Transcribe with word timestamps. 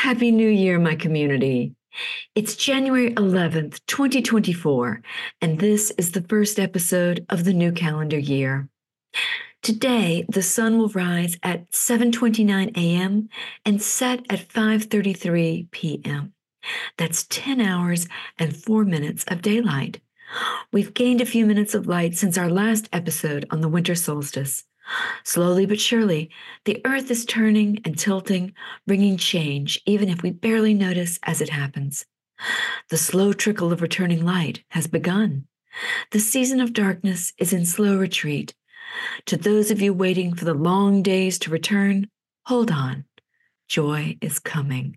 Happy 0.00 0.30
New 0.30 0.48
Year, 0.48 0.78
my 0.78 0.94
community. 0.94 1.74
It's 2.34 2.56
January 2.56 3.12
11th, 3.16 3.80
2024, 3.86 5.02
and 5.42 5.58
this 5.58 5.90
is 5.98 6.12
the 6.12 6.22
first 6.22 6.58
episode 6.58 7.26
of 7.28 7.44
the 7.44 7.52
new 7.52 7.70
calendar 7.70 8.18
year. 8.18 8.70
Today, 9.62 10.24
the 10.26 10.40
sun 10.40 10.78
will 10.78 10.88
rise 10.88 11.36
at 11.42 11.70
7:29 11.72 12.74
a.m. 12.78 13.28
and 13.66 13.82
set 13.82 14.20
at 14.30 14.48
5:33 14.48 15.70
p.m. 15.70 16.32
That's 16.96 17.26
10 17.26 17.60
hours 17.60 18.08
and 18.38 18.56
4 18.56 18.86
minutes 18.86 19.24
of 19.28 19.42
daylight. 19.42 20.00
We've 20.72 20.94
gained 20.94 21.20
a 21.20 21.26
few 21.26 21.44
minutes 21.44 21.74
of 21.74 21.86
light 21.86 22.16
since 22.16 22.38
our 22.38 22.48
last 22.48 22.88
episode 22.90 23.44
on 23.50 23.60
the 23.60 23.68
winter 23.68 23.94
solstice. 23.94 24.64
Slowly 25.24 25.66
but 25.66 25.80
surely, 25.80 26.30
the 26.64 26.80
earth 26.84 27.10
is 27.10 27.24
turning 27.24 27.80
and 27.84 27.98
tilting, 27.98 28.52
bringing 28.86 29.16
change, 29.16 29.80
even 29.86 30.08
if 30.08 30.22
we 30.22 30.30
barely 30.30 30.74
notice 30.74 31.18
as 31.22 31.40
it 31.40 31.50
happens. 31.50 32.06
The 32.88 32.96
slow 32.96 33.32
trickle 33.32 33.72
of 33.72 33.82
returning 33.82 34.24
light 34.24 34.64
has 34.70 34.86
begun. 34.86 35.46
The 36.10 36.20
season 36.20 36.60
of 36.60 36.72
darkness 36.72 37.32
is 37.38 37.52
in 37.52 37.66
slow 37.66 37.96
retreat. 37.96 38.54
To 39.26 39.36
those 39.36 39.70
of 39.70 39.80
you 39.80 39.92
waiting 39.92 40.34
for 40.34 40.44
the 40.44 40.54
long 40.54 41.02
days 41.02 41.38
to 41.40 41.50
return, 41.50 42.08
hold 42.46 42.70
on. 42.70 43.04
Joy 43.68 44.16
is 44.20 44.38
coming. 44.38 44.96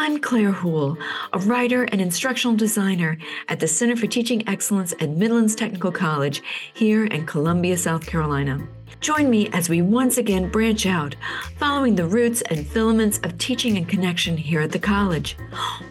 I'm 0.00 0.20
Claire 0.20 0.52
Houle, 0.52 0.96
a 1.32 1.40
writer 1.40 1.82
and 1.82 2.00
instructional 2.00 2.56
designer 2.56 3.18
at 3.48 3.58
the 3.58 3.66
Center 3.66 3.96
for 3.96 4.06
Teaching 4.06 4.48
Excellence 4.48 4.94
at 5.00 5.10
Midlands 5.10 5.56
Technical 5.56 5.90
College 5.90 6.40
here 6.72 7.06
in 7.06 7.26
Columbia, 7.26 7.76
South 7.76 8.06
Carolina. 8.06 8.64
Join 9.00 9.28
me 9.28 9.48
as 9.48 9.68
we 9.68 9.82
once 9.82 10.16
again 10.16 10.50
branch 10.52 10.86
out, 10.86 11.16
following 11.56 11.96
the 11.96 12.06
roots 12.06 12.42
and 12.42 12.64
filaments 12.64 13.18
of 13.24 13.38
teaching 13.38 13.76
and 13.76 13.88
connection 13.88 14.36
here 14.36 14.60
at 14.60 14.70
the 14.70 14.78
college. 14.78 15.36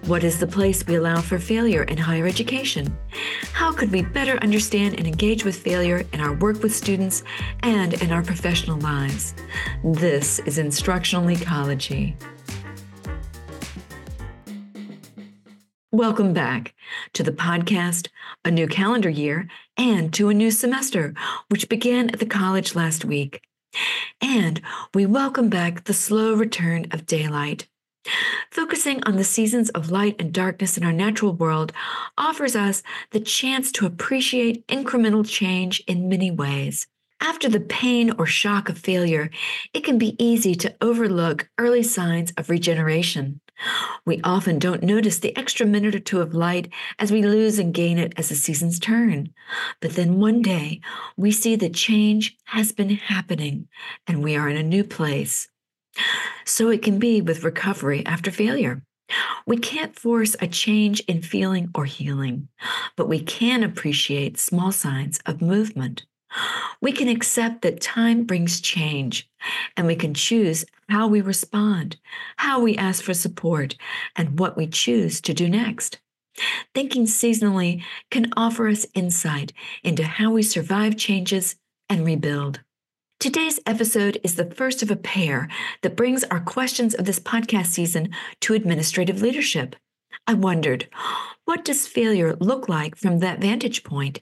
What 0.06 0.24
is 0.24 0.40
the 0.40 0.48
place 0.48 0.88
we 0.88 0.96
allow 0.96 1.20
for 1.20 1.38
failure 1.38 1.84
in 1.84 1.98
higher 1.98 2.28
education? 2.28 2.98
How 3.52 3.74
could 3.74 3.92
we 3.92 4.04
better 4.04 4.38
understand 4.38 4.98
and 4.98 5.06
engage 5.06 5.44
with 5.44 5.58
failure 5.58 6.06
in 6.14 6.22
our 6.22 6.34
work 6.36 6.64
with 6.64 6.74
students 6.74 7.24
and 7.60 8.02
in 8.02 8.14
our 8.14 8.24
professional 8.24 8.80
lives? 8.80 9.36
This 9.84 10.40
is 10.40 10.60
Instructional 10.60 11.30
Ecology. 11.30 12.16
Welcome 15.94 16.34
back 16.34 16.76
to 17.14 17.24
the 17.24 17.32
podcast, 17.32 18.10
a 18.44 18.52
new 18.52 18.68
calendar 18.68 19.10
year, 19.10 19.48
and 19.78 20.14
to 20.16 20.28
a 20.28 20.34
new 20.34 20.52
semester, 20.52 21.14
which 21.48 21.70
began 21.70 22.10
at 22.10 22.20
the 22.20 22.26
college 22.26 22.76
last 22.76 23.06
week. 23.06 23.42
And 24.20 24.62
we 24.94 25.06
welcome 25.06 25.48
back 25.48 25.86
the 25.86 25.94
slow 25.94 26.34
return 26.34 26.88
of 26.92 27.06
daylight. 27.06 27.70
Focusing 28.52 29.02
on 29.06 29.16
the 29.16 29.24
seasons 29.24 29.70
of 29.70 29.90
light 29.90 30.18
and 30.20 30.34
darkness 30.34 30.78
in 30.78 30.84
our 30.84 30.92
natural 30.92 31.32
world 31.32 31.72
offers 32.18 32.54
us 32.54 32.84
the 33.12 33.22
chance 33.22 33.72
to 33.72 33.86
appreciate 33.86 34.68
incremental 34.68 35.26
change 35.26 35.82
in 35.88 36.10
many 36.10 36.30
ways. 36.30 36.86
After 37.22 37.48
the 37.48 37.62
pain 37.62 38.12
or 38.20 38.26
shock 38.26 38.68
of 38.68 38.78
failure, 38.78 39.30
it 39.74 39.86
can 39.86 39.98
be 39.98 40.22
easy 40.22 40.54
to 40.56 40.76
overlook 40.82 41.50
early 41.58 41.82
signs 41.82 42.34
of 42.36 42.50
regeneration. 42.50 43.40
We 44.06 44.22
often 44.24 44.60
don't 44.60 44.84
notice 44.84 45.20
the 45.20 45.36
extra 45.38 45.66
minute 45.66 45.96
or 45.96 46.00
two 46.00 46.22
of 46.22 46.34
light 46.34 46.72
as 47.00 47.12
we 47.12 47.24
lose 47.24 47.60
and 47.60 47.74
gain 47.74 47.98
it 47.98 48.14
as 48.18 48.30
the 48.30 48.36
seasons 48.36 48.80
turn. 48.80 49.34
But 49.82 49.92
then 49.92 50.20
one 50.20 50.42
day, 50.42 50.82
we 51.16 51.32
see 51.32 51.56
that 51.58 51.74
change 51.74 52.38
has 52.46 52.72
been 52.72 52.90
happening 52.90 53.68
and 54.06 54.24
we 54.24 54.36
are 54.36 54.48
in 54.48 54.58
a 54.58 54.64
new 54.64 54.84
place. 54.84 55.50
So 56.46 56.70
it 56.70 56.82
can 56.82 57.00
be 57.00 57.22
with 57.22 57.44
recovery 57.44 58.06
after 58.06 58.32
failure. 58.32 58.84
We 59.46 59.58
can't 59.58 59.98
force 59.98 60.36
a 60.42 60.48
change 60.48 61.00
in 61.02 61.22
feeling 61.22 61.70
or 61.74 61.86
healing, 61.86 62.50
but 62.96 63.08
we 63.08 63.22
can 63.22 63.64
appreciate 63.64 64.38
small 64.38 64.72
signs 64.72 65.20
of 65.26 65.42
movement. 65.42 66.06
We 66.82 66.92
can 66.92 67.08
accept 67.08 67.62
that 67.62 67.82
time 67.82 68.24
brings 68.24 68.62
change, 68.62 69.30
and 69.76 69.88
we 69.88 69.96
can 69.96 70.14
choose 70.14 70.66
how 70.90 71.08
we 71.08 71.22
respond, 71.22 71.98
how 72.38 72.60
we 72.62 72.78
ask 72.78 73.04
for 73.04 73.14
support, 73.14 73.76
and 74.16 74.40
what 74.40 74.58
we 74.58 74.68
choose 74.68 75.22
to 75.22 75.34
do 75.34 75.50
next. 75.50 76.00
Thinking 76.74 77.06
seasonally 77.06 77.84
can 78.12 78.32
offer 78.38 78.68
us 78.68 78.86
insight 78.94 79.54
into 79.84 80.06
how 80.06 80.32
we 80.32 80.44
survive 80.44 80.96
changes 80.98 81.56
and 81.90 82.06
rebuild. 82.06 82.62
Today's 83.20 83.60
episode 83.66 84.20
is 84.24 84.36
the 84.36 84.52
first 84.52 84.84
of 84.84 84.92
a 84.92 84.96
pair 84.96 85.48
that 85.82 85.96
brings 85.96 86.24
our 86.26 86.40
questions 86.40 86.94
of 86.94 87.06
this 87.06 87.20
podcast 87.20 87.68
season 87.68 88.10
to 88.42 88.54
administrative 88.54 89.24
leadership. 89.24 89.76
I 90.28 90.36
wondered, 90.36 90.88
what 91.46 91.66
does 91.66 91.88
failure 91.88 92.36
look 92.36 92.70
like 92.70 92.96
from 92.96 93.20
that 93.20 93.42
vantage 93.42 93.84
point? 93.84 94.22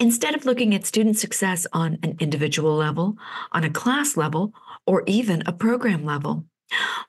Instead 0.00 0.34
of 0.34 0.44
looking 0.44 0.74
at 0.74 0.86
student 0.86 1.18
success 1.18 1.66
on 1.72 1.98
an 2.02 2.16
individual 2.20 2.74
level, 2.74 3.16
on 3.52 3.64
a 3.64 3.70
class 3.70 4.16
level, 4.16 4.52
or 4.86 5.02
even 5.06 5.42
a 5.46 5.52
program 5.52 6.04
level, 6.04 6.44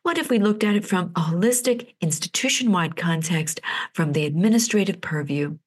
what 0.03 0.17
if 0.17 0.29
we 0.29 0.39
looked 0.39 0.63
at 0.63 0.75
it 0.75 0.85
from 0.85 1.11
a 1.15 1.21
holistic, 1.21 1.95
institution 2.01 2.71
wide 2.71 2.95
context 2.95 3.59
from 3.93 4.13
the 4.13 4.25
administrative 4.25 5.01
purview? 5.01 5.57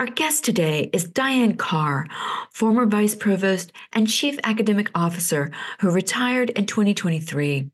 Our 0.00 0.06
guest 0.06 0.44
today 0.44 0.90
is 0.92 1.04
Diane 1.04 1.56
Carr, 1.56 2.06
former 2.52 2.86
vice 2.86 3.16
provost 3.16 3.72
and 3.92 4.08
chief 4.08 4.38
academic 4.44 4.90
officer 4.94 5.50
who 5.80 5.90
retired 5.90 6.50
in 6.50 6.66
2023. 6.66 7.70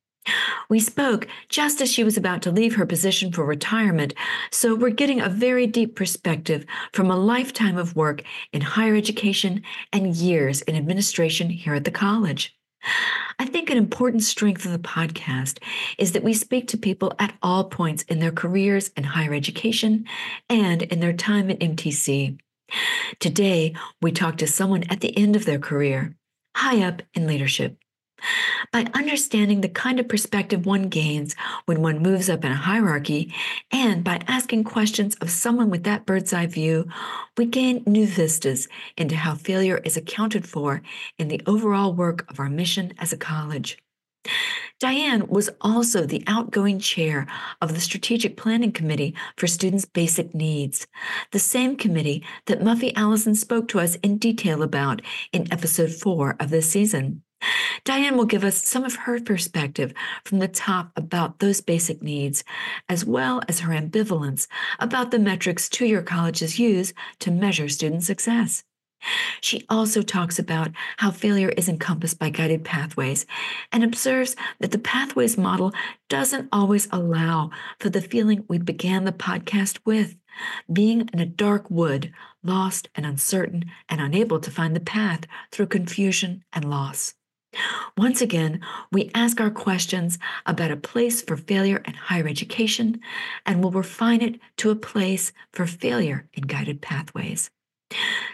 We 0.68 0.80
spoke 0.80 1.28
just 1.48 1.80
as 1.80 1.92
she 1.92 2.04
was 2.04 2.16
about 2.16 2.42
to 2.42 2.50
leave 2.50 2.76
her 2.76 2.86
position 2.86 3.30
for 3.30 3.44
retirement, 3.44 4.14
so 4.50 4.74
we're 4.74 4.90
getting 4.90 5.20
a 5.20 5.28
very 5.28 5.66
deep 5.66 5.94
perspective 5.94 6.64
from 6.92 7.10
a 7.10 7.16
lifetime 7.16 7.76
of 7.76 7.96
work 7.96 8.22
in 8.52 8.62
higher 8.62 8.94
education 8.94 9.62
and 9.92 10.14
years 10.16 10.62
in 10.62 10.76
administration 10.76 11.50
here 11.50 11.74
at 11.74 11.84
the 11.84 11.90
college. 11.90 12.56
I 13.38 13.46
think 13.46 13.70
an 13.70 13.78
important 13.78 14.22
strength 14.22 14.64
of 14.64 14.72
the 14.72 14.78
podcast 14.78 15.58
is 15.98 16.12
that 16.12 16.22
we 16.22 16.34
speak 16.34 16.68
to 16.68 16.78
people 16.78 17.14
at 17.18 17.34
all 17.42 17.64
points 17.64 18.02
in 18.04 18.18
their 18.18 18.32
careers 18.32 18.88
in 18.96 19.04
higher 19.04 19.34
education 19.34 20.06
and 20.48 20.82
in 20.82 21.00
their 21.00 21.12
time 21.12 21.50
at 21.50 21.60
MTC. 21.60 22.38
Today, 23.20 23.74
we 24.00 24.12
talk 24.12 24.36
to 24.38 24.46
someone 24.46 24.84
at 24.84 25.00
the 25.00 25.16
end 25.16 25.36
of 25.36 25.44
their 25.44 25.58
career, 25.58 26.16
high 26.56 26.82
up 26.82 27.02
in 27.14 27.26
leadership. 27.26 27.78
By 28.72 28.86
understanding 28.94 29.60
the 29.60 29.68
kind 29.68 30.00
of 30.00 30.08
perspective 30.08 30.66
one 30.66 30.88
gains 30.88 31.34
when 31.66 31.82
one 31.82 32.02
moves 32.02 32.28
up 32.28 32.44
in 32.44 32.52
a 32.52 32.56
hierarchy, 32.56 33.34
and 33.70 34.02
by 34.04 34.20
asking 34.26 34.64
questions 34.64 35.14
of 35.16 35.30
someone 35.30 35.70
with 35.70 35.84
that 35.84 36.06
bird's 36.06 36.32
eye 36.32 36.46
view, 36.46 36.88
we 37.36 37.46
gain 37.46 37.82
new 37.86 38.06
vistas 38.06 38.68
into 38.96 39.16
how 39.16 39.34
failure 39.34 39.78
is 39.84 39.96
accounted 39.96 40.48
for 40.48 40.82
in 41.18 41.28
the 41.28 41.42
overall 41.46 41.92
work 41.92 42.24
of 42.30 42.40
our 42.40 42.50
mission 42.50 42.92
as 42.98 43.12
a 43.12 43.16
college. 43.16 43.78
Diane 44.80 45.28
was 45.28 45.50
also 45.60 46.04
the 46.04 46.24
outgoing 46.26 46.78
chair 46.78 47.26
of 47.62 47.74
the 47.74 47.80
Strategic 47.80 48.36
Planning 48.36 48.72
Committee 48.72 49.14
for 49.36 49.46
Students' 49.46 49.84
Basic 49.84 50.34
Needs, 50.34 50.86
the 51.30 51.38
same 51.38 51.76
committee 51.76 52.24
that 52.46 52.60
Muffy 52.60 52.92
Allison 52.96 53.34
spoke 53.34 53.68
to 53.68 53.80
us 53.80 53.94
in 53.96 54.18
detail 54.18 54.62
about 54.62 55.00
in 55.32 55.50
episode 55.52 55.92
four 55.92 56.36
of 56.40 56.50
this 56.50 56.70
season. 56.70 57.22
Diane 57.84 58.16
will 58.16 58.24
give 58.24 58.44
us 58.44 58.62
some 58.62 58.84
of 58.84 58.94
her 58.96 59.20
perspective 59.20 59.92
from 60.24 60.38
the 60.38 60.48
top 60.48 60.90
about 60.96 61.38
those 61.38 61.60
basic 61.60 62.02
needs, 62.02 62.44
as 62.88 63.04
well 63.04 63.42
as 63.48 63.60
her 63.60 63.72
ambivalence 63.72 64.46
about 64.78 65.10
the 65.10 65.18
metrics 65.18 65.68
two 65.68 65.86
year 65.86 66.02
colleges 66.02 66.58
use 66.58 66.92
to 67.20 67.30
measure 67.30 67.68
student 67.68 68.02
success. 68.02 68.64
She 69.40 69.66
also 69.68 70.02
talks 70.02 70.38
about 70.38 70.70
how 70.96 71.10
failure 71.10 71.50
is 71.50 71.68
encompassed 71.68 72.18
by 72.18 72.30
guided 72.30 72.64
pathways 72.64 73.26
and 73.70 73.84
observes 73.84 74.34
that 74.60 74.70
the 74.70 74.78
pathways 74.78 75.36
model 75.36 75.72
doesn't 76.08 76.48
always 76.52 76.88
allow 76.90 77.50
for 77.78 77.90
the 77.90 78.00
feeling 78.00 78.44
we 78.48 78.58
began 78.58 79.04
the 79.04 79.12
podcast 79.12 79.78
with 79.84 80.16
being 80.72 81.08
in 81.12 81.20
a 81.20 81.26
dark 81.26 81.70
wood, 81.70 82.12
lost 82.42 82.88
and 82.94 83.06
uncertain 83.06 83.66
and 83.88 84.00
unable 84.00 84.40
to 84.40 84.50
find 84.50 84.74
the 84.74 84.80
path 84.80 85.26
through 85.52 85.66
confusion 85.66 86.42
and 86.52 86.68
loss. 86.68 87.14
Once 87.96 88.20
again, 88.20 88.60
we 88.92 89.10
ask 89.14 89.40
our 89.40 89.50
questions 89.50 90.18
about 90.46 90.70
a 90.70 90.76
place 90.76 91.22
for 91.22 91.36
failure 91.36 91.82
in 91.86 91.94
higher 91.94 92.26
education 92.26 93.00
and 93.46 93.62
will 93.62 93.70
refine 93.70 94.20
it 94.22 94.40
to 94.56 94.70
a 94.70 94.76
place 94.76 95.32
for 95.52 95.66
failure 95.66 96.28
in 96.34 96.42
guided 96.44 96.80
pathways. 96.80 97.50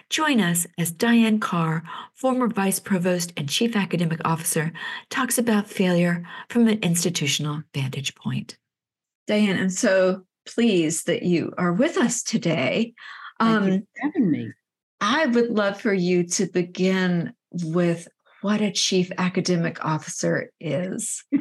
Join 0.09 0.41
us 0.41 0.67
as 0.79 0.91
Diane 0.91 1.39
Carr, 1.39 1.83
former 2.15 2.49
Vice 2.49 2.81
Provost 2.81 3.33
and 3.37 3.49
Chief 3.49 3.77
Academic 3.77 4.21
Officer, 4.25 4.73
talks 5.09 5.39
about 5.39 5.69
failure 5.69 6.25
from 6.49 6.67
an 6.67 6.81
institutional 6.83 7.63
vantage 7.75 8.15
point. 8.15 8.57
Diane, 9.27 9.59
I'm 9.59 9.71
so 9.71 10.25
pleased 10.47 11.07
that 11.07 11.23
you 11.23 11.53
are 11.59 11.73
with 11.73 11.97
us 11.97 12.23
today. 12.23 12.95
Thank 13.39 13.63
um, 13.63 13.69
you 13.69 13.79
for 13.79 13.87
having 14.03 14.31
me. 14.31 14.53
I 15.01 15.27
would 15.27 15.51
love 15.51 15.81
for 15.81 15.95
you 15.95 16.25
to 16.25 16.47
begin 16.47 17.33
with 17.53 18.09
what 18.43 18.61
a 18.61 18.73
chief 18.73 19.11
academic 19.19 19.85
officer 19.85 20.51
is. 20.61 21.25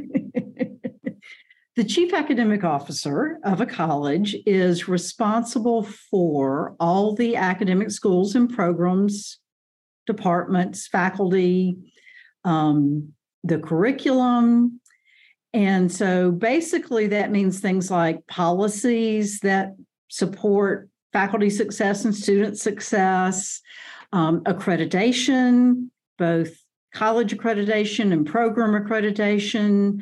The 1.79 1.85
chief 1.85 2.13
academic 2.13 2.65
officer 2.65 3.39
of 3.45 3.61
a 3.61 3.65
college 3.65 4.35
is 4.45 4.89
responsible 4.89 5.83
for 5.83 6.75
all 6.77 7.15
the 7.15 7.37
academic 7.37 7.91
schools 7.91 8.35
and 8.35 8.53
programs, 8.53 9.39
departments, 10.05 10.89
faculty, 10.89 11.77
um, 12.43 13.13
the 13.45 13.59
curriculum. 13.59 14.81
And 15.53 15.89
so 15.89 16.31
basically, 16.31 17.07
that 17.07 17.31
means 17.31 17.61
things 17.61 17.89
like 17.89 18.27
policies 18.27 19.39
that 19.39 19.77
support 20.09 20.89
faculty 21.13 21.49
success 21.49 22.03
and 22.03 22.13
student 22.13 22.59
success, 22.59 23.61
um, 24.11 24.41
accreditation, 24.41 25.87
both 26.17 26.58
college 26.93 27.35
accreditation 27.35 28.11
and 28.11 28.25
program 28.25 28.71
accreditation, 28.71 30.01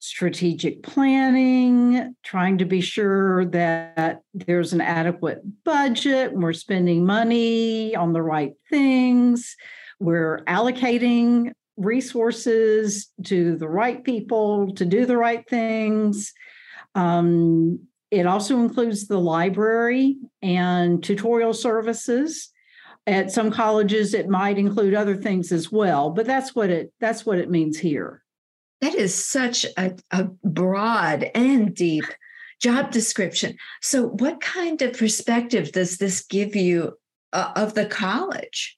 strategic 0.00 0.82
planning, 0.82 2.14
trying 2.22 2.58
to 2.58 2.64
be 2.64 2.80
sure 2.80 3.44
that 3.46 4.22
there's 4.34 4.72
an 4.72 4.80
adequate 4.80 5.40
budget, 5.64 6.32
we're 6.32 6.52
spending 6.52 7.04
money 7.04 7.96
on 7.96 8.12
the 8.12 8.22
right 8.22 8.52
things, 8.70 9.56
we're 9.98 10.44
allocating 10.44 11.52
resources 11.76 13.08
to 13.24 13.56
the 13.56 13.68
right 13.68 14.02
people 14.04 14.72
to 14.74 14.84
do 14.84 15.06
the 15.06 15.16
right 15.16 15.48
things. 15.48 16.32
Um, 16.94 17.80
it 18.10 18.26
also 18.26 18.58
includes 18.60 19.06
the 19.06 19.18
library 19.18 20.16
and 20.42 21.02
tutorial 21.02 21.54
services. 21.54 22.50
At 23.08 23.32
some 23.32 23.50
colleges, 23.50 24.12
it 24.12 24.28
might 24.28 24.58
include 24.58 24.92
other 24.92 25.16
things 25.16 25.50
as 25.50 25.72
well, 25.72 26.10
but 26.10 26.26
that's 26.26 26.54
what 26.54 26.68
it 26.68 26.92
that's 27.00 27.24
what 27.24 27.38
it 27.38 27.48
means 27.50 27.78
here. 27.78 28.22
That 28.82 28.94
is 28.94 29.14
such 29.14 29.64
a, 29.78 29.96
a 30.10 30.24
broad 30.44 31.30
and 31.34 31.74
deep 31.74 32.04
job 32.60 32.90
description. 32.90 33.56
So, 33.80 34.08
what 34.08 34.42
kind 34.42 34.82
of 34.82 34.98
perspective 34.98 35.72
does 35.72 35.96
this 35.96 36.20
give 36.26 36.54
you 36.54 36.98
uh, 37.32 37.52
of 37.56 37.72
the 37.72 37.86
college? 37.86 38.76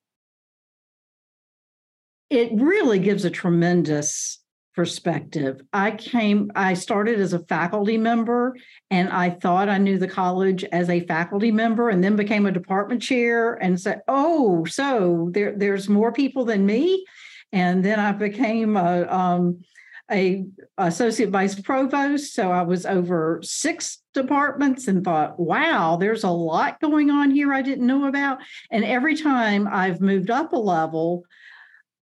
It 2.31 2.53
really 2.53 3.01
gives 3.01 3.25
a 3.25 3.31
tremendous 3.31 4.40
perspective. 4.75 5.61
I 5.73 5.91
came, 5.93 6.51
I 6.55 6.75
started 6.75 7.21
as 7.21 7.33
a 7.33 7.45
faculty 7.47 7.99
member 7.99 8.57
and 8.91 9.09
I 9.09 9.31
thought 9.31 9.69
I 9.69 9.79
knew 9.79 9.99
the 9.99 10.09
college 10.09 10.65
as 10.65 10.89
a 10.89 11.07
faculty 11.07 11.51
member 11.51 11.89
and 11.89 12.03
then 12.03 12.17
became 12.17 12.47
a 12.47 12.53
department 12.53 13.03
chair 13.03 13.55
and 13.55 13.81
said, 13.81 14.01
oh, 14.09 14.65
so 14.65 15.31
there, 15.33 15.55
there's 15.57 15.89
more 15.89 16.13
people 16.13 16.45
than 16.45 16.65
me. 16.65 17.05
And 17.53 17.85
then 17.85 17.99
I 17.99 18.13
became 18.13 18.77
a, 18.77 19.07
um, 19.13 19.63
a 20.11 20.45
associate 20.79 21.31
vice 21.31 21.61
provost. 21.61 22.35
So 22.35 22.51
I 22.51 22.63
was 22.63 22.85
over 22.87 23.41
six 23.43 24.03
departments 24.13 24.89
and 24.89 25.05
thought, 25.05 25.39
wow, 25.39 25.97
there's 25.97 26.25
a 26.25 26.31
lot 26.31 26.81
going 26.81 27.11
on 27.11 27.31
here 27.31 27.53
I 27.53 27.63
didn't 27.63 27.87
know 27.87 28.07
about. 28.07 28.39
And 28.71 28.85
every 28.85 29.17
time 29.17 29.69
I've 29.71 30.01
moved 30.01 30.31
up 30.31 30.53
a 30.53 30.59
level, 30.59 31.25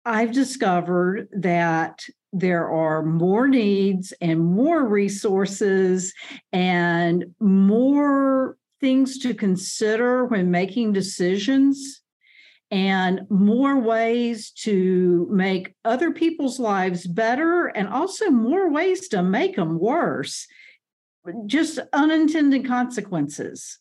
I've 0.05 0.31
discovered 0.31 1.27
that 1.33 2.05
there 2.33 2.69
are 2.69 3.03
more 3.03 3.47
needs 3.47 4.13
and 4.21 4.43
more 4.43 4.87
resources 4.87 6.13
and 6.51 7.25
more 7.39 8.57
things 8.81 9.19
to 9.19 9.33
consider 9.33 10.25
when 10.25 10.51
making 10.51 10.93
decisions 10.93 12.01
and 12.69 13.21
more 13.29 13.79
ways 13.79 14.51
to 14.51 15.27
make 15.31 15.73
other 15.85 16.11
people's 16.11 16.59
lives 16.59 17.07
better 17.07 17.67
and 17.67 17.87
also 17.87 18.29
more 18.29 18.69
ways 18.69 19.07
to 19.07 19.23
make 19.23 19.55
them 19.55 19.79
worse. 19.79 20.45
Just 21.45 21.79
unintended 21.93 22.67
consequences 22.67 23.79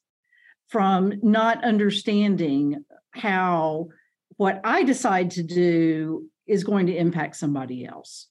from 0.68 1.12
not 1.22 1.64
understanding 1.64 2.84
how 3.12 3.88
what 4.36 4.60
i 4.64 4.82
decide 4.82 5.30
to 5.30 5.42
do 5.42 6.28
is 6.46 6.64
going 6.64 6.86
to 6.86 6.96
impact 6.96 7.36
somebody 7.36 7.84
else 7.86 8.28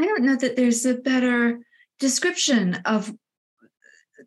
I 0.00 0.04
don't 0.04 0.24
know 0.24 0.36
that 0.36 0.56
there's 0.56 0.84
a 0.86 0.94
better 0.94 1.60
description 1.98 2.74
of 2.84 3.12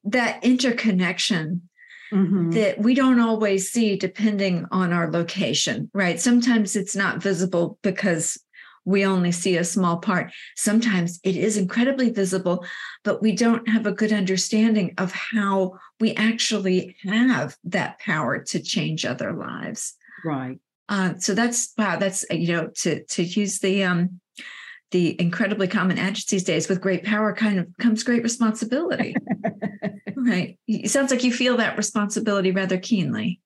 that 0.03 0.43
interconnection 0.43 1.69
mm-hmm. 2.11 2.51
that 2.51 2.79
we 2.79 2.93
don't 2.93 3.19
always 3.19 3.71
see 3.71 3.95
depending 3.95 4.65
on 4.71 4.93
our 4.93 5.11
location, 5.11 5.89
right? 5.93 6.19
Sometimes 6.19 6.75
it's 6.75 6.95
not 6.95 7.21
visible 7.21 7.77
because 7.81 8.37
we 8.83 9.05
only 9.05 9.31
see 9.31 9.57
a 9.57 9.63
small 9.63 9.97
part. 9.97 10.31
Sometimes 10.55 11.19
it 11.23 11.35
is 11.35 11.57
incredibly 11.57 12.09
visible, 12.09 12.65
but 13.03 13.21
we 13.21 13.31
don't 13.31 13.67
have 13.69 13.85
a 13.85 13.91
good 13.91 14.11
understanding 14.11 14.93
of 14.97 15.11
how 15.11 15.77
we 15.99 16.15
actually 16.15 16.95
have 17.03 17.55
that 17.63 17.99
power 17.99 18.39
to 18.39 18.59
change 18.59 19.05
other 19.05 19.33
lives. 19.33 19.95
Right. 20.25 20.59
Uh, 20.89 21.13
so 21.19 21.33
that's 21.33 21.73
wow. 21.77 21.97
That's 21.97 22.25
you 22.31 22.47
know 22.47 22.69
to 22.79 23.03
to 23.03 23.23
use 23.23 23.59
the 23.59 23.83
um, 23.83 24.19
the 24.91 25.19
incredibly 25.19 25.67
common 25.67 25.97
adage 25.97 26.27
these 26.27 26.43
days 26.43 26.69
with 26.69 26.81
great 26.81 27.03
power 27.03 27.33
kind 27.33 27.59
of 27.59 27.67
comes 27.79 28.03
great 28.03 28.23
responsibility. 28.23 29.15
Right. 30.23 30.59
It 30.67 30.91
sounds 30.91 31.09
like 31.09 31.23
you 31.23 31.33
feel 31.33 31.57
that 31.57 31.77
responsibility 31.77 32.51
rather 32.51 32.77
keenly. 32.77 33.41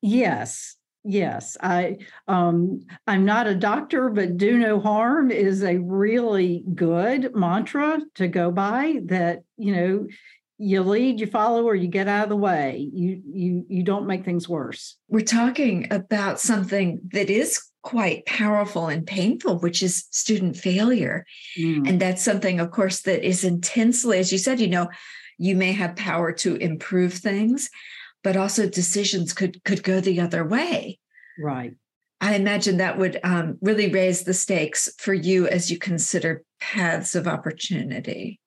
Yes. 0.00 0.76
Yes. 1.04 1.58
I 1.60 1.98
um 2.26 2.80
i'm 3.06 3.24
not 3.24 3.46
a 3.46 3.54
doctor 3.54 4.08
but 4.08 4.38
do 4.38 4.58
no 4.58 4.80
harm 4.80 5.30
is 5.30 5.62
a 5.62 5.78
really 5.78 6.64
good 6.74 7.34
mantra 7.34 8.00
to 8.14 8.28
go 8.28 8.50
by 8.50 9.00
that 9.04 9.40
you 9.58 9.74
know 9.74 10.06
you 10.62 10.82
lead 10.82 11.18
you 11.20 11.26
follow 11.26 11.64
or 11.64 11.74
you 11.74 11.88
get 11.88 12.06
out 12.06 12.24
of 12.24 12.28
the 12.28 12.36
way. 12.36 12.90
You 12.92 13.22
you 13.32 13.64
you 13.66 13.82
don't 13.82 14.06
make 14.06 14.26
things 14.26 14.46
worse. 14.46 14.98
We're 15.08 15.24
talking 15.24 15.90
about 15.90 16.38
something 16.38 17.00
that 17.12 17.30
is 17.30 17.62
quite 17.82 18.26
powerful 18.26 18.88
and 18.88 19.06
painful, 19.06 19.58
which 19.58 19.82
is 19.82 20.04
student 20.10 20.56
failure. 20.56 21.24
Mm. 21.58 21.88
And 21.88 22.00
that's 22.00 22.22
something, 22.22 22.60
of 22.60 22.70
course, 22.70 23.02
that 23.02 23.26
is 23.26 23.44
intensely, 23.44 24.18
as 24.18 24.32
you 24.32 24.38
said, 24.38 24.60
you 24.60 24.68
know, 24.68 24.88
you 25.38 25.56
may 25.56 25.72
have 25.72 25.96
power 25.96 26.32
to 26.32 26.56
improve 26.56 27.14
things, 27.14 27.70
but 28.22 28.36
also 28.36 28.68
decisions 28.68 29.32
could 29.32 29.62
could 29.64 29.82
go 29.82 30.00
the 30.00 30.20
other 30.20 30.46
way. 30.46 30.98
Right. 31.38 31.74
I 32.20 32.34
imagine 32.34 32.76
that 32.76 32.98
would 32.98 33.18
um, 33.24 33.56
really 33.62 33.90
raise 33.90 34.24
the 34.24 34.34
stakes 34.34 34.92
for 34.98 35.14
you 35.14 35.48
as 35.48 35.70
you 35.70 35.78
consider 35.78 36.44
paths 36.60 37.14
of 37.14 37.26
opportunity. 37.26 38.38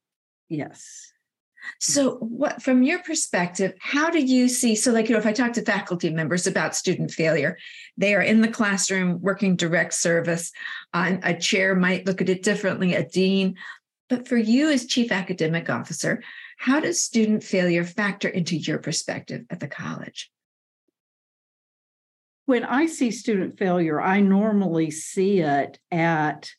Yes. 0.47 1.12
So, 1.79 2.15
what 2.17 2.61
from 2.61 2.83
your 2.83 2.99
perspective, 3.03 3.73
how 3.79 4.09
do 4.09 4.19
you 4.19 4.47
see? 4.47 4.75
So, 4.75 4.91
like, 4.91 5.09
you 5.09 5.13
know, 5.13 5.19
if 5.19 5.25
I 5.25 5.33
talk 5.33 5.53
to 5.53 5.61
faculty 5.61 6.09
members 6.09 6.47
about 6.47 6.75
student 6.75 7.11
failure, 7.11 7.57
they 7.97 8.15
are 8.15 8.21
in 8.21 8.41
the 8.41 8.47
classroom 8.47 9.21
working 9.21 9.55
direct 9.55 9.93
service. 9.93 10.51
Uh, 10.93 11.17
a 11.23 11.33
chair 11.33 11.75
might 11.75 12.05
look 12.05 12.21
at 12.21 12.29
it 12.29 12.43
differently, 12.43 12.93
a 12.93 13.07
dean. 13.07 13.55
But 14.09 14.27
for 14.27 14.37
you 14.37 14.69
as 14.69 14.85
chief 14.85 15.11
academic 15.11 15.69
officer, 15.69 16.21
how 16.57 16.79
does 16.79 17.01
student 17.01 17.43
failure 17.43 17.83
factor 17.83 18.27
into 18.27 18.55
your 18.55 18.79
perspective 18.79 19.45
at 19.49 19.59
the 19.59 19.67
college? 19.67 20.31
When 22.45 22.63
I 22.65 22.87
see 22.87 23.11
student 23.11 23.57
failure, 23.57 24.01
I 24.01 24.19
normally 24.19 24.91
see 24.91 25.39
it 25.39 25.79
at 25.91 26.51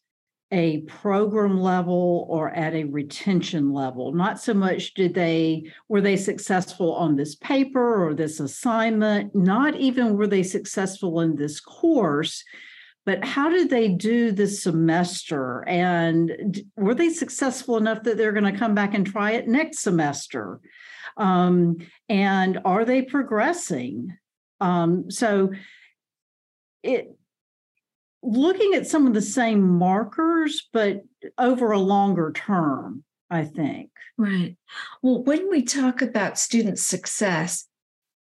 a 0.55 0.83
program 0.83 1.61
level 1.61 2.27
or 2.31 2.51
at 2.51 2.75
a 2.75 2.85
retention 2.85 3.73
level? 3.73 4.13
Not 4.13 4.41
so 4.41 4.55
much 4.55 4.95
did 4.95 5.13
they 5.13 5.65
were 5.89 6.01
they 6.01 6.17
successful 6.17 6.95
on 6.95 7.17
this 7.17 7.35
paper 7.35 8.07
or 8.07 8.15
this 8.15 8.39
assignment? 8.39 9.35
Not 9.35 9.75
even 9.75 10.17
were 10.17 10.29
they 10.29 10.45
successful 10.45 11.21
in 11.21 11.35
this 11.35 11.61
course 11.61 12.45
but 13.07 13.25
how 13.25 13.51
did 13.51 13.69
they 13.69 13.89
do 13.89 14.33
this 14.33 14.63
semester? 14.63 15.63
And 15.69 16.63
were 16.77 16.95
they 16.95 17.11
successful 17.11 17.77
enough 17.77 18.03
that 18.05 18.17
they're 18.17 18.33
going 18.33 18.51
to 18.51 18.59
come 18.59 18.75
back 18.75 18.95
and 18.95 19.07
try 19.07 19.33
it 19.33 19.47
next 19.47 19.81
semester? 19.81 20.61
Um, 21.17 21.77
and 22.09 22.61
are 22.65 22.85
they 22.85 23.03
progressing? 23.03 24.17
Um, 24.61 25.11
so 25.11 25.51
it 26.83 27.15
looking 28.25 28.75
at 28.75 28.87
some 28.87 29.07
of 29.07 29.15
the 29.15 29.23
same 29.23 29.63
markers, 29.63 30.69
but 30.73 31.03
over 31.39 31.73
a 31.73 31.79
longer 31.79 32.33
term, 32.33 33.05
I 33.31 33.45
think. 33.45 33.91
Right. 34.17 34.57
Well, 35.03 35.23
when 35.23 35.51
we 35.51 35.63
talk 35.63 36.03
about 36.03 36.39
student 36.39 36.79
success, 36.79 37.67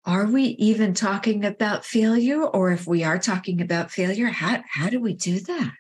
are 0.05 0.25
we 0.25 0.43
even 0.43 0.93
talking 0.93 1.45
about 1.45 1.86
failure? 1.86 2.43
Or 2.43 2.71
if 2.71 2.88
we 2.88 3.03
are 3.03 3.19
talking 3.19 3.62
about 3.62 3.91
failure, 3.91 4.27
how, 4.27 4.63
how 4.69 4.89
do 4.89 5.00
we 5.00 5.13
do 5.13 5.39
that? 5.41 5.74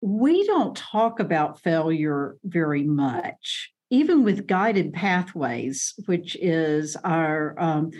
We 0.00 0.46
don't 0.46 0.76
talk 0.76 1.20
about 1.20 1.60
failure 1.60 2.36
very 2.44 2.82
much, 2.82 3.72
even 3.90 4.24
with 4.24 4.46
guided 4.46 4.92
pathways, 4.92 5.94
which 6.06 6.36
is 6.40 6.96
our 6.96 7.54
um, 7.58 7.90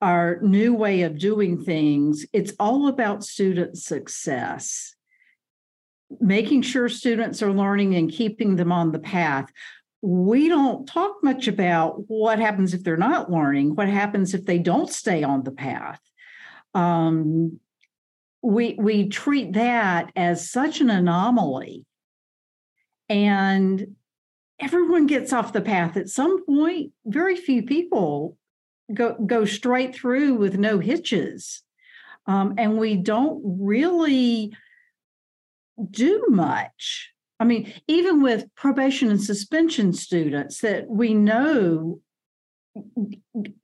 our 0.00 0.38
new 0.42 0.74
way 0.74 1.02
of 1.02 1.18
doing 1.18 1.62
things, 1.62 2.24
it's 2.32 2.52
all 2.60 2.88
about 2.88 3.24
student 3.24 3.76
success, 3.76 4.94
making 6.20 6.62
sure 6.62 6.88
students 6.88 7.42
are 7.42 7.52
learning 7.52 7.94
and 7.94 8.10
keeping 8.10 8.56
them 8.56 8.72
on 8.72 8.92
the 8.92 9.00
path. 9.00 9.50
we 10.00 10.48
don't 10.48 10.86
talk 10.86 11.16
much 11.24 11.48
about 11.48 12.04
what 12.08 12.38
happens 12.38 12.72
if 12.72 12.84
they're 12.84 12.96
not 12.96 13.30
learning, 13.30 13.74
what 13.74 13.88
happens 13.88 14.32
if 14.32 14.44
they 14.44 14.58
don't 14.58 14.90
stay 14.90 15.24
on 15.24 15.42
the 15.42 15.50
path. 15.50 16.00
Um, 16.74 17.58
we 18.42 18.76
we 18.78 19.08
treat 19.08 19.54
that 19.54 20.12
as 20.14 20.48
such 20.48 20.80
an 20.80 20.90
anomaly, 20.90 21.84
and 23.08 23.96
everyone 24.60 25.06
gets 25.06 25.32
off 25.32 25.52
the 25.52 25.60
path 25.60 25.96
at 25.96 26.08
some 26.08 26.44
point. 26.46 26.92
Very 27.04 27.34
few 27.34 27.64
people 27.64 28.37
go 28.92 29.14
go 29.14 29.44
straight 29.44 29.94
through 29.94 30.34
with 30.34 30.58
no 30.58 30.78
hitches, 30.78 31.62
um, 32.26 32.54
and 32.58 32.78
we 32.78 32.96
don't 32.96 33.40
really 33.44 34.52
do 35.90 36.26
much. 36.28 37.12
I 37.40 37.44
mean, 37.44 37.72
even 37.86 38.22
with 38.22 38.52
probation 38.56 39.10
and 39.10 39.22
suspension 39.22 39.92
students 39.92 40.60
that 40.60 40.88
we 40.88 41.14
know 41.14 42.00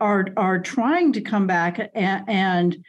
are 0.00 0.28
are 0.36 0.60
trying 0.60 1.12
to 1.14 1.20
come 1.20 1.46
back 1.46 1.78
and, 1.94 2.24
and 2.28 2.84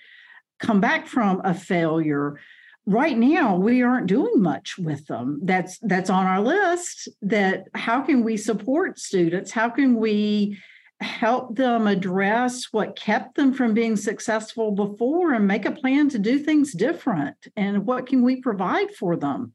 come 0.59 0.79
back 0.79 1.07
from 1.07 1.41
a 1.43 1.53
failure 1.53 2.39
right 2.85 3.17
now 3.17 3.55
we 3.55 3.81
aren't 3.81 4.07
doing 4.07 4.41
much 4.41 4.77
with 4.77 5.05
them. 5.07 5.39
That's 5.43 5.79
that's 5.79 6.09
on 6.09 6.25
our 6.25 6.41
list 6.41 7.09
that 7.21 7.65
how 7.73 8.01
can 8.01 8.23
we 8.23 8.37
support 8.37 8.99
students? 8.99 9.51
How 9.51 9.69
can 9.69 9.95
we 9.95 10.57
help 11.01 11.55
them 11.55 11.87
address 11.87 12.67
what 12.71 12.95
kept 12.95 13.35
them 13.35 13.53
from 13.53 13.73
being 13.73 13.95
successful 13.95 14.71
before 14.71 15.33
and 15.33 15.47
make 15.47 15.65
a 15.65 15.71
plan 15.71 16.09
to 16.09 16.19
do 16.19 16.39
things 16.39 16.73
different 16.73 17.35
and 17.55 17.85
what 17.85 18.07
can 18.07 18.23
we 18.23 18.41
provide 18.41 18.91
for 18.91 19.15
them 19.15 19.53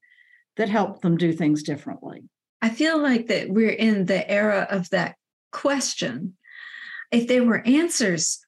that 0.57 0.69
help 0.69 1.01
them 1.01 1.17
do 1.17 1.33
things 1.33 1.63
differently. 1.63 2.23
I 2.61 2.69
feel 2.69 3.01
like 3.01 3.29
that 3.29 3.49
we're 3.49 3.71
in 3.71 4.05
the 4.05 4.29
era 4.31 4.67
of 4.71 4.91
that 4.91 5.17
question. 5.51 6.37
If 7.11 7.27
there 7.27 7.45
were 7.45 7.67
answers, 7.67 8.39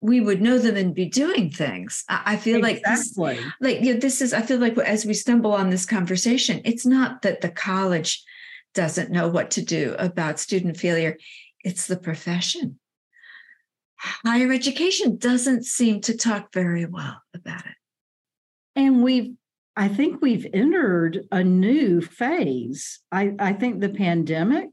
we 0.00 0.20
would 0.20 0.40
know 0.40 0.58
them 0.58 0.76
and 0.76 0.94
be 0.94 1.06
doing 1.06 1.50
things. 1.50 2.04
I 2.08 2.36
feel 2.36 2.64
exactly. 2.64 2.74
like 2.74 2.82
this, 2.84 3.18
like 3.60 3.80
you 3.80 3.94
know, 3.94 4.00
this 4.00 4.22
is. 4.22 4.32
I 4.32 4.42
feel 4.42 4.58
like 4.58 4.78
as 4.78 5.04
we 5.04 5.14
stumble 5.14 5.52
on 5.52 5.70
this 5.70 5.86
conversation, 5.86 6.60
it's 6.64 6.86
not 6.86 7.22
that 7.22 7.40
the 7.40 7.48
college 7.48 8.22
doesn't 8.74 9.10
know 9.10 9.28
what 9.28 9.50
to 9.52 9.62
do 9.62 9.96
about 9.98 10.38
student 10.38 10.76
failure; 10.76 11.16
it's 11.66 11.88
the 11.88 11.96
profession. 11.96 12.78
Higher 13.98 14.52
education 14.52 15.16
doesn't 15.16 15.64
seem 15.64 16.00
to 16.02 16.16
talk 16.16 16.52
very 16.52 16.86
well 16.86 17.20
about 17.34 17.66
it. 17.66 17.74
And 18.76 19.02
we've 19.02 19.34
I 19.78 19.88
think 19.88 20.22
we've 20.22 20.46
entered 20.54 21.26
a 21.30 21.44
new 21.44 22.00
phase. 22.00 23.00
I, 23.12 23.34
I 23.38 23.52
think 23.52 23.80
the 23.80 23.90
pandemic, 23.90 24.70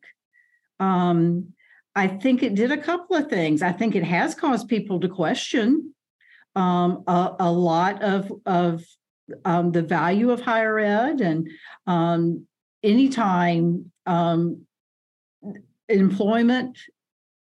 um, 0.79 1.49
I 1.93 2.07
think 2.07 2.41
it 2.41 2.55
did 2.55 2.71
a 2.71 2.77
couple 2.77 3.17
of 3.17 3.27
things. 3.27 3.61
I 3.61 3.73
think 3.73 3.95
it 3.95 4.05
has 4.05 4.33
caused 4.33 4.69
people 4.69 5.01
to 5.01 5.09
question 5.09 5.93
um, 6.55 7.03
a, 7.05 7.35
a, 7.39 7.51
lot 7.51 8.01
of 8.01 8.31
of 8.45 8.81
um, 9.43 9.73
the 9.73 9.81
value 9.81 10.31
of 10.31 10.39
higher 10.39 10.79
ed, 10.79 11.19
and 11.19 11.49
um, 11.85 12.45
anytime 12.81 13.91
um, 14.05 14.65
employment 15.89 16.77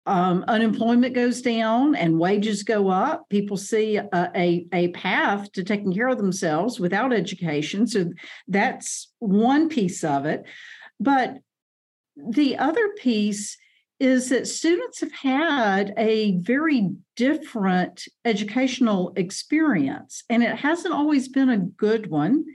um, 0.10 0.44
unemployment 0.48 1.14
goes 1.14 1.40
down 1.42 1.94
and 1.94 2.18
wages 2.18 2.64
go 2.64 2.90
up. 2.90 3.30
People 3.30 3.58
see 3.58 3.98
a, 3.98 4.32
a, 4.36 4.66
a, 4.74 4.88
path 4.90 5.52
to 5.52 5.64
taking 5.64 5.94
care 5.94 6.08
of 6.08 6.18
themselves 6.18 6.80
without 6.80 7.14
education. 7.14 7.86
So 7.86 8.12
that's 8.48 9.12
one 9.20 9.70
piece 9.70 10.04
of 10.04 10.26
it. 10.26 10.46
But 11.00 11.38
the 12.18 12.58
other 12.58 12.90
piece 12.98 13.56
is 14.00 14.30
that 14.30 14.48
students 14.48 15.02
have 15.02 15.12
had 15.12 15.94
a 15.96 16.38
very 16.38 16.90
different 17.16 18.06
educational 18.26 19.14
experience, 19.16 20.24
and 20.30 20.42
it 20.42 20.56
hasn't 20.56 20.94
always 20.94 21.28
been 21.28 21.50
a 21.50 21.58
good 21.58 22.10
one. 22.10 22.46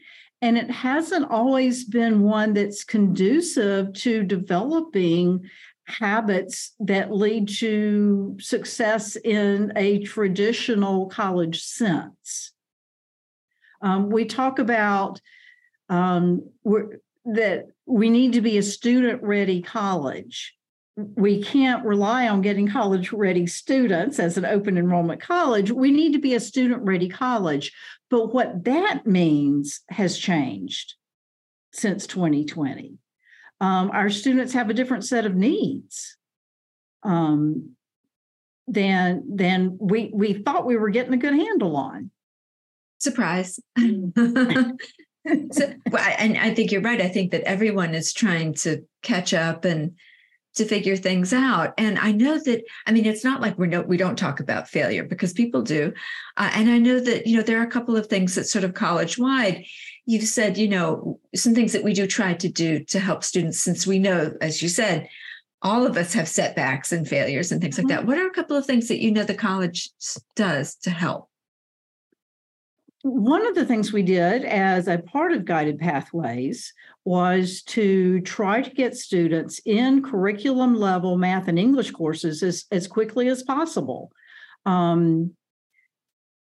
And 0.43 0.59
it 0.59 0.71
hasn't 0.71 1.31
always 1.31 1.85
been 1.85 2.21
one 2.23 2.53
that's 2.53 2.85
conducive 2.85 3.95
to 3.95 4.25
developing 4.25 5.49
habits 5.87 6.75
that 6.81 7.13
lead 7.13 7.49
to 7.49 8.37
success 8.41 9.17
in 9.17 9.73
a 9.77 10.03
traditional 10.03 11.07
college 11.07 11.63
sense. 11.63 12.53
Um, 13.83 14.09
we 14.09 14.25
talk 14.25 14.59
about 14.59 15.21
um, 15.89 16.49
that 17.25 17.67
we 17.87 18.09
need 18.09 18.33
to 18.33 18.41
be 18.41 18.57
a 18.57 18.63
student 18.63 19.23
ready 19.23 19.61
college. 19.61 20.55
We 20.97 21.43
can't 21.43 21.85
rely 21.85 22.29
on 22.29 22.41
getting 22.41 22.69
college 22.69 23.13
ready 23.13 23.47
students 23.47 24.19
as 24.19 24.39
an 24.39 24.45
open 24.45 24.79
enrollment 24.79 25.21
college. 25.21 25.71
We 25.71 25.91
need 25.91 26.13
to 26.13 26.21
be 26.21 26.35
a 26.35 26.41
student 26.41 26.83
ready 26.83 27.09
college. 27.09 27.73
But 28.11 28.33
what 28.33 28.65
that 28.65 29.07
means 29.07 29.81
has 29.91 30.17
changed 30.17 30.95
since 31.73 32.07
2020 32.07 32.99
um, 33.61 33.91
our 33.93 34.11
students 34.11 34.53
have 34.53 34.71
a 34.71 34.75
different 34.75 35.05
set 35.05 35.27
of 35.27 35.35
needs 35.35 36.17
um, 37.03 37.77
than 38.67 39.23
than 39.37 39.77
we 39.81 40.11
we 40.13 40.35
thought 40.35 40.67
we 40.67 40.77
were 40.77 40.91
getting 40.91 41.15
a 41.15 41.19
good 41.19 41.35
handle 41.35 41.77
on. 41.77 42.11
Surprise. 42.99 43.61
so, 45.53 45.75
and 46.19 46.39
I 46.39 46.55
think 46.55 46.71
you're 46.71 46.83
right. 46.83 47.01
I 47.01 47.09
think 47.09 47.33
that 47.33 47.43
everyone 47.43 47.95
is 47.95 48.13
trying 48.13 48.55
to 48.55 48.85
catch 49.03 49.33
up 49.33 49.65
and 49.65 49.93
to 50.55 50.65
figure 50.65 50.97
things 50.97 51.33
out. 51.33 51.75
And 51.79 51.99
I 51.99 52.13
know 52.13 52.39
that, 52.39 52.63
I 52.87 52.93
mean, 52.93 53.07
it's 53.07 53.25
not 53.25 53.41
like 53.41 53.59
we're 53.59 53.67
no, 53.67 53.83
we 53.83 53.97
don't 53.97 54.17
talk 54.17 54.39
about 54.39 54.69
failure 54.69 55.03
because 55.03 55.33
people 55.33 55.63
do. 55.63 55.93
Uh, 56.37 56.51
and 56.55 56.71
I 56.71 56.79
know 56.79 57.01
that, 57.01 57.27
you 57.27 57.37
know, 57.37 57.43
there 57.43 57.59
are 57.61 57.65
a 57.65 57.71
couple 57.71 57.97
of 57.97 58.07
things 58.07 58.35
that 58.37 58.45
sort 58.45 58.65
of 58.65 58.75
college 58.75 59.19
wide 59.19 59.65
you've 60.07 60.25
said, 60.25 60.59
you 60.59 60.69
know, 60.69 61.19
some 61.35 61.55
things 61.55 61.73
that 61.73 61.85
we 61.85 61.95
do 61.95 62.07
try 62.07 62.35
to 62.35 62.49
do 62.49 62.85
to 62.85 62.99
help 62.99 63.25
students, 63.25 63.61
since 63.61 63.87
we 63.87 63.99
know, 63.99 64.33
as 64.41 64.63
you 64.63 64.69
said, 64.69 65.09
all 65.63 65.87
of 65.87 65.97
us 65.97 66.13
have 66.13 66.29
setbacks 66.29 66.93
and 66.93 67.09
failures 67.09 67.51
and 67.51 67.61
things 67.61 67.77
mm-hmm. 67.77 67.89
like 67.89 67.99
that. 67.99 68.07
What 68.07 68.19
are 68.19 68.27
a 68.27 68.33
couple 68.33 68.57
of 68.57 68.67
things 68.67 68.89
that 68.89 69.01
you 69.01 69.11
know 69.11 69.25
the 69.25 69.35
college 69.35 69.91
does 70.37 70.77
to 70.77 70.91
help? 70.91 71.29
One 73.03 73.47
of 73.47 73.55
the 73.55 73.67
things 73.67 73.93
we 73.93 74.03
did 74.03 74.45
as 74.45 74.89
a 74.89 74.99
part 74.99 75.33
of 75.33 75.45
Guided 75.45 75.79
Pathways 75.79 76.73
was 77.05 77.63
to 77.65 78.21
try 78.23 78.63
to 78.63 78.71
get 78.71 78.97
students 78.97 79.61
in 79.67 80.03
curriculum 80.03 80.75
level 80.75 81.19
math 81.19 81.49
and 81.49 81.59
English 81.59 81.91
courses 81.91 82.43
as, 82.43 82.65
as 82.71 82.87
quickly 82.87 83.29
as 83.29 83.43
possible. 83.43 84.11
Um, 84.65 85.35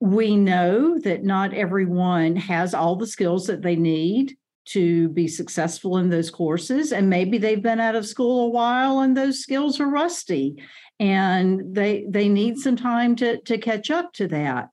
we 0.01 0.36
know 0.36 0.98
that 1.00 1.24
not 1.24 1.53
everyone 1.53 2.36
has 2.36 2.74
all 2.74 2.96
the 2.96 3.05
skills 3.05 3.46
that 3.46 3.62
they 3.62 3.75
need 3.75 4.36
to 4.65 5.10
be 5.10 5.27
successful 5.27 5.98
in 5.98 6.10
those 6.10 6.31
courses 6.31 6.91
and 6.91 7.08
maybe 7.08 7.38
they've 7.38 7.62
been 7.62 7.79
out 7.79 7.96
of 7.96 8.05
school 8.05 8.46
a 8.46 8.50
while 8.50 9.00
and 9.00 9.15
those 9.15 9.39
skills 9.39 9.79
are 9.79 9.89
rusty 9.89 10.55
and 11.00 11.75
they 11.75 12.05
they 12.10 12.27
need 12.27 12.58
some 12.58 12.75
time 12.75 13.15
to 13.15 13.39
to 13.41 13.60
catch 13.60 13.91
up 13.91 14.12
to 14.13 14.27
that. 14.27 14.70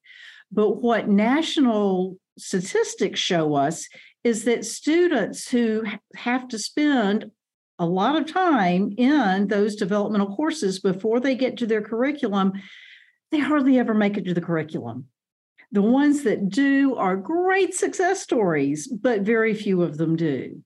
But 0.50 0.82
what 0.82 1.08
national 1.08 2.16
statistics 2.38 3.20
show 3.20 3.54
us 3.54 3.86
is 4.24 4.44
that 4.44 4.64
students 4.64 5.48
who 5.50 5.84
have 6.14 6.48
to 6.48 6.58
spend 6.58 7.30
a 7.78 7.86
lot 7.86 8.16
of 8.16 8.32
time 8.32 8.94
in 8.96 9.46
those 9.46 9.76
developmental 9.76 10.34
courses 10.34 10.80
before 10.80 11.20
they 11.20 11.34
get 11.34 11.58
to 11.58 11.66
their 11.66 11.82
curriculum 11.82 12.52
they 13.30 13.38
hardly 13.38 13.78
ever 13.78 13.92
make 13.92 14.16
it 14.16 14.24
to 14.24 14.32
the 14.32 14.40
curriculum 14.40 15.06
the 15.72 15.82
ones 15.82 16.22
that 16.24 16.48
do 16.48 16.94
are 16.96 17.16
great 17.16 17.74
success 17.74 18.22
stories, 18.22 18.86
but 18.86 19.22
very 19.22 19.54
few 19.54 19.82
of 19.82 19.98
them 19.98 20.16
do. 20.16 20.62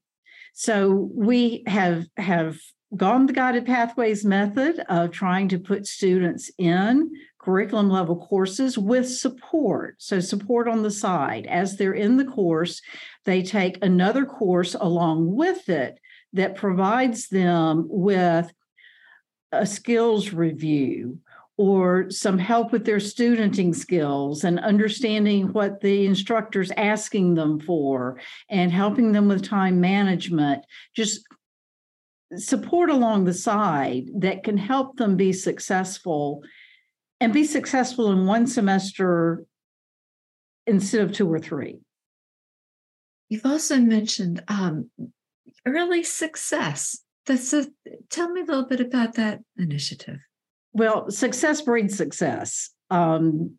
So 0.55 1.11
we 1.15 1.65
have 1.67 2.07
have 2.17 2.59
gone 2.97 3.27
the 3.27 3.33
guided 3.33 3.65
pathways 3.65 4.25
method 4.25 4.83
of 4.89 5.11
trying 5.11 5.49
to 5.49 5.59
put 5.59 5.87
students 5.87 6.51
in 6.59 7.11
curriculum 7.41 7.91
level 7.91 8.27
courses 8.27 8.77
with 8.77 9.09
support. 9.09 9.97
So 9.99 10.21
support 10.21 10.69
on 10.69 10.83
the 10.83 10.91
side 10.91 11.47
as 11.47 11.77
they're 11.77 11.95
in 11.95 12.17
the 12.17 12.25
course, 12.25 12.81
they 13.25 13.43
take 13.43 13.83
another 13.83 14.25
course 14.25 14.75
along 14.79 15.35
with 15.35 15.69
it 15.69 15.99
that 16.35 16.55
provides 16.55 17.29
them 17.29 17.87
with 17.89 18.53
a 19.51 19.67
skills 19.67 20.33
review 20.33 21.19
or 21.59 22.11
some 22.11 22.39
help 22.39 22.73
with 22.73 22.85
their 22.85 23.01
studenting 23.01 23.75
skills 23.75 24.45
and 24.45 24.59
understanding 24.61 25.53
what 25.53 25.81
the 25.81 26.07
instructor's 26.07 26.71
asking 26.77 27.35
them 27.35 27.61
for 27.61 28.19
and 28.49 28.73
helping 28.73 29.13
them 29.13 29.29
with 29.29 29.45
time 29.45 29.81
management. 29.81 30.65
Just 30.97 31.27
support 32.37 32.89
along 32.91 33.25
the 33.25 33.35
side 33.35 34.05
that 34.17 34.43
can 34.43 34.57
help 34.57 34.97
them 34.97 35.17
be 35.17 35.33
successful 35.33 36.43
and 37.21 37.33
be 37.33 37.45
successful 37.45 38.11
in 38.11 38.27
one 38.27 38.47
semester 38.47 39.45
instead 40.67 41.03
of 41.03 41.13
two 41.13 41.31
or 41.31 41.39
three. 41.39 41.79
You've 43.29 43.47
also 43.47 43.79
mentioned 43.79 44.43
um, 44.49 44.91
early 45.67 46.03
success. 46.03 46.99
That's 47.27 47.53
a, 47.53 47.67
tell 48.11 48.31
me 48.31 48.41
a 48.41 48.45
little 48.45 48.67
bit 48.67 48.81
about 48.81 49.15
that 49.15 49.41
initiative. 49.57 50.19
Well, 50.73 51.11
success 51.11 51.61
breeds 51.61 51.97
success. 51.97 52.71
Um, 52.91 53.57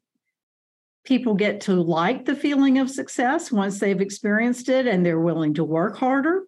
people 1.05 1.35
get 1.35 1.61
to 1.61 1.73
like 1.73 2.25
the 2.25 2.35
feeling 2.35 2.79
of 2.79 2.89
success 2.89 3.51
once 3.51 3.79
they've 3.79 4.01
experienced 4.01 4.69
it 4.69 4.87
and 4.87 5.05
they're 5.05 5.19
willing 5.19 5.53
to 5.55 5.63
work 5.63 5.97
harder 5.97 6.43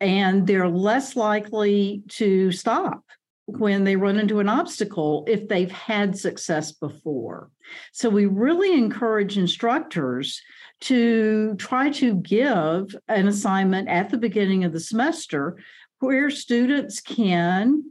and 0.00 0.46
they're 0.46 0.68
less 0.68 1.16
likely 1.16 2.02
to 2.08 2.52
stop 2.52 3.02
when 3.46 3.84
they 3.84 3.94
run 3.94 4.18
into 4.18 4.40
an 4.40 4.48
obstacle 4.48 5.24
if 5.28 5.46
they've 5.46 5.70
had 5.70 6.18
success 6.18 6.72
before. 6.72 7.50
So 7.92 8.10
we 8.10 8.26
really 8.26 8.72
encourage 8.74 9.38
instructors 9.38 10.40
to 10.80 11.54
try 11.56 11.90
to 11.90 12.16
give 12.16 12.94
an 13.08 13.28
assignment 13.28 13.88
at 13.88 14.10
the 14.10 14.18
beginning 14.18 14.64
of 14.64 14.72
the 14.72 14.80
semester 14.80 15.56
where 16.00 16.28
students 16.28 17.00
can 17.00 17.84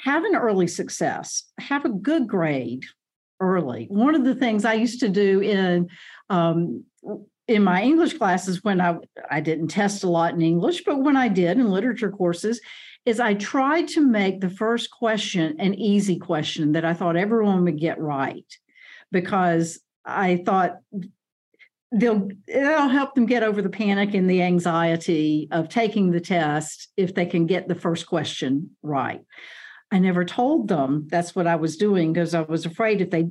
have 0.00 0.24
an 0.24 0.36
early 0.36 0.66
success, 0.66 1.44
have 1.58 1.84
a 1.84 1.90
good 1.90 2.26
grade 2.26 2.84
early. 3.40 3.86
One 3.88 4.14
of 4.14 4.24
the 4.24 4.34
things 4.34 4.64
I 4.64 4.74
used 4.74 5.00
to 5.00 5.08
do 5.08 5.40
in 5.40 5.88
um, 6.30 6.84
in 7.46 7.62
my 7.64 7.82
English 7.82 8.18
classes 8.18 8.62
when 8.64 8.80
I 8.80 8.96
I 9.30 9.40
didn't 9.40 9.68
test 9.68 10.04
a 10.04 10.08
lot 10.08 10.34
in 10.34 10.42
English, 10.42 10.84
but 10.84 11.02
when 11.02 11.16
I 11.16 11.28
did 11.28 11.58
in 11.58 11.70
literature 11.70 12.10
courses, 12.10 12.60
is 13.06 13.20
I 13.20 13.34
tried 13.34 13.88
to 13.88 14.00
make 14.00 14.40
the 14.40 14.50
first 14.50 14.90
question 14.90 15.56
an 15.58 15.74
easy 15.74 16.18
question 16.18 16.72
that 16.72 16.84
I 16.84 16.94
thought 16.94 17.16
everyone 17.16 17.64
would 17.64 17.78
get 17.78 17.98
right, 17.98 18.46
because 19.10 19.80
I 20.04 20.42
thought 20.44 20.78
they'll 21.92 22.28
it'll 22.46 22.88
help 22.88 23.14
them 23.14 23.26
get 23.26 23.42
over 23.42 23.62
the 23.62 23.70
panic 23.70 24.14
and 24.14 24.28
the 24.28 24.42
anxiety 24.42 25.48
of 25.50 25.68
taking 25.68 26.10
the 26.10 26.20
test 26.20 26.88
if 26.96 27.14
they 27.14 27.26
can 27.26 27.46
get 27.46 27.68
the 27.68 27.74
first 27.74 28.06
question 28.06 28.70
right. 28.82 29.20
I 29.90 29.98
never 29.98 30.24
told 30.24 30.68
them 30.68 31.06
that's 31.10 31.34
what 31.34 31.46
I 31.46 31.56
was 31.56 31.78
doing 31.78 32.12
because 32.12 32.34
I 32.34 32.42
was 32.42 32.66
afraid 32.66 33.00
if 33.00 33.10
they 33.10 33.30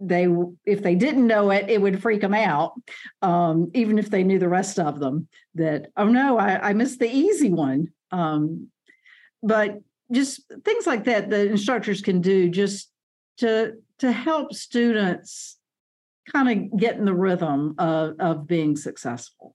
they 0.00 0.28
if 0.64 0.82
they 0.82 0.94
didn't 0.94 1.26
know 1.26 1.50
it 1.50 1.68
it 1.68 1.80
would 1.80 2.00
freak 2.00 2.20
them 2.20 2.34
out 2.34 2.74
um, 3.22 3.70
even 3.74 3.98
if 3.98 4.10
they 4.10 4.22
knew 4.22 4.38
the 4.38 4.48
rest 4.48 4.78
of 4.78 5.00
them 5.00 5.26
that 5.54 5.90
oh 5.96 6.06
no 6.06 6.38
i, 6.38 6.68
I 6.68 6.72
missed 6.72 7.00
the 7.00 7.10
easy 7.10 7.50
one 7.50 7.88
um, 8.12 8.68
but 9.42 9.80
just 10.12 10.42
things 10.64 10.86
like 10.86 11.04
that 11.04 11.30
the 11.30 11.50
instructors 11.50 12.00
can 12.00 12.20
do 12.20 12.48
just 12.48 12.90
to 13.38 13.74
to 13.98 14.12
help 14.12 14.54
students 14.54 15.57
kind 16.32 16.48
of 16.72 16.78
get 16.78 16.96
in 16.96 17.04
the 17.04 17.14
rhythm 17.14 17.74
of, 17.78 18.14
of 18.18 18.46
being 18.46 18.76
successful 18.76 19.54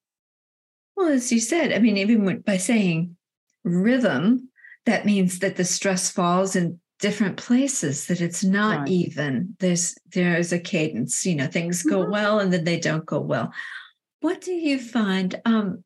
well 0.95 1.09
as 1.09 1.31
you 1.31 1.39
said 1.39 1.73
i 1.73 1.79
mean 1.79 1.97
even 1.97 2.39
by 2.41 2.57
saying 2.57 3.15
rhythm 3.63 4.49
that 4.85 5.05
means 5.05 5.39
that 5.39 5.55
the 5.55 5.63
stress 5.63 6.09
falls 6.09 6.55
in 6.55 6.79
different 6.99 7.37
places 7.37 8.07
that 8.07 8.21
it's 8.21 8.43
not 8.43 8.79
right. 8.79 8.87
even 8.89 9.55
there's 9.59 9.95
there's 10.13 10.53
a 10.53 10.59
cadence 10.59 11.25
you 11.25 11.35
know 11.35 11.47
things 11.47 11.83
go 11.83 12.01
mm-hmm. 12.01 12.11
well 12.11 12.39
and 12.39 12.53
then 12.53 12.63
they 12.63 12.79
don't 12.79 13.05
go 13.05 13.19
well 13.19 13.51
what 14.21 14.39
do 14.39 14.53
you 14.53 14.79
find 14.79 15.41
um, 15.43 15.83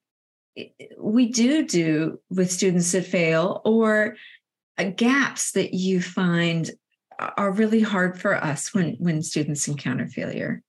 we 1.00 1.29
do 1.29 1.65
do 1.65 2.20
with 2.29 2.51
students 2.51 2.91
that 2.91 3.06
fail 3.06 3.62
or 3.65 4.15
uh, 4.77 4.84
gaps 4.84 5.53
that 5.53 5.74
you 5.74 6.00
find 6.01 6.70
are 7.20 7.51
really 7.51 7.82
hard 7.82 8.20
for 8.20 8.36
us 8.36 8.74
when 8.74 8.96
when 9.00 9.24
students 9.24 9.67
encounter 9.67 10.08
failure 10.08 10.62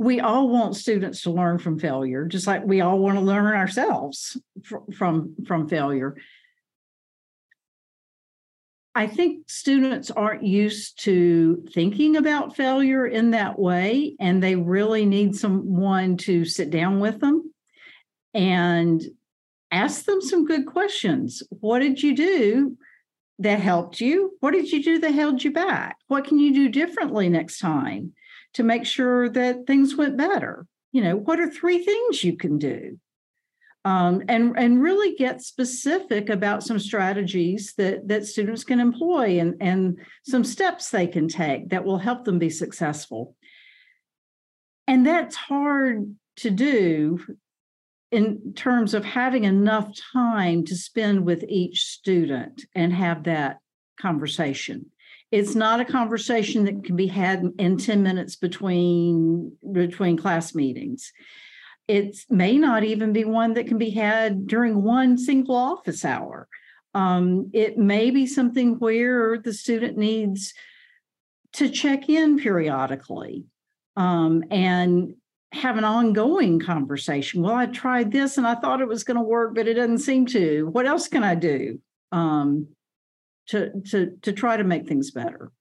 we 0.00 0.18
all 0.18 0.48
want 0.48 0.74
students 0.74 1.20
to 1.20 1.30
learn 1.30 1.58
from 1.58 1.78
failure 1.78 2.24
just 2.24 2.46
like 2.46 2.64
we 2.64 2.80
all 2.80 2.98
want 2.98 3.18
to 3.18 3.24
learn 3.24 3.54
ourselves 3.54 4.40
from 4.96 5.36
from 5.46 5.68
failure 5.68 6.16
I 8.92 9.06
think 9.06 9.48
students 9.48 10.10
aren't 10.10 10.42
used 10.42 11.04
to 11.04 11.64
thinking 11.72 12.16
about 12.16 12.56
failure 12.56 13.06
in 13.06 13.30
that 13.30 13.56
way, 13.56 14.16
and 14.18 14.42
they 14.42 14.56
really 14.56 15.06
need 15.06 15.36
someone 15.36 16.16
to 16.18 16.44
sit 16.44 16.70
down 16.70 16.98
with 16.98 17.20
them 17.20 17.54
and 18.34 19.00
ask 19.70 20.06
them 20.06 20.20
some 20.20 20.44
good 20.44 20.66
questions. 20.66 21.40
What 21.60 21.78
did 21.78 22.02
you 22.02 22.16
do 22.16 22.76
that 23.38 23.60
helped 23.60 24.00
you? 24.00 24.36
What 24.40 24.54
did 24.54 24.72
you 24.72 24.82
do 24.82 24.98
that 24.98 25.14
held 25.14 25.44
you 25.44 25.52
back? 25.52 25.96
What 26.08 26.24
can 26.24 26.40
you 26.40 26.52
do 26.52 26.68
differently 26.68 27.28
next 27.28 27.60
time 27.60 28.12
to 28.54 28.62
make 28.62 28.84
sure 28.84 29.28
that 29.28 29.66
things 29.66 29.96
went 29.96 30.16
better? 30.16 30.66
You 30.92 31.02
know, 31.02 31.16
what 31.16 31.40
are 31.40 31.50
three 31.50 31.84
things 31.84 32.24
you 32.24 32.36
can 32.36 32.58
do? 32.58 32.98
um, 33.84 34.22
and 34.28 34.58
and 34.58 34.82
really 34.82 35.14
get 35.16 35.40
specific 35.40 36.28
about 36.28 36.62
some 36.62 36.78
strategies 36.78 37.74
that 37.78 38.06
that 38.08 38.26
students 38.26 38.64
can 38.64 38.78
employ 38.78 39.38
and 39.40 39.54
and 39.60 39.98
some 40.24 40.44
steps 40.44 40.90
they 40.90 41.06
can 41.06 41.28
take 41.28 41.70
that 41.70 41.84
will 41.84 41.98
help 41.98 42.24
them 42.24 42.38
be 42.38 42.50
successful 42.50 43.36
and 44.86 45.06
that's 45.06 45.36
hard 45.36 46.14
to 46.36 46.50
do 46.50 47.18
in 48.10 48.52
terms 48.54 48.92
of 48.92 49.04
having 49.04 49.44
enough 49.44 49.96
time 50.12 50.64
to 50.64 50.76
spend 50.76 51.24
with 51.24 51.44
each 51.48 51.84
student 51.84 52.64
and 52.74 52.92
have 52.92 53.24
that 53.24 53.58
conversation 53.98 54.90
it's 55.32 55.54
not 55.54 55.80
a 55.80 55.84
conversation 55.84 56.64
that 56.64 56.84
can 56.84 56.96
be 56.96 57.06
had 57.06 57.44
in 57.58 57.76
10 57.76 58.02
minutes 58.02 58.36
between 58.36 59.56
between 59.72 60.16
class 60.16 60.54
meetings 60.54 61.12
it 61.90 62.24
may 62.30 62.56
not 62.56 62.84
even 62.84 63.12
be 63.12 63.24
one 63.24 63.54
that 63.54 63.66
can 63.66 63.76
be 63.76 63.90
had 63.90 64.46
during 64.46 64.84
one 64.84 65.18
single 65.18 65.56
office 65.56 66.04
hour. 66.04 66.46
Um, 66.94 67.50
it 67.52 67.78
may 67.78 68.10
be 68.12 68.26
something 68.26 68.78
where 68.78 69.38
the 69.38 69.52
student 69.52 69.98
needs 69.98 70.54
to 71.54 71.68
check 71.68 72.08
in 72.08 72.38
periodically 72.38 73.44
um, 73.96 74.44
and 74.52 75.14
have 75.50 75.78
an 75.78 75.84
ongoing 75.84 76.60
conversation. 76.60 77.42
Well, 77.42 77.56
I 77.56 77.66
tried 77.66 78.12
this 78.12 78.38
and 78.38 78.46
I 78.46 78.54
thought 78.54 78.80
it 78.80 78.86
was 78.86 79.02
going 79.02 79.16
to 79.16 79.22
work, 79.24 79.56
but 79.56 79.66
it 79.66 79.74
doesn't 79.74 79.98
seem 79.98 80.26
to. 80.26 80.68
What 80.70 80.86
else 80.86 81.08
can 81.08 81.24
I 81.24 81.34
do 81.34 81.80
um, 82.12 82.68
to 83.50 83.80
to 83.90 84.16
to 84.22 84.32
try 84.32 84.56
to 84.56 84.64
make 84.64 84.86
things 84.86 85.10
better? 85.10 85.52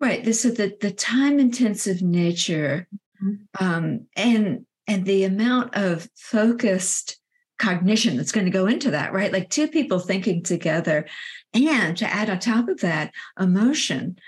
Right. 0.00 0.24
This 0.24 0.44
is 0.44 0.54
the 0.54 0.76
the 0.80 0.90
time 0.90 1.38
intensive 1.38 2.02
nature, 2.02 2.86
mm-hmm. 3.22 3.64
um, 3.64 4.06
and 4.16 4.66
and 4.86 5.04
the 5.04 5.24
amount 5.24 5.76
of 5.76 6.08
focused 6.16 7.18
cognition 7.58 8.16
that's 8.16 8.32
going 8.32 8.46
to 8.46 8.52
go 8.52 8.66
into 8.66 8.92
that, 8.92 9.12
right? 9.12 9.32
Like 9.32 9.50
two 9.50 9.68
people 9.68 9.98
thinking 9.98 10.42
together. 10.42 11.06
And 11.52 11.96
to 11.96 12.06
add 12.06 12.30
on 12.30 12.38
top 12.38 12.68
of 12.68 12.80
that, 12.80 13.12
emotion, 13.38 14.18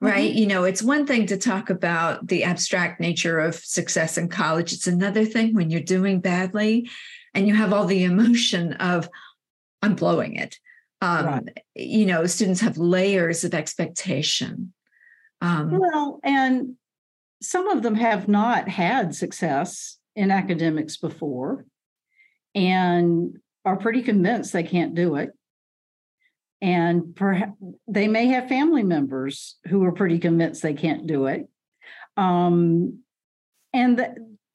right? 0.00 0.30
Mm-hmm. 0.30 0.38
You 0.38 0.46
know, 0.48 0.64
it's 0.64 0.82
one 0.82 1.06
thing 1.06 1.26
to 1.26 1.36
talk 1.36 1.70
about 1.70 2.26
the 2.26 2.44
abstract 2.44 3.00
nature 3.00 3.38
of 3.38 3.54
success 3.54 4.18
in 4.18 4.28
college, 4.28 4.72
it's 4.72 4.88
another 4.88 5.24
thing 5.24 5.54
when 5.54 5.70
you're 5.70 5.80
doing 5.80 6.20
badly 6.20 6.90
and 7.34 7.46
you 7.46 7.54
have 7.54 7.72
all 7.72 7.86
the 7.86 8.04
emotion 8.04 8.74
of, 8.74 9.08
I'm 9.80 9.94
blowing 9.94 10.36
it. 10.36 10.58
Um, 11.02 11.26
right. 11.26 11.58
You 11.74 12.06
know, 12.06 12.26
students 12.26 12.60
have 12.60 12.78
layers 12.78 13.42
of 13.42 13.54
expectation. 13.54 14.72
Um, 15.40 15.76
well, 15.76 16.20
and 16.22 16.76
some 17.42 17.66
of 17.68 17.82
them 17.82 17.96
have 17.96 18.28
not 18.28 18.68
had 18.68 19.14
success 19.14 19.98
in 20.14 20.30
academics 20.30 20.96
before 20.96 21.66
and 22.54 23.36
are 23.64 23.76
pretty 23.76 24.02
convinced 24.02 24.52
they 24.52 24.62
can't 24.62 24.94
do 24.94 25.16
it. 25.16 25.30
And 26.60 27.16
perhaps 27.16 27.54
they 27.88 28.06
may 28.06 28.26
have 28.26 28.48
family 28.48 28.84
members 28.84 29.56
who 29.66 29.84
are 29.84 29.92
pretty 29.92 30.20
convinced 30.20 30.62
they 30.62 30.74
can't 30.74 31.08
do 31.08 31.26
it. 31.26 31.48
Um, 32.16 33.00
and 33.72 33.96
th- 33.96 34.10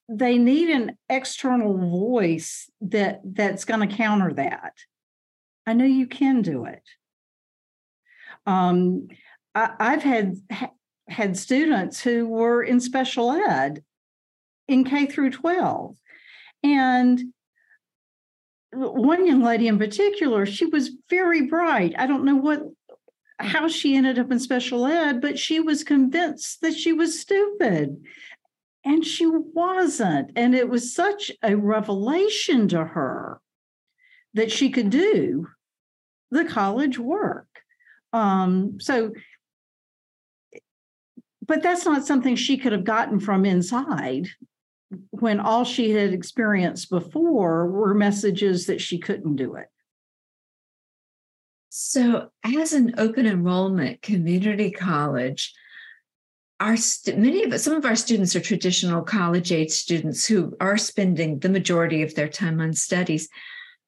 they 0.07 0.37
need 0.37 0.69
an 0.69 0.97
external 1.09 1.77
voice 1.77 2.71
that 2.79 3.19
that's 3.25 3.65
going 3.65 3.87
to 3.87 3.93
counter 3.93 4.31
that. 4.35 4.73
I 5.67 5.73
know 5.73 5.85
you 5.85 6.07
can 6.07 6.41
do 6.41 6.63
it. 6.63 6.81
Um, 8.45 9.09
I, 9.53 9.91
have 9.91 10.03
had 10.03 10.37
ha, 10.49 10.69
had 11.09 11.37
students 11.37 11.99
who 11.99 12.25
were 12.25 12.63
in 12.63 12.79
special 12.79 13.31
ed 13.31 13.83
in 14.69 14.85
K 14.85 15.07
through 15.07 15.31
12. 15.31 15.97
And 16.63 17.21
one 18.71 19.27
young 19.27 19.43
lady 19.43 19.67
in 19.67 19.77
particular, 19.77 20.45
she 20.45 20.65
was 20.65 20.91
very 21.09 21.41
bright. 21.41 21.93
I 21.97 22.07
don't 22.07 22.23
know 22.23 22.35
what 22.35 22.63
how 23.39 23.67
she 23.67 23.95
ended 23.95 24.17
up 24.17 24.31
in 24.31 24.39
special 24.39 24.87
ed, 24.87 25.21
but 25.21 25.37
she 25.37 25.59
was 25.59 25.83
convinced 25.83 26.61
that 26.61 26.73
she 26.73 26.93
was 26.93 27.19
stupid. 27.19 28.01
And 28.85 29.05
she 29.05 29.27
wasn't. 29.27 30.31
And 30.35 30.55
it 30.55 30.69
was 30.69 30.95
such 30.95 31.31
a 31.43 31.55
revelation 31.55 32.69
to 32.69 32.85
her 32.85 33.41
that 34.33 34.51
she 34.51 34.69
could 34.69 34.89
do 34.89 35.47
the 36.31 36.45
college 36.45 36.99
work. 36.99 37.47
Um, 38.13 38.79
so, 38.79 39.11
but 41.45 41.63
that's 41.63 41.85
not 41.85 42.05
something 42.05 42.35
she 42.35 42.57
could 42.57 42.73
have 42.73 42.83
gotten 42.83 43.19
from 43.19 43.45
inside 43.45 44.27
when 45.11 45.39
all 45.39 45.63
she 45.63 45.91
had 45.91 46.13
experienced 46.13 46.89
before 46.89 47.67
were 47.67 47.93
messages 47.93 48.67
that 48.67 48.81
she 48.81 48.97
couldn't 48.97 49.35
do 49.35 49.55
it. 49.55 49.67
So, 51.69 52.29
as 52.43 52.73
an 52.73 52.95
open 52.97 53.27
enrollment 53.27 54.01
community 54.01 54.71
college, 54.71 55.53
our 56.59 56.75
st- 56.75 57.19
many 57.19 57.43
of 57.43 57.59
some 57.59 57.73
of 57.75 57.85
our 57.85 57.95
students 57.95 58.35
are 58.35 58.41
traditional 58.41 59.03
college 59.03 59.51
age 59.51 59.71
students 59.71 60.25
who 60.25 60.55
are 60.59 60.77
spending 60.77 61.39
the 61.39 61.49
majority 61.49 62.01
of 62.01 62.15
their 62.15 62.29
time 62.29 62.59
on 62.61 62.73
studies, 62.73 63.29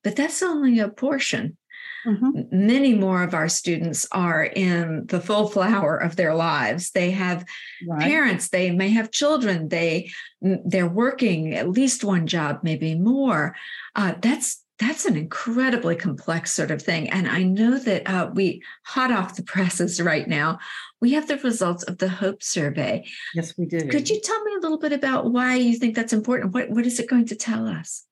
but 0.04 0.16
that's 0.16 0.44
only 0.44 0.80
a 0.80 0.90
portion. 0.90 1.58
Mm-hmm. 2.06 2.66
Many 2.66 2.94
more 2.94 3.24
of 3.24 3.34
our 3.34 3.50
students 3.50 4.08
are 4.12 4.44
in 4.44 5.06
the 5.08 5.22
full 5.22 5.48
flower 5.50 5.98
of 5.98 6.16
their 6.16 6.34
lives. 6.36 6.92
They 6.92 7.12
have 7.12 7.46
right. 7.88 8.02
parents, 8.02 8.50
they 8.50 8.72
may 8.72 8.90
have 8.90 9.12
children, 9.12 9.70
they 9.70 10.12
they're 10.42 10.88
working 10.88 11.56
at 11.56 11.70
least 11.70 12.04
one 12.04 12.26
job, 12.26 12.60
maybe 12.64 12.96
more. 12.96 13.56
Uh, 13.96 14.14
that's 14.22 14.64
that's 14.80 15.06
an 15.06 15.18
incredibly 15.18 15.96
complex 15.96 16.54
sort 16.54 16.72
of 16.72 16.82
thing. 16.82 17.10
And 17.10 17.28
I 17.28 17.44
know 17.44 17.78
that 17.78 18.10
uh, 18.10 18.32
we, 18.34 18.64
hot 18.86 19.12
off 19.12 19.36
the 19.36 19.44
presses 19.54 20.02
right 20.02 20.28
now, 20.28 20.60
we 21.02 21.14
have 21.14 21.28
the 21.28 21.38
results 21.38 21.84
of 21.84 21.98
the 21.98 22.10
Hope 22.10 22.42
Survey. 22.42 23.06
Yes, 23.36 23.58
we 23.58 23.66
do. 23.66 23.88
Could 23.90 24.10
you 24.10 24.20
tell 24.22 24.42
me 24.44 24.54
a 24.56 24.62
little 24.62 24.80
bit 24.80 24.94
about 24.94 25.32
why 25.32 25.56
you 25.56 25.78
think 25.78 25.96
that's 25.96 26.14
important? 26.14 26.54
What, 26.54 26.70
what 26.70 26.86
is 26.86 27.00
it 27.00 27.10
going 27.10 27.28
to 27.28 27.36
tell 27.36 27.68
us? 27.68 28.06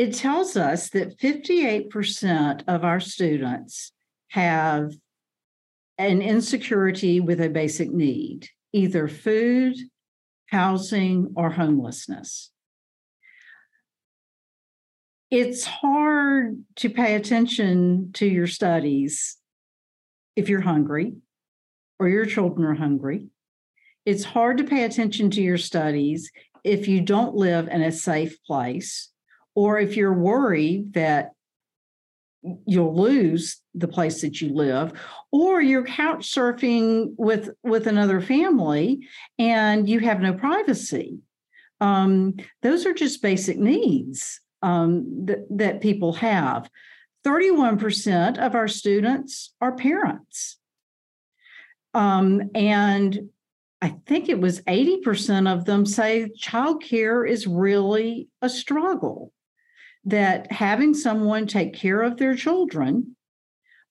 It 0.00 0.14
tells 0.14 0.56
us 0.56 0.88
that 0.90 1.18
58% 1.18 2.62
of 2.66 2.84
our 2.84 3.00
students 3.00 3.92
have 4.28 4.92
an 5.98 6.22
insecurity 6.22 7.20
with 7.20 7.40
a 7.40 7.50
basic 7.50 7.90
need, 7.90 8.48
either 8.72 9.08
food, 9.08 9.76
housing, 10.46 11.32
or 11.36 11.50
homelessness 11.50 12.50
it's 15.30 15.64
hard 15.64 16.64
to 16.74 16.90
pay 16.90 17.14
attention 17.14 18.10
to 18.14 18.26
your 18.26 18.48
studies 18.48 19.36
if 20.34 20.48
you're 20.48 20.60
hungry 20.60 21.14
or 22.00 22.08
your 22.08 22.26
children 22.26 22.66
are 22.66 22.74
hungry. 22.74 23.28
It's 24.04 24.24
hard 24.24 24.58
to 24.58 24.64
pay 24.64 24.84
attention 24.84 25.30
to 25.32 25.42
your 25.42 25.58
studies 25.58 26.32
if 26.64 26.88
you 26.88 27.00
don't 27.00 27.36
live 27.36 27.68
in 27.68 27.82
a 27.82 27.92
safe 27.92 28.42
place 28.42 29.10
or 29.54 29.78
if 29.78 29.96
you're 29.96 30.14
worried 30.14 30.92
that 30.94 31.30
you'll 32.66 32.96
lose 32.96 33.60
the 33.74 33.88
place 33.88 34.22
that 34.22 34.40
you 34.40 34.48
live 34.48 34.92
or 35.30 35.60
you're 35.60 35.84
couch 35.84 36.32
surfing 36.32 37.12
with 37.18 37.50
with 37.62 37.86
another 37.86 38.20
family 38.20 39.06
and 39.38 39.88
you 39.88 40.00
have 40.00 40.20
no 40.20 40.32
privacy 40.32 41.18
um, 41.80 42.36
those 42.62 42.86
are 42.86 42.92
just 42.92 43.22
basic 43.22 43.58
needs 43.58 44.40
um, 44.62 45.26
th- 45.26 45.38
that 45.50 45.80
people 45.80 46.12
have. 46.14 46.70
31% 47.26 48.38
of 48.38 48.54
our 48.54 48.68
students 48.68 49.54
are 49.60 49.72
parents. 49.72 50.58
Um, 51.92 52.50
and 52.54 53.30
I 53.82 53.96
think 54.06 54.28
it 54.28 54.40
was 54.40 54.60
80% 54.62 55.52
of 55.52 55.64
them 55.64 55.84
say 55.86 56.30
childcare 56.38 57.28
is 57.28 57.46
really 57.46 58.28
a 58.42 58.48
struggle, 58.48 59.32
that 60.04 60.50
having 60.50 60.94
someone 60.94 61.46
take 61.46 61.74
care 61.74 62.02
of 62.02 62.16
their 62.16 62.34
children 62.34 63.16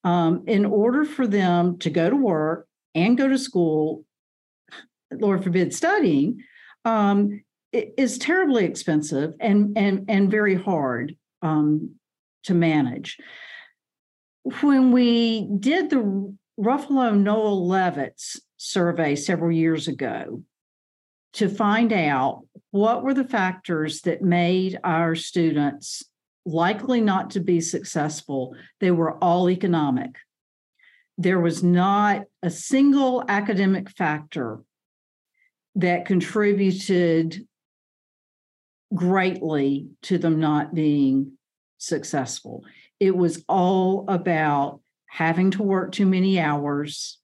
um, 0.04 0.44
in 0.48 0.66
order 0.66 1.06
for 1.06 1.28
them 1.28 1.78
to 1.80 1.90
go 1.90 2.10
to 2.10 2.16
work 2.16 2.68
and 2.96 3.18
go 3.18 3.28
to 3.28 3.38
school, 3.38 4.04
Lord 5.12 5.44
forbid, 5.44 5.74
studying, 5.74 6.44
um, 6.86 7.42
is 7.72 8.18
terribly 8.18 8.66
expensive 8.66 9.34
and 9.40 9.78
and 9.78 10.06
and 10.10 10.32
very 10.32 10.56
hard 10.56 11.16
um, 11.42 11.96
to 12.44 12.54
manage. 12.54 13.18
When 14.62 14.92
we 14.92 15.48
did 15.60 15.90
the 15.90 16.36
Ruffalo 16.60 17.18
Noel 17.18 17.68
Levitz 17.68 18.40
survey 18.58 19.16
several 19.16 19.52
years 19.52 19.88
ago 19.88 20.44
to 21.34 21.48
find 21.48 21.94
out 21.94 22.44
what 22.72 23.04
were 23.04 23.14
the 23.14 23.24
factors 23.24 24.02
that 24.02 24.22
made 24.22 24.80
our 24.84 25.16
students 25.16 26.04
likely 26.46 27.02
not 27.02 27.32
to 27.32 27.40
be 27.40 27.62
successful, 27.62 28.56
they 28.80 28.92
were 28.92 29.18
all 29.24 29.50
economic. 29.50 30.16
There 31.18 31.40
was 31.40 31.64
not 31.64 32.24
a 32.42 32.50
single 32.50 33.24
academic 33.28 33.90
factor 33.90 34.62
that 35.76 36.06
contributed 36.06 37.46
greatly 38.94 39.90
to 40.04 40.18
them 40.18 40.40
not 40.40 40.74
being 40.74 41.34
successful. 41.78 42.64
It 43.00 43.16
was 43.16 43.44
all 43.48 44.06
about 44.08 44.82
having 45.08 45.52
to 45.52 45.64
work 45.64 45.92
too 45.92 46.06
many 46.06 46.40
hours, 46.40 47.20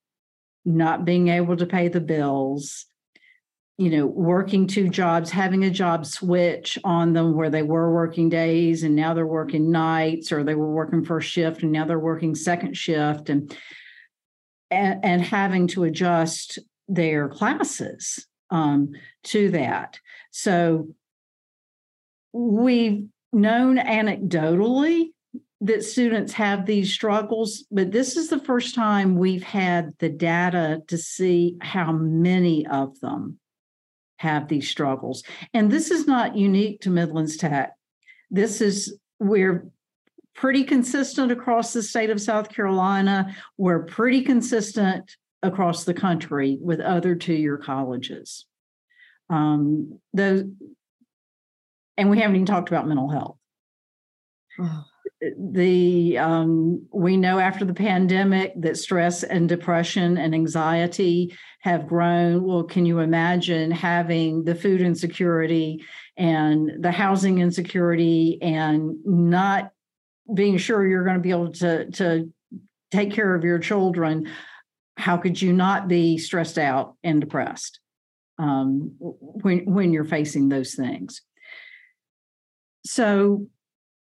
not 0.63 1.05
being 1.05 1.27
able 1.29 1.57
to 1.57 1.65
pay 1.65 1.87
the 1.87 2.01
bills, 2.01 2.85
you 3.77 3.89
know, 3.89 4.05
working 4.05 4.67
two 4.67 4.87
jobs, 4.87 5.29
having 5.29 5.65
a 5.65 5.69
job 5.69 6.05
switch 6.05 6.79
on 6.85 7.11
them 7.11 7.33
where 7.33 7.49
they 7.49 7.63
were 7.63 7.93
working 7.93 8.29
days 8.29 8.83
and 8.83 8.95
now 8.95 9.13
they're 9.13 9.27
working 9.27 9.69
nights, 9.69 10.31
or 10.31 10.43
they 10.43 10.55
were 10.55 10.71
working 10.71 11.03
first 11.03 11.29
shift 11.29 11.61
and 11.61 11.71
now 11.71 11.83
they're 11.83 11.99
working 11.99 12.35
second 12.35 12.77
shift, 12.77 13.29
and 13.29 13.55
and, 14.71 15.03
and 15.03 15.21
having 15.21 15.67
to 15.67 15.83
adjust 15.83 16.59
their 16.87 17.27
classes 17.27 18.25
um, 18.49 18.91
to 19.23 19.51
that. 19.51 19.99
So 20.31 20.89
we've 22.31 23.05
known 23.33 23.77
anecdotally 23.77 25.07
that 25.61 25.83
students 25.83 26.33
have 26.33 26.65
these 26.65 26.93
struggles, 26.93 27.65
but 27.71 27.91
this 27.91 28.15
is 28.15 28.29
the 28.29 28.39
first 28.39 28.75
time 28.75 29.17
we've 29.17 29.43
had 29.43 29.93
the 29.99 30.09
data 30.09 30.81
to 30.87 30.97
see 30.97 31.57
how 31.61 31.91
many 31.91 32.65
of 32.67 32.99
them 32.99 33.39
have 34.25 34.47
these 34.47 34.69
struggles. 34.69 35.23
And 35.53 35.71
this 35.71 35.91
is 35.91 36.07
not 36.07 36.35
unique 36.35 36.81
to 36.81 36.89
Midlands 36.89 37.37
Tech. 37.37 37.73
This 38.29 38.61
is, 38.61 38.97
we're 39.19 39.69
pretty 40.33 40.63
consistent 40.63 41.31
across 41.31 41.73
the 41.73 41.81
state 41.81 42.09
of 42.09 42.21
South 42.21 42.49
Carolina. 42.49 43.35
We're 43.57 43.83
pretty 43.83 44.21
consistent 44.21 45.15
across 45.41 45.83
the 45.83 45.93
country 45.93 46.57
with 46.61 46.79
other 46.79 47.15
two 47.15 47.33
year 47.33 47.57
colleges. 47.57 48.45
Um, 49.29 49.99
those 50.13 50.43
and 51.97 52.09
we 52.09 52.19
haven't 52.19 52.35
even 52.35 52.45
talked 52.45 52.69
about 52.69 52.87
mental 52.87 53.09
health. 53.09 53.37
Oh. 54.59 54.83
The 55.39 56.17
um, 56.17 56.85
we 56.93 57.15
know 57.17 57.39
after 57.39 57.65
the 57.65 57.73
pandemic 57.73 58.53
that 58.61 58.77
stress 58.77 59.23
and 59.23 59.47
depression 59.47 60.17
and 60.17 60.35
anxiety 60.35 61.35
have 61.65 61.87
grown. 61.87 62.43
Well, 62.43 62.63
can 62.63 62.85
you 62.85 62.99
imagine 62.99 63.71
having 63.71 64.43
the 64.43 64.53
food 64.53 64.81
insecurity 64.81 65.83
and 66.15 66.71
the 66.79 66.91
housing 66.91 67.39
insecurity 67.39 68.37
and 68.39 69.03
not 69.03 69.71
being 70.31 70.57
sure 70.57 70.85
you're 70.85 71.03
going 71.03 71.15
to 71.15 71.23
be 71.23 71.31
able 71.31 71.51
to 71.53 71.89
to 71.93 72.31
take 72.91 73.11
care 73.11 73.33
of 73.33 73.43
your 73.43 73.57
children? 73.57 74.31
How 74.95 75.17
could 75.17 75.41
you 75.41 75.53
not 75.53 75.87
be 75.87 76.19
stressed 76.19 76.59
out 76.59 76.97
and 77.03 77.19
depressed 77.19 77.79
um, 78.37 78.93
when 78.99 79.65
when 79.65 79.91
you're 79.91 80.05
facing 80.05 80.49
those 80.49 80.75
things? 80.75 81.23
So 82.85 83.47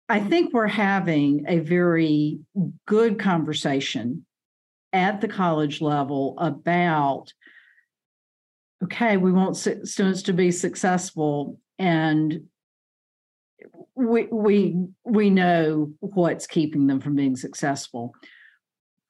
I 0.10 0.20
think 0.20 0.54
we're 0.54 0.68
having 0.68 1.46
a 1.48 1.60
very 1.60 2.40
good 2.86 3.20
conversation 3.20 4.26
at 4.92 5.22
the 5.22 5.30
college 5.30 5.80
level 5.80 6.36
about 6.38 7.32
okay, 8.84 9.18
we 9.18 9.32
want 9.32 9.58
students 9.58 10.24
to 10.24 10.34
be 10.34 10.52
successful 10.52 11.60
and 11.80 12.42
we 13.96 14.28
we 14.32 14.76
we 15.04 15.30
know 15.30 15.94
what's 16.00 16.48
keeping 16.48 16.88
them 16.88 17.00
from 17.00 17.16
being 17.16 17.36
successful 17.36 18.14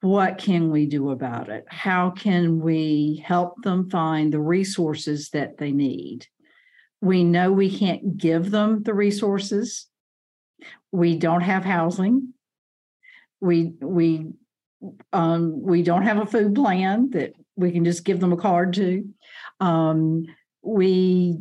what 0.02 0.36
can 0.36 0.70
we 0.70 0.84
do 0.84 1.10
about 1.10 1.48
it 1.48 1.64
how 1.68 2.10
can 2.10 2.60
we 2.60 3.22
help 3.24 3.54
them 3.62 3.88
find 3.88 4.32
the 4.32 4.40
resources 4.40 5.30
that 5.30 5.56
they 5.56 5.72
need 5.72 6.26
we 7.04 7.22
know 7.22 7.52
we 7.52 7.70
can't 7.70 8.16
give 8.16 8.50
them 8.50 8.82
the 8.82 8.94
resources. 8.94 9.88
We 10.90 11.18
don't 11.18 11.42
have 11.42 11.62
housing. 11.62 12.32
We 13.42 13.74
we 13.78 14.28
um, 15.12 15.62
we 15.62 15.82
don't 15.82 16.04
have 16.04 16.16
a 16.16 16.26
food 16.26 16.54
plan 16.54 17.10
that 17.10 17.34
we 17.56 17.72
can 17.72 17.84
just 17.84 18.04
give 18.04 18.20
them 18.20 18.32
a 18.32 18.38
card 18.38 18.72
to. 18.74 19.06
Um, 19.60 20.26
we 20.62 21.38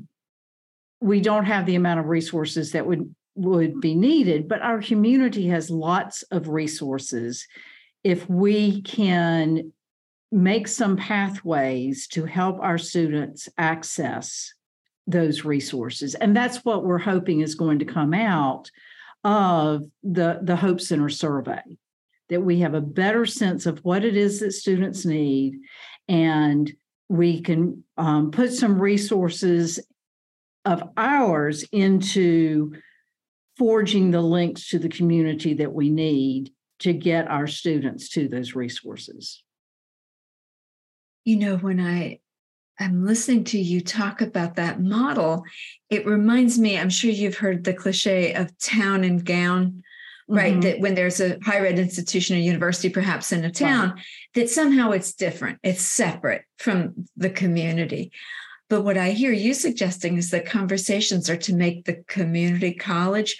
we 1.02 1.20
don't 1.20 1.46
have 1.46 1.66
the 1.66 1.76
amount 1.76 2.00
of 2.00 2.08
resources 2.08 2.72
that 2.72 2.86
would 2.86 3.14
would 3.36 3.82
be 3.82 3.96
needed, 3.96 4.48
but 4.48 4.62
our 4.62 4.82
community 4.82 5.48
has 5.48 5.70
lots 5.70 6.24
of 6.24 6.48
resources. 6.48 7.48
If 8.04 8.30
we 8.30 8.82
can 8.82 9.72
make 10.34 10.68
some 10.68 10.98
pathways 10.98 12.08
to 12.08 12.26
help 12.26 12.60
our 12.60 12.78
students 12.78 13.48
access 13.58 14.54
those 15.06 15.46
resources. 15.46 16.16
And 16.16 16.36
that's 16.36 16.66
what 16.66 16.84
we're 16.84 16.98
hoping 16.98 17.42
is 17.42 17.54
going 17.54 17.80
to 17.80 17.86
come 17.86 18.14
out 18.14 18.72
of 19.24 19.84
the, 20.02 20.40
the 20.42 20.56
Hope 20.56 20.82
Center 20.82 21.10
survey 21.10 21.62
that 22.30 22.42
we 22.42 22.60
have 22.60 22.74
a 22.74 22.82
better 22.82 23.26
sense 23.26 23.68
of 23.68 23.80
what 23.80 24.04
it 24.04 24.18
is 24.18 24.40
that 24.40 24.54
students 24.54 25.06
need 25.06 25.60
and 26.08 26.74
we 27.14 27.42
can 27.42 27.84
um, 27.96 28.32
put 28.32 28.52
some 28.52 28.80
resources 28.80 29.80
of 30.66 30.82
ours 30.98 31.64
into 31.72 32.74
forging 33.58 34.10
the 34.10 34.22
links 34.22 34.70
to 34.70 34.80
the 34.80 34.90
community 34.90 35.54
that 35.54 35.72
we 35.72 35.92
need 35.92 36.52
to 36.80 36.92
get 36.92 37.30
our 37.30 37.46
students 37.46 38.10
to 38.10 38.28
those 38.28 38.56
resources. 38.56 39.44
You 41.24 41.36
know, 41.36 41.58
when 41.58 41.80
I 41.80 42.20
I'm 42.80 43.06
listening 43.06 43.44
to 43.46 43.60
you 43.60 43.82
talk 43.82 44.22
about 44.22 44.56
that 44.56 44.82
model, 44.82 45.44
it 45.92 46.08
reminds 46.08 46.58
me, 46.58 46.80
I'm 46.80 46.90
sure 46.90 47.12
you've 47.12 47.38
heard 47.38 47.64
the 47.64 47.74
cliche 47.74 48.34
of 48.34 48.58
town 48.58 49.04
and 49.04 49.24
gown, 49.24 49.84
right? 50.28 50.54
Mm-hmm. 50.54 50.62
That 50.62 50.80
when 50.80 50.96
there's 50.96 51.20
a 51.20 51.38
higher 51.44 51.66
ed 51.66 51.80
institution 51.80 52.36
or 52.36 52.40
university, 52.40 52.90
perhaps 52.90 53.32
in 53.32 53.44
a 53.44 53.52
town, 53.52 53.92
right. 53.92 54.06
that 54.36 54.50
somehow 54.50 54.92
it's 54.92 55.14
different, 55.14 55.60
it's 55.64 55.82
separate 55.82 56.44
from 56.58 57.08
the 57.18 57.30
community. 57.30 58.12
But 58.70 58.84
what 58.84 58.98
I 58.98 59.12
hear 59.12 59.32
you 59.32 59.54
suggesting 59.54 60.18
is 60.18 60.32
that 60.32 60.46
conversations 60.46 61.30
are 61.30 61.38
to 61.38 61.54
make 61.54 61.86
the 61.86 62.04
community 62.08 62.74
college 62.74 63.38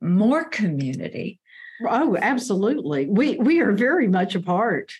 more 0.00 0.44
community. 0.44 1.40
Oh, 1.86 2.16
absolutely. 2.20 3.06
We 3.06 3.36
we 3.36 3.60
are 3.60 3.72
very 3.72 4.08
much 4.08 4.34
a 4.34 4.40
part 4.40 4.92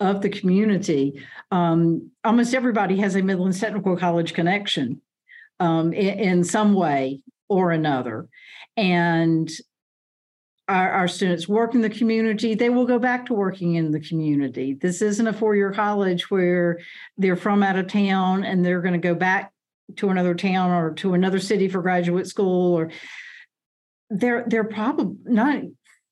of 0.00 0.20
the 0.20 0.28
community. 0.28 1.22
Um, 1.50 2.10
almost 2.24 2.54
everybody 2.54 2.96
has 2.98 3.14
a 3.14 3.22
Midlands 3.22 3.60
Technical 3.60 3.96
College 3.96 4.34
connection 4.34 5.00
um, 5.60 5.92
in, 5.92 6.18
in, 6.18 6.44
some 6.44 6.74
way 6.74 7.22
or 7.48 7.70
another. 7.70 8.28
And 8.76 9.48
our, 10.72 10.90
our, 10.90 11.08
students 11.08 11.48
work 11.48 11.74
in 11.74 11.80
the 11.80 11.90
community, 11.90 12.54
they 12.54 12.70
will 12.70 12.86
go 12.86 12.98
back 12.98 13.26
to 13.26 13.34
working 13.34 13.74
in 13.74 13.90
the 13.90 14.00
community. 14.00 14.74
This 14.74 15.02
isn't 15.02 15.26
a 15.26 15.32
four 15.32 15.54
year 15.54 15.72
college 15.72 16.30
where 16.30 16.80
they're 17.16 17.36
from 17.36 17.62
out 17.62 17.76
of 17.76 17.86
town 17.86 18.44
and 18.44 18.64
they're 18.64 18.80
going 18.80 18.92
to 18.94 18.98
go 18.98 19.14
back 19.14 19.52
to 19.96 20.10
another 20.10 20.34
town 20.34 20.70
or 20.70 20.94
to 20.94 21.14
another 21.14 21.38
city 21.38 21.68
for 21.68 21.82
graduate 21.82 22.26
school 22.26 22.74
or 22.74 22.90
they're 24.10 24.44
they're 24.46 24.64
probably 24.64 25.16
not 25.24 25.62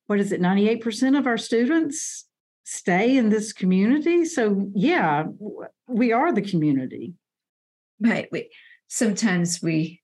what 0.07 0.19
is 0.19 0.33
it 0.33 0.41
98% 0.41 1.17
of 1.17 1.27
our 1.27 1.39
students 1.39 2.27
stay 2.65 3.17
in 3.17 3.31
this 3.31 3.53
community. 3.53 4.25
So, 4.25 4.71
yeah, 4.75 5.25
we 5.89 6.13
are 6.13 6.33
the 6.33 6.43
community. 6.43 7.15
Right. 8.01 8.29
We, 8.31 8.51
sometimes 8.89 9.61
we, 9.61 10.03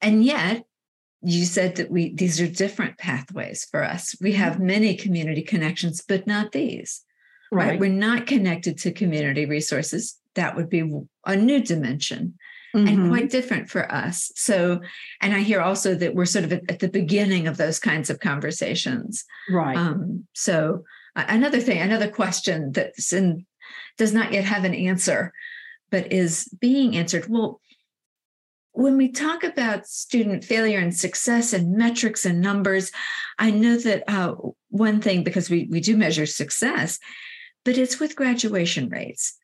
and 0.00 0.24
yet 0.24 0.64
you 1.22 1.44
said 1.44 1.76
that 1.76 1.90
we, 1.90 2.14
these 2.14 2.40
are 2.40 2.46
different 2.46 2.98
pathways 2.98 3.66
for 3.70 3.82
us. 3.82 4.14
We 4.20 4.32
have 4.32 4.54
mm-hmm. 4.54 4.66
many 4.66 4.96
community 4.96 5.42
connections, 5.42 6.02
but 6.06 6.26
not 6.26 6.52
these. 6.52 7.02
Right. 7.50 7.70
right. 7.70 7.80
We're 7.80 7.90
not 7.90 8.26
connected 8.26 8.78
to 8.78 8.92
community 8.92 9.46
resources. 9.46 10.18
That 10.34 10.56
would 10.56 10.68
be 10.68 10.90
a 11.24 11.36
new 11.36 11.60
dimension. 11.62 12.34
Mm-hmm. 12.74 12.88
and 12.88 13.08
quite 13.08 13.30
different 13.30 13.70
for 13.70 13.90
us. 13.90 14.30
So, 14.34 14.80
and 15.22 15.32
I 15.32 15.40
hear 15.40 15.62
also 15.62 15.94
that 15.94 16.14
we're 16.14 16.26
sort 16.26 16.44
of 16.44 16.52
at, 16.52 16.62
at 16.68 16.78
the 16.80 16.90
beginning 16.90 17.46
of 17.46 17.56
those 17.56 17.78
kinds 17.78 18.10
of 18.10 18.20
conversations. 18.20 19.24
Right. 19.48 19.78
Um, 19.78 20.26
so, 20.34 20.84
another 21.14 21.60
thing, 21.60 21.78
another 21.78 22.10
question 22.10 22.72
that's 22.72 23.14
in, 23.14 23.46
does 23.96 24.12
not 24.12 24.32
yet 24.32 24.44
have 24.44 24.64
an 24.64 24.74
answer, 24.74 25.32
but 25.90 26.12
is 26.12 26.48
being 26.60 26.96
answered. 26.96 27.26
Well, 27.28 27.60
when 28.76 28.98
we 28.98 29.10
talk 29.10 29.42
about 29.42 29.86
student 29.86 30.44
failure 30.44 30.78
and 30.78 30.94
success 30.94 31.54
and 31.54 31.74
metrics 31.74 32.26
and 32.26 32.42
numbers, 32.42 32.92
I 33.38 33.50
know 33.50 33.78
that 33.78 34.04
uh, 34.06 34.34
one 34.68 35.00
thing, 35.00 35.24
because 35.24 35.48
we, 35.48 35.66
we 35.70 35.80
do 35.80 35.96
measure 35.96 36.26
success, 36.26 36.98
but 37.64 37.78
it's 37.78 37.98
with 37.98 38.16
graduation 38.16 38.90
rates. 38.90 39.38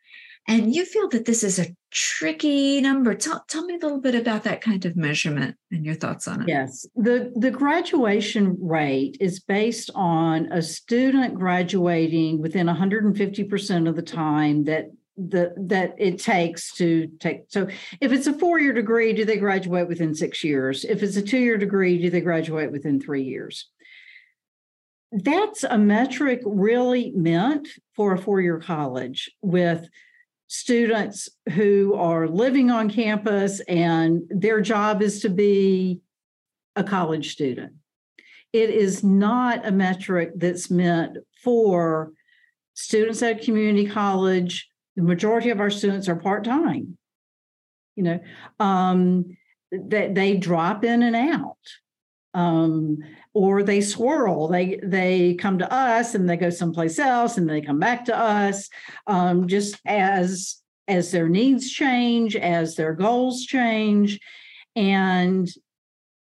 And 0.48 0.74
you 0.74 0.84
feel 0.84 1.08
that 1.10 1.24
this 1.24 1.44
is 1.44 1.58
a 1.58 1.74
tricky 1.90 2.80
number. 2.80 3.14
Tell, 3.14 3.44
tell 3.48 3.64
me 3.64 3.76
a 3.76 3.78
little 3.78 4.00
bit 4.00 4.16
about 4.16 4.42
that 4.42 4.60
kind 4.60 4.84
of 4.84 4.96
measurement 4.96 5.56
and 5.70 5.86
your 5.86 5.94
thoughts 5.94 6.26
on 6.28 6.42
it. 6.42 6.48
Yes. 6.48 6.84
The, 6.96 7.32
the 7.36 7.52
graduation 7.52 8.58
rate 8.60 9.16
is 9.20 9.40
based 9.40 9.90
on 9.94 10.52
a 10.52 10.60
student 10.60 11.36
graduating 11.36 12.42
within 12.42 12.66
150% 12.66 13.88
of 13.88 13.96
the 13.96 14.02
time 14.02 14.64
that 14.64 14.86
the 15.28 15.54
that 15.56 15.94
it 15.98 16.18
takes 16.18 16.72
to 16.74 17.08
take 17.20 17.44
so 17.48 17.66
if 18.00 18.12
it's 18.12 18.26
a 18.26 18.32
four-year 18.32 18.72
degree 18.72 19.12
do 19.12 19.24
they 19.24 19.36
graduate 19.36 19.88
within 19.88 20.14
six 20.14 20.42
years 20.42 20.84
if 20.84 21.02
it's 21.02 21.16
a 21.16 21.22
two-year 21.22 21.56
degree 21.56 22.00
do 22.00 22.10
they 22.10 22.20
graduate 22.20 22.72
within 22.72 23.00
three 23.00 23.22
years 23.22 23.68
that's 25.12 25.62
a 25.64 25.76
metric 25.76 26.40
really 26.44 27.12
meant 27.14 27.68
for 27.94 28.14
a 28.14 28.18
four-year 28.18 28.58
college 28.58 29.30
with 29.42 29.86
students 30.52 31.30
who 31.54 31.94
are 31.94 32.28
living 32.28 32.70
on 32.70 32.90
campus 32.90 33.60
and 33.68 34.22
their 34.28 34.60
job 34.60 35.00
is 35.00 35.20
to 35.20 35.30
be 35.30 35.98
a 36.76 36.84
college 36.84 37.32
student. 37.32 37.72
It 38.52 38.68
is 38.68 39.02
not 39.02 39.66
a 39.66 39.72
metric 39.72 40.32
that's 40.36 40.70
meant 40.70 41.16
for 41.42 42.12
students 42.74 43.22
at 43.22 43.42
community 43.42 43.86
college. 43.86 44.68
The 44.96 45.02
majority 45.02 45.50
of 45.50 45.60
our 45.60 45.70
students 45.70 46.08
are 46.08 46.16
part 46.16 46.44
time. 46.44 46.96
You 47.96 48.02
know, 48.04 48.20
um, 48.58 49.36
that 49.70 50.14
they 50.14 50.36
drop 50.36 50.84
in 50.84 51.02
and 51.02 51.16
out 51.16 51.56
um, 52.34 52.98
or 53.34 53.62
they 53.62 53.80
swirl. 53.80 54.48
They 54.48 54.80
they 54.82 55.34
come 55.34 55.58
to 55.58 55.72
us 55.72 56.14
and 56.14 56.28
they 56.28 56.36
go 56.36 56.50
someplace 56.50 56.98
else 56.98 57.36
and 57.36 57.48
they 57.48 57.60
come 57.60 57.78
back 57.78 58.04
to 58.06 58.18
us. 58.18 58.68
Um, 59.06 59.48
just 59.48 59.80
as 59.86 60.58
as 60.88 61.10
their 61.10 61.28
needs 61.28 61.70
change, 61.70 62.36
as 62.36 62.74
their 62.74 62.94
goals 62.94 63.44
change, 63.44 64.18
and 64.74 65.48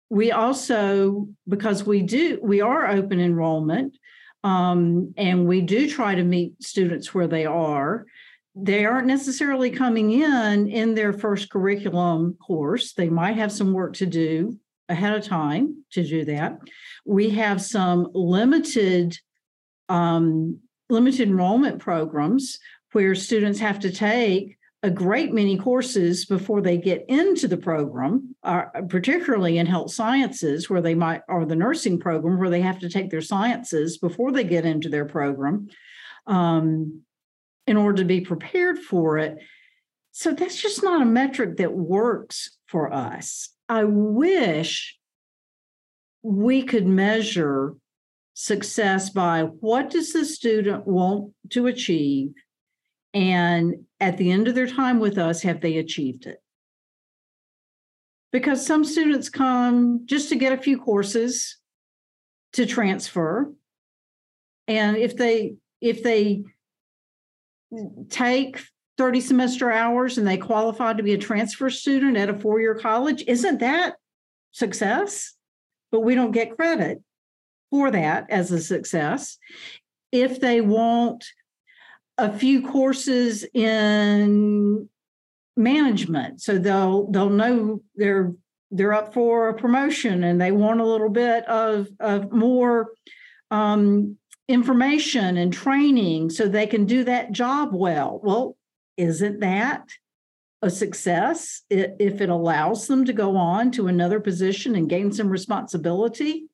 we 0.09 0.31
also 0.31 1.27
because 1.47 1.83
we 1.83 2.01
do 2.01 2.39
we 2.41 2.61
are 2.61 2.87
open 2.87 3.19
enrollment 3.19 3.97
um, 4.43 5.13
and 5.17 5.47
we 5.47 5.61
do 5.61 5.89
try 5.89 6.15
to 6.15 6.23
meet 6.23 6.61
students 6.63 7.13
where 7.13 7.27
they 7.27 7.45
are 7.45 8.05
they 8.59 8.85
aren't 8.85 9.07
necessarily 9.07 9.69
coming 9.69 10.11
in 10.11 10.67
in 10.67 10.95
their 10.95 11.13
first 11.13 11.49
curriculum 11.49 12.35
course 12.35 12.93
they 12.93 13.09
might 13.09 13.37
have 13.37 13.51
some 13.51 13.73
work 13.73 13.93
to 13.93 14.05
do 14.05 14.57
ahead 14.89 15.13
of 15.13 15.23
time 15.23 15.83
to 15.91 16.03
do 16.03 16.25
that. 16.25 16.59
We 17.05 17.29
have 17.31 17.61
some 17.61 18.09
limited 18.13 19.17
um, 19.89 20.59
limited 20.89 21.27
enrollment 21.27 21.79
programs 21.79 22.59
where 22.91 23.15
students 23.15 23.59
have 23.59 23.79
to 23.79 23.91
take 23.91 24.57
a 24.83 24.89
great 24.89 25.33
many 25.33 25.57
courses 25.57 26.25
before 26.25 26.61
they 26.61 26.77
get 26.77 27.03
into 27.09 27.47
the 27.47 27.57
program, 27.57 28.35
uh, 28.43 28.63
particularly 28.87 29.57
in 29.57 29.65
health 29.65 29.91
sciences, 29.91 30.69
where 30.69 30.81
they 30.81 30.93
might, 30.93 31.21
or 31.27 31.45
the 31.45 31.55
nursing 31.55 31.99
program, 31.99 32.37
where 32.37 32.49
they 32.49 32.61
have 32.61 32.79
to 32.79 32.89
take 32.89 33.09
their 33.09 33.21
sciences 33.21 33.97
before 33.97 34.31
they 34.31 34.43
get 34.43 34.65
into 34.65 34.87
their 34.87 35.05
program 35.05 35.67
um, 36.27 37.01
in 37.67 37.77
order 37.77 37.97
to 37.97 38.05
be 38.05 38.21
prepared 38.21 38.79
for 38.79 39.17
it. 39.17 39.37
So 40.11 40.33
that's 40.33 40.59
just 40.59 40.81
not 40.81 41.01
a 41.01 41.05
metric 41.05 41.57
that 41.57 41.73
works 41.73 42.57
for 42.67 42.91
us. 42.91 43.49
I 43.69 43.83
wish 43.83 44.97
we 46.23 46.63
could 46.63 46.87
measure 46.87 47.75
success 48.33 49.09
by 49.09 49.43
what 49.43 49.89
does 49.89 50.13
the 50.13 50.25
student 50.25 50.87
want 50.87 51.33
to 51.49 51.67
achieve 51.67 52.33
and 53.13 53.73
at 53.99 54.17
the 54.17 54.31
end 54.31 54.47
of 54.47 54.53
their 54.53 54.67
time 54.67 54.99
with 54.99 55.17
us 55.17 55.41
have 55.41 55.59
they 55.59 55.77
achieved 55.77 56.27
it 56.27 56.37
because 58.31 58.63
some 58.63 58.83
students 58.83 59.29
come 59.29 60.01
just 60.05 60.29
to 60.29 60.35
get 60.35 60.53
a 60.53 60.61
few 60.61 60.77
courses 60.77 61.57
to 62.53 62.65
transfer 62.67 63.51
and 64.67 64.97
if 64.97 65.17
they 65.17 65.55
if 65.81 66.03
they 66.03 66.43
take 68.09 68.61
30 68.97 69.21
semester 69.21 69.71
hours 69.71 70.17
and 70.17 70.27
they 70.27 70.37
qualify 70.37 70.93
to 70.93 71.03
be 71.03 71.13
a 71.13 71.17
transfer 71.17 71.69
student 71.69 72.17
at 72.17 72.29
a 72.29 72.37
four 72.37 72.59
year 72.59 72.75
college, 72.75 73.23
isn't 73.27 73.59
that 73.59 73.95
success? 74.51 75.35
But 75.91 76.01
we 76.01 76.15
don't 76.15 76.31
get 76.31 76.57
credit 76.57 77.01
for 77.69 77.91
that 77.91 78.29
as 78.29 78.51
a 78.51 78.59
success. 78.59 79.37
If 80.11 80.39
they 80.39 80.61
want 80.61 81.25
a 82.17 82.35
few 82.35 82.67
courses 82.67 83.45
in 83.53 84.89
management, 85.55 86.41
so 86.41 86.57
they'll 86.57 87.09
they'll 87.11 87.29
know 87.29 87.81
they're 87.95 88.33
they're 88.71 88.93
up 88.93 89.13
for 89.13 89.49
a 89.49 89.53
promotion 89.53 90.23
and 90.23 90.41
they 90.41 90.51
want 90.51 90.81
a 90.81 90.85
little 90.85 91.09
bit 91.09 91.45
of 91.45 91.87
of 91.99 92.31
more 92.31 92.91
um, 93.51 94.17
information 94.47 95.37
and 95.37 95.51
training 95.51 96.29
so 96.29 96.47
they 96.47 96.67
can 96.67 96.85
do 96.85 97.03
that 97.03 97.31
job 97.31 97.69
well. 97.73 98.19
Well, 98.23 98.55
isn't 98.95 99.39
that 99.41 99.87
a 100.61 100.69
success 100.69 101.61
if 101.69 102.19
it 102.19 102.29
allows 102.29 102.87
them 102.87 103.05
to 103.05 103.13
go 103.13 103.37
on 103.37 103.71
to 103.71 103.87
another 103.87 104.19
position 104.19 104.75
and 104.75 104.89
gain 104.89 105.11
some 105.11 105.29
responsibility 105.29 106.47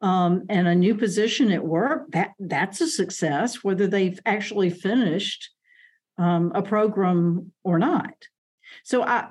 um, 0.00 0.44
and 0.48 0.66
a 0.66 0.74
new 0.74 0.94
position 0.94 1.52
at 1.52 1.62
work 1.62 2.10
that 2.12 2.30
that's 2.38 2.80
a 2.80 2.88
success 2.88 3.62
whether 3.62 3.86
they've 3.86 4.18
actually 4.24 4.70
finished 4.70 5.50
um, 6.16 6.52
a 6.54 6.62
program 6.62 7.52
or 7.62 7.78
not 7.78 8.14
so 8.82 9.02
i 9.02 9.28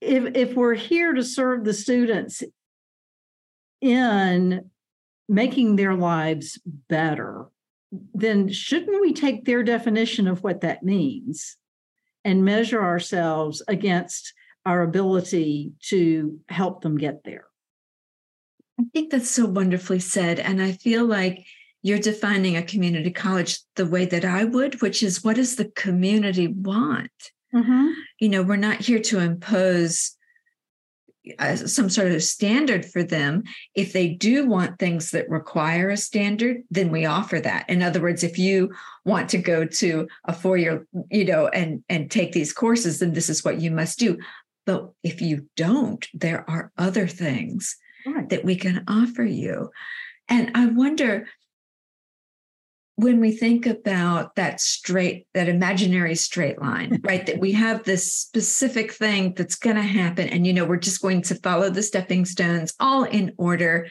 if 0.00 0.34
if 0.34 0.54
we're 0.54 0.74
here 0.74 1.12
to 1.12 1.22
serve 1.22 1.64
the 1.64 1.72
students 1.72 2.42
in 3.80 4.68
making 5.28 5.76
their 5.76 5.94
lives 5.94 6.58
better 6.88 7.46
then 8.14 8.48
shouldn't 8.48 9.00
we 9.00 9.12
take 9.12 9.44
their 9.44 9.62
definition 9.62 10.26
of 10.26 10.42
what 10.42 10.60
that 10.60 10.82
means 10.82 11.56
and 12.24 12.44
measure 12.44 12.82
ourselves 12.82 13.62
against 13.68 14.32
our 14.64 14.82
ability 14.82 15.72
to 15.80 16.40
help 16.48 16.82
them 16.82 16.98
get 16.98 17.22
there. 17.24 17.44
I 18.80 18.82
think 18.92 19.10
that's 19.10 19.30
so 19.30 19.46
wonderfully 19.46 20.00
said. 20.00 20.40
And 20.40 20.60
I 20.60 20.72
feel 20.72 21.04
like 21.04 21.46
you're 21.82 21.98
defining 21.98 22.56
a 22.56 22.62
community 22.62 23.12
college 23.12 23.60
the 23.76 23.86
way 23.86 24.06
that 24.06 24.24
I 24.24 24.44
would, 24.44 24.82
which 24.82 25.04
is 25.04 25.22
what 25.22 25.36
does 25.36 25.54
the 25.54 25.66
community 25.66 26.48
want? 26.48 27.12
Mm-hmm. 27.54 27.90
You 28.18 28.28
know, 28.28 28.42
we're 28.42 28.56
not 28.56 28.80
here 28.80 28.98
to 28.98 29.20
impose 29.20 30.15
uh, 31.38 31.56
some 31.56 31.90
sort 31.90 32.12
of 32.12 32.22
standard 32.22 32.84
for 32.84 33.02
them. 33.02 33.42
If 33.74 33.92
they 33.92 34.08
do 34.08 34.46
want 34.46 34.78
things 34.78 35.10
that 35.10 35.28
require 35.28 35.90
a 35.90 35.96
standard, 35.96 36.62
then 36.70 36.90
we 36.90 37.06
offer 37.06 37.40
that. 37.40 37.68
In 37.68 37.82
other 37.82 38.00
words, 38.00 38.22
if 38.22 38.38
you 38.38 38.72
want 39.04 39.28
to 39.30 39.38
go 39.38 39.64
to 39.64 40.08
a 40.24 40.32
four-year, 40.32 40.86
you 41.10 41.24
know, 41.24 41.48
and 41.48 41.82
and 41.88 42.10
take 42.10 42.32
these 42.32 42.52
courses, 42.52 42.98
then 42.98 43.12
this 43.12 43.28
is 43.28 43.44
what 43.44 43.60
you 43.60 43.70
must 43.70 43.98
do. 43.98 44.18
But 44.66 44.90
if 45.02 45.20
you 45.20 45.48
don't, 45.56 46.06
there 46.12 46.48
are 46.50 46.72
other 46.76 47.06
things 47.06 47.76
right. 48.04 48.28
that 48.28 48.44
we 48.44 48.56
can 48.56 48.84
offer 48.88 49.24
you. 49.24 49.70
And 50.28 50.50
I 50.54 50.66
wonder, 50.66 51.28
when 52.96 53.20
we 53.20 53.30
think 53.30 53.66
about 53.66 54.34
that 54.36 54.60
straight, 54.60 55.26
that 55.34 55.48
imaginary 55.48 56.14
straight 56.14 56.60
line, 56.60 57.00
right? 57.04 57.26
that 57.26 57.38
we 57.38 57.52
have 57.52 57.84
this 57.84 58.12
specific 58.12 58.92
thing 58.92 59.34
that's 59.34 59.54
going 59.54 59.76
to 59.76 59.82
happen, 59.82 60.28
and 60.28 60.46
you 60.46 60.52
know, 60.52 60.64
we're 60.64 60.76
just 60.76 61.02
going 61.02 61.22
to 61.22 61.34
follow 61.36 61.70
the 61.70 61.82
stepping 61.82 62.24
stones 62.24 62.74
all 62.80 63.04
in 63.04 63.32
order. 63.36 63.88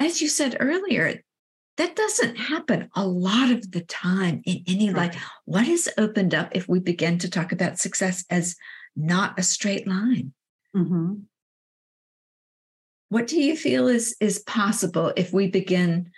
As 0.00 0.20
you 0.20 0.28
said 0.28 0.56
earlier, 0.60 1.22
that 1.76 1.94
doesn't 1.94 2.36
happen 2.36 2.88
a 2.94 3.06
lot 3.06 3.50
of 3.50 3.70
the 3.72 3.82
time 3.82 4.42
in 4.46 4.64
any 4.66 4.88
right. 4.90 5.12
life. 5.12 5.24
What 5.44 5.68
is 5.68 5.90
opened 5.98 6.34
up 6.34 6.50
if 6.52 6.68
we 6.68 6.80
begin 6.80 7.18
to 7.18 7.30
talk 7.30 7.52
about 7.52 7.78
success 7.78 8.24
as 8.30 8.56
not 8.96 9.38
a 9.38 9.42
straight 9.42 9.86
line? 9.86 10.32
Mm-hmm. 10.74 11.14
What 13.10 13.26
do 13.26 13.40
you 13.40 13.56
feel 13.56 13.88
is 13.88 14.16
is 14.20 14.38
possible 14.40 15.12
if 15.16 15.32
we 15.32 15.48
begin 15.48 16.10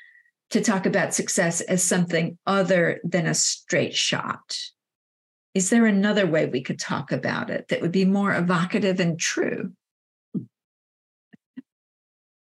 to 0.50 0.60
talk 0.60 0.86
about 0.86 1.14
success 1.14 1.60
as 1.60 1.82
something 1.82 2.38
other 2.46 3.00
than 3.04 3.26
a 3.26 3.34
straight 3.34 3.94
shot? 3.94 4.58
Is 5.54 5.70
there 5.70 5.86
another 5.86 6.26
way 6.26 6.46
we 6.46 6.62
could 6.62 6.78
talk 6.78 7.12
about 7.12 7.50
it 7.50 7.68
that 7.68 7.80
would 7.80 7.92
be 7.92 8.04
more 8.04 8.34
evocative 8.34 9.00
and 9.00 9.18
true? 9.18 9.72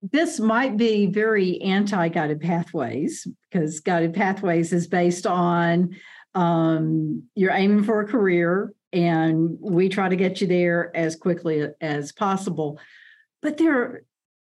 This 0.02 0.40
might 0.40 0.78
be 0.78 1.08
very 1.08 1.62
anti 1.62 2.10
guided 2.10 2.42
pathways 2.42 3.28
because 3.50 3.80
guided 3.80 4.14
pathways 4.14 4.74
is 4.74 4.88
based 4.88 5.26
on 5.26 5.96
um, 6.36 7.24
you're 7.34 7.52
aiming 7.52 7.84
for 7.84 8.02
a 8.02 8.08
career 8.08 8.74
and 8.92 9.58
we 9.60 9.90
try 9.90 10.08
to 10.08 10.16
get 10.16 10.42
you 10.42 10.48
there 10.48 10.96
as 10.96 11.16
quickly 11.16 11.68
as 11.82 12.12
possible. 12.12 12.80
But 13.42 13.58
there 13.58 14.04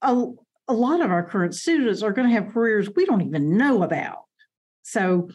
are 0.01 0.27
a 0.67 0.73
lot 0.73 1.01
of 1.01 1.11
our 1.11 1.23
current 1.23 1.55
students 1.55 2.01
are 2.01 2.13
going 2.13 2.27
to 2.27 2.33
have 2.33 2.53
careers 2.53 2.89
we 2.95 3.05
don't 3.05 3.21
even 3.21 3.57
know 3.57 3.83
about. 3.83 4.25
So, 4.83 5.29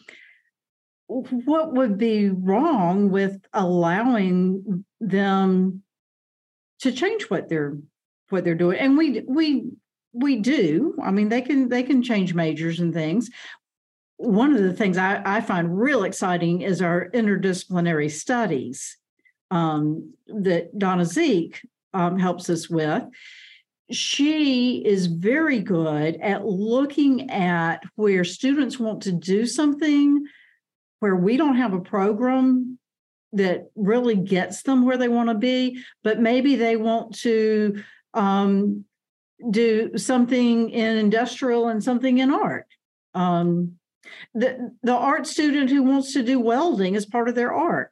what 1.07 1.73
would 1.73 1.97
be 1.97 2.29
wrong 2.29 3.09
with 3.09 3.39
allowing 3.53 4.83
them 4.99 5.83
to 6.81 6.91
change 6.91 7.29
what 7.29 7.47
they're 7.47 7.77
what 8.29 8.43
they're 8.43 8.55
doing? 8.55 8.77
And 8.79 8.97
we 8.97 9.21
we 9.27 9.71
we 10.13 10.37
do. 10.37 10.97
I 11.01 11.11
mean, 11.11 11.29
they 11.29 11.41
can 11.41 11.69
they 11.69 11.83
can 11.83 12.03
change 12.03 12.33
majors 12.33 12.79
and 12.79 12.93
things. 12.93 13.29
One 14.17 14.53
of 14.53 14.63
the 14.63 14.73
things 14.73 14.97
I, 14.97 15.21
I 15.23 15.41
find 15.41 15.79
real 15.79 16.03
exciting 16.03 16.61
is 16.61 16.81
our 16.81 17.09
interdisciplinary 17.11 18.09
studies 18.09 18.97
um, 19.51 20.13
that 20.27 20.77
Donna 20.77 21.05
Zeke 21.05 21.61
um, 21.93 22.17
helps 22.17 22.49
us 22.49 22.69
with 22.69 23.03
she 23.91 24.85
is 24.85 25.07
very 25.07 25.59
good 25.59 26.17
at 26.17 26.45
looking 26.45 27.29
at 27.29 27.83
where 27.95 28.23
students 28.23 28.79
want 28.79 29.03
to 29.03 29.11
do 29.11 29.45
something 29.45 30.25
where 30.99 31.15
we 31.15 31.37
don't 31.37 31.57
have 31.57 31.73
a 31.73 31.79
program 31.79 32.77
that 33.33 33.69
really 33.75 34.15
gets 34.15 34.63
them 34.63 34.85
where 34.85 34.97
they 34.97 35.07
want 35.07 35.29
to 35.29 35.35
be, 35.35 35.83
but 36.03 36.19
maybe 36.19 36.55
they 36.55 36.75
want 36.75 37.15
to 37.19 37.83
um, 38.13 38.83
do 39.51 39.91
something 39.97 40.69
in 40.69 40.97
industrial 40.97 41.67
and 41.67 41.83
something 41.83 42.17
in 42.17 42.31
art. 42.31 42.65
Um, 43.13 43.73
the 44.33 44.71
the 44.83 44.95
art 44.95 45.27
student 45.27 45.69
who 45.69 45.83
wants 45.83 46.13
to 46.13 46.23
do 46.23 46.39
welding 46.39 46.95
is 46.95 47.05
part 47.05 47.29
of 47.29 47.35
their 47.35 47.53
art. 47.53 47.91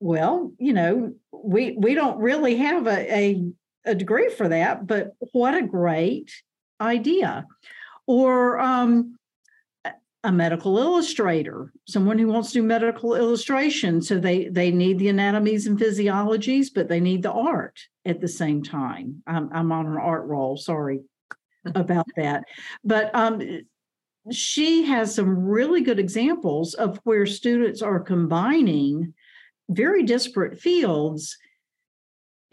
Well, 0.00 0.52
you 0.58 0.72
know, 0.72 1.14
we 1.32 1.72
we 1.78 1.94
don't 1.94 2.18
really 2.18 2.56
have 2.56 2.86
a, 2.86 3.14
a 3.14 3.52
a 3.84 3.94
degree 3.94 4.30
for 4.30 4.48
that, 4.48 4.86
but 4.86 5.14
what 5.32 5.54
a 5.54 5.62
great 5.62 6.30
idea. 6.80 7.46
Or 8.06 8.58
um, 8.58 9.16
a 10.24 10.32
medical 10.32 10.78
illustrator, 10.78 11.70
someone 11.86 12.18
who 12.18 12.28
wants 12.28 12.48
to 12.48 12.60
do 12.60 12.62
medical 12.62 13.14
illustration. 13.14 14.00
So 14.00 14.18
they 14.18 14.48
they 14.48 14.70
need 14.70 14.98
the 14.98 15.10
anatomies 15.10 15.66
and 15.66 15.78
physiologies, 15.78 16.70
but 16.74 16.88
they 16.88 16.98
need 16.98 17.22
the 17.22 17.32
art 17.32 17.78
at 18.06 18.20
the 18.20 18.28
same 18.28 18.62
time. 18.62 19.22
I'm, 19.26 19.50
I'm 19.52 19.70
on 19.70 19.86
an 19.86 19.98
art 19.98 20.24
roll. 20.24 20.56
Sorry 20.56 21.00
about 21.74 22.06
that, 22.16 22.44
but 22.82 23.14
um, 23.14 23.42
she 24.30 24.84
has 24.84 25.14
some 25.14 25.44
really 25.44 25.82
good 25.82 25.98
examples 25.98 26.72
of 26.72 26.98
where 27.04 27.26
students 27.26 27.82
are 27.82 28.00
combining 28.00 29.12
very 29.68 30.02
disparate 30.02 30.58
fields 30.58 31.36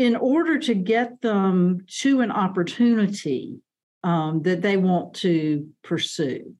in 0.02 0.16
order 0.16 0.58
to 0.58 0.74
get 0.74 1.22
them 1.22 1.86
to 1.88 2.22
an 2.22 2.32
opportunity 2.32 3.60
um, 4.04 4.42
that 4.42 4.64
they 4.64 4.76
want 4.76 5.14
to 5.14 5.70
pursue. 5.84 6.56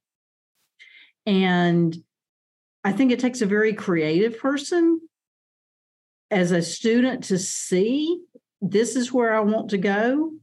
And 1.26 1.98
I 2.84 2.92
think 2.92 3.12
it 3.12 3.20
takes 3.20 3.42
a 3.42 3.48
very 3.48 3.74
creative 3.74 4.38
person 4.38 5.02
as 6.30 6.52
a 6.52 6.62
student 6.62 7.24
to 7.26 7.40
see 7.40 8.22
this 8.62 8.96
is 8.96 9.12
where 9.12 9.34
I 9.34 9.40
want 9.40 9.72
to 9.72 9.80
go 9.80 10.34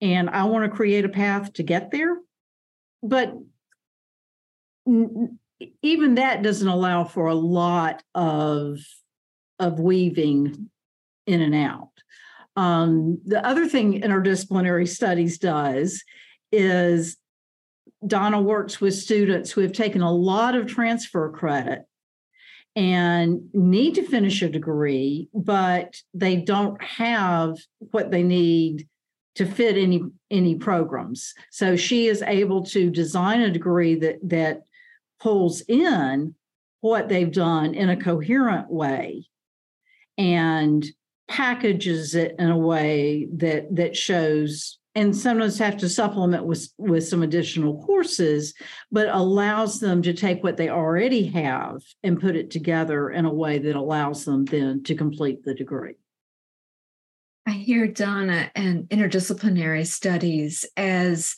and 0.00 0.30
I 0.30 0.44
want 0.44 0.70
to 0.70 0.76
create 0.76 1.04
a 1.04 1.08
path 1.08 1.52
to 1.54 1.64
get 1.64 1.90
there. 1.90 2.16
But 3.02 3.34
even 5.82 6.14
that 6.14 6.44
doesn't 6.44 6.68
allow 6.68 7.02
for 7.02 7.26
a 7.26 7.34
lot 7.34 8.04
of 8.14 8.78
of 9.58 9.80
weaving 9.80 10.70
in 11.26 11.40
and 11.40 11.54
out. 11.56 11.90
Um, 12.56 13.20
the 13.26 13.44
other 13.46 13.68
thing 13.68 14.00
interdisciplinary 14.00 14.88
studies 14.88 15.38
does 15.38 16.02
is 16.50 17.16
Donna 18.06 18.40
works 18.40 18.80
with 18.80 18.94
students 18.94 19.50
who 19.50 19.60
have 19.60 19.72
taken 19.72 20.02
a 20.02 20.12
lot 20.12 20.54
of 20.54 20.66
transfer 20.66 21.30
credit 21.30 21.82
and 22.74 23.48
need 23.54 23.94
to 23.94 24.06
finish 24.06 24.42
a 24.42 24.48
degree, 24.48 25.28
but 25.32 25.96
they 26.12 26.36
don't 26.36 26.82
have 26.82 27.56
what 27.78 28.10
they 28.10 28.22
need 28.22 28.86
to 29.36 29.46
fit 29.46 29.76
any 29.76 30.02
any 30.30 30.54
programs. 30.54 31.34
So 31.50 31.76
she 31.76 32.06
is 32.06 32.22
able 32.22 32.64
to 32.66 32.90
design 32.90 33.40
a 33.40 33.50
degree 33.50 33.94
that 33.96 34.16
that 34.24 34.62
pulls 35.20 35.62
in 35.68 36.34
what 36.80 37.08
they've 37.08 37.32
done 37.32 37.74
in 37.74 37.88
a 37.88 37.96
coherent 37.96 38.70
way 38.70 39.26
and 40.18 40.84
packages 41.28 42.14
it 42.14 42.34
in 42.38 42.50
a 42.50 42.58
way 42.58 43.28
that 43.34 43.74
that 43.74 43.96
shows 43.96 44.78
and 44.94 45.14
sometimes 45.14 45.58
have 45.58 45.76
to 45.76 45.88
supplement 45.88 46.46
with 46.46 46.68
with 46.78 47.06
some 47.06 47.22
additional 47.22 47.84
courses 47.84 48.54
but 48.90 49.08
allows 49.08 49.80
them 49.80 50.02
to 50.02 50.14
take 50.14 50.42
what 50.42 50.56
they 50.56 50.68
already 50.68 51.26
have 51.26 51.82
and 52.02 52.20
put 52.20 52.36
it 52.36 52.50
together 52.50 53.10
in 53.10 53.24
a 53.24 53.32
way 53.32 53.58
that 53.58 53.76
allows 53.76 54.24
them 54.24 54.44
then 54.46 54.82
to 54.84 54.94
complete 54.94 55.44
the 55.44 55.54
degree. 55.54 55.94
I 57.46 57.52
hear 57.52 57.86
donna 57.86 58.50
and 58.54 58.84
interdisciplinary 58.88 59.86
studies 59.86 60.64
as 60.76 61.36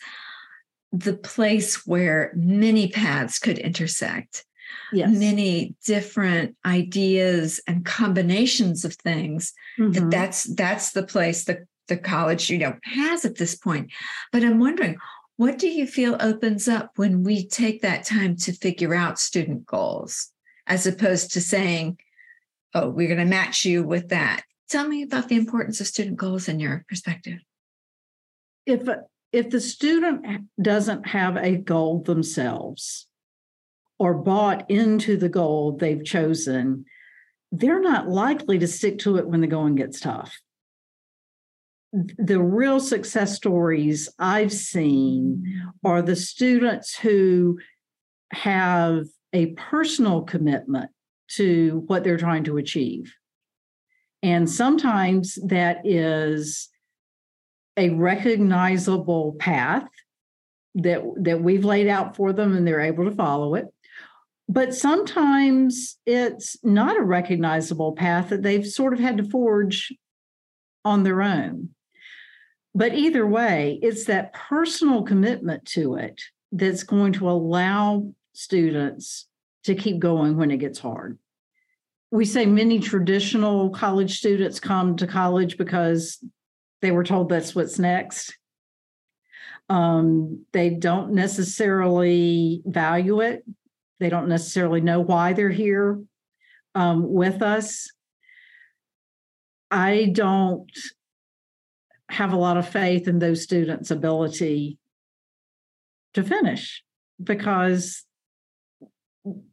the 0.93 1.15
place 1.15 1.87
where 1.87 2.33
many 2.35 2.89
paths 2.89 3.39
could 3.39 3.59
intersect 3.59 4.45
yes. 4.93 5.11
many 5.11 5.75
different 5.85 6.57
ideas 6.65 7.61
and 7.67 7.85
combinations 7.85 8.85
of 8.85 8.95
things 8.95 9.53
mm-hmm. 9.79 9.93
that 9.93 10.11
that's 10.11 10.45
that's 10.55 10.93
the 10.93 11.03
place 11.03 11.45
that 11.45 11.61
the 11.89 11.97
college 11.97 12.51
you 12.51 12.59
know 12.59 12.75
has 12.85 13.25
at 13.25 13.37
this 13.37 13.55
point 13.55 13.91
but 14.33 14.45
i'm 14.45 14.59
wondering 14.59 14.97
what 15.37 15.59
do 15.59 15.69
you 15.69 15.87
feel 15.87 16.17
opens 16.21 16.69
up 16.69 16.91
when 16.97 17.23
we 17.23 17.47
take 17.47 17.83
that 17.83 18.05
time 18.05 18.37
to 18.37 18.53
figure 18.53 18.95
out 18.95 19.19
student 19.19 19.65
goals 19.67 20.31
as 20.67 20.87
opposed 20.87 21.33
to 21.33 21.41
saying 21.41 21.99
oh 22.75 22.89
we're 22.89 23.09
going 23.09 23.19
to 23.19 23.25
match 23.25 23.65
you 23.65 23.83
with 23.83 24.09
that 24.09 24.43
tell 24.69 24.87
me 24.87 25.03
about 25.03 25.29
the 25.29 25.37
importance 25.37 25.81
of 25.81 25.87
student 25.87 26.17
goals 26.17 26.49
in 26.49 26.61
your 26.61 26.85
perspective 26.89 27.39
if 28.67 28.87
if 29.33 29.51
the 29.51 29.61
student 29.61 30.49
doesn't 30.61 31.07
have 31.07 31.37
a 31.37 31.57
goal 31.57 32.03
themselves 32.03 33.08
or 33.99 34.15
bought 34.15 34.71
into 34.71 35.17
the 35.17 35.29
goal 35.29 35.73
they've 35.73 36.05
chosen, 36.05 36.85
they're 37.51 37.81
not 37.81 38.09
likely 38.09 38.59
to 38.59 38.67
stick 38.67 38.99
to 39.01 39.17
it 39.17 39.27
when 39.27 39.41
the 39.41 39.47
going 39.47 39.75
gets 39.75 40.01
tough. 40.01 40.39
The 41.93 42.41
real 42.41 42.81
success 42.81 43.35
stories 43.35 44.09
I've 44.19 44.53
seen 44.53 45.63
are 45.85 46.03
the 46.03 46.17
students 46.17 46.97
who 46.97 47.59
have 48.33 49.07
a 49.33 49.47
personal 49.53 50.23
commitment 50.23 50.91
to 51.29 51.83
what 51.87 52.05
they're 52.05 52.19
trying 52.19 52.45
to 52.45 52.59
achieve. 52.59 53.15
And 54.23 54.51
sometimes 54.51 55.39
that 55.47 55.81
is 55.85 56.69
a 57.77 57.91
recognizable 57.91 59.37
path 59.39 59.89
that 60.75 61.03
that 61.23 61.41
we've 61.41 61.65
laid 61.65 61.89
out 61.89 62.17
for 62.17 62.33
them 62.33 62.55
and 62.55 62.67
they're 62.67 62.81
able 62.81 63.05
to 63.05 63.15
follow 63.15 63.55
it 63.55 63.67
but 64.49 64.75
sometimes 64.75 65.99
it's 66.07 66.57
not 66.65 66.97
a 66.97 67.03
recognizable 67.03 67.93
path 67.93 68.31
that 68.31 68.43
they've 68.43 68.67
sort 68.67 68.93
of 68.93 68.99
had 68.99 69.19
to 69.19 69.25
forge 69.25 69.93
on 70.85 71.03
their 71.03 71.23
own 71.23 71.71
but 72.75 72.95
either 72.95 73.27
way 73.27 73.79
it's 73.83 74.05
that 74.05 74.33
personal 74.33 75.03
commitment 75.03 75.65
to 75.65 75.95
it 75.95 76.21
that's 76.53 76.83
going 76.83 77.13
to 77.13 77.29
allow 77.29 78.11
students 78.33 79.27
to 79.65 79.75
keep 79.75 79.99
going 79.99 80.37
when 80.37 80.51
it 80.51 80.59
gets 80.59 80.79
hard 80.79 81.19
we 82.11 82.25
say 82.25 82.47
many 82.47 82.79
traditional 82.79 83.71
college 83.71 84.19
students 84.19 84.61
come 84.61 84.97
to 84.97 85.07
college 85.07 85.59
because 85.59 86.25
they 86.81 86.91
were 86.91 87.05
told 87.05 87.29
that's 87.29 87.55
what's 87.55 87.79
next. 87.79 88.37
Um, 89.69 90.47
they 90.53 90.71
don't 90.71 91.13
necessarily 91.13 92.63
value 92.65 93.21
it. 93.21 93.45
They 94.01 94.09
don't 94.09 94.29
necessarily 94.29 94.81
know 94.81 95.01
why 95.01 95.33
they're 95.33 95.51
here 95.51 96.01
um, 96.75 97.13
with 97.13 97.43
us. 97.43 97.91
I 99.71 100.11
don't 100.13 100.71
have 102.09 102.33
a 102.33 102.37
lot 102.37 102.57
of 102.57 102.69
faith 102.69 103.07
in 103.07 103.19
those 103.19 103.43
students' 103.43 103.91
ability 103.91 104.79
to 106.15 106.23
finish 106.23 106.83
because 107.23 108.05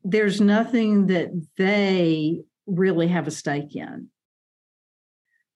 there's 0.04 0.40
nothing 0.40 1.08
that 1.08 1.30
they 1.58 2.42
really 2.66 3.08
have 3.08 3.28
a 3.28 3.32
stake 3.32 3.76
in. 3.76 4.08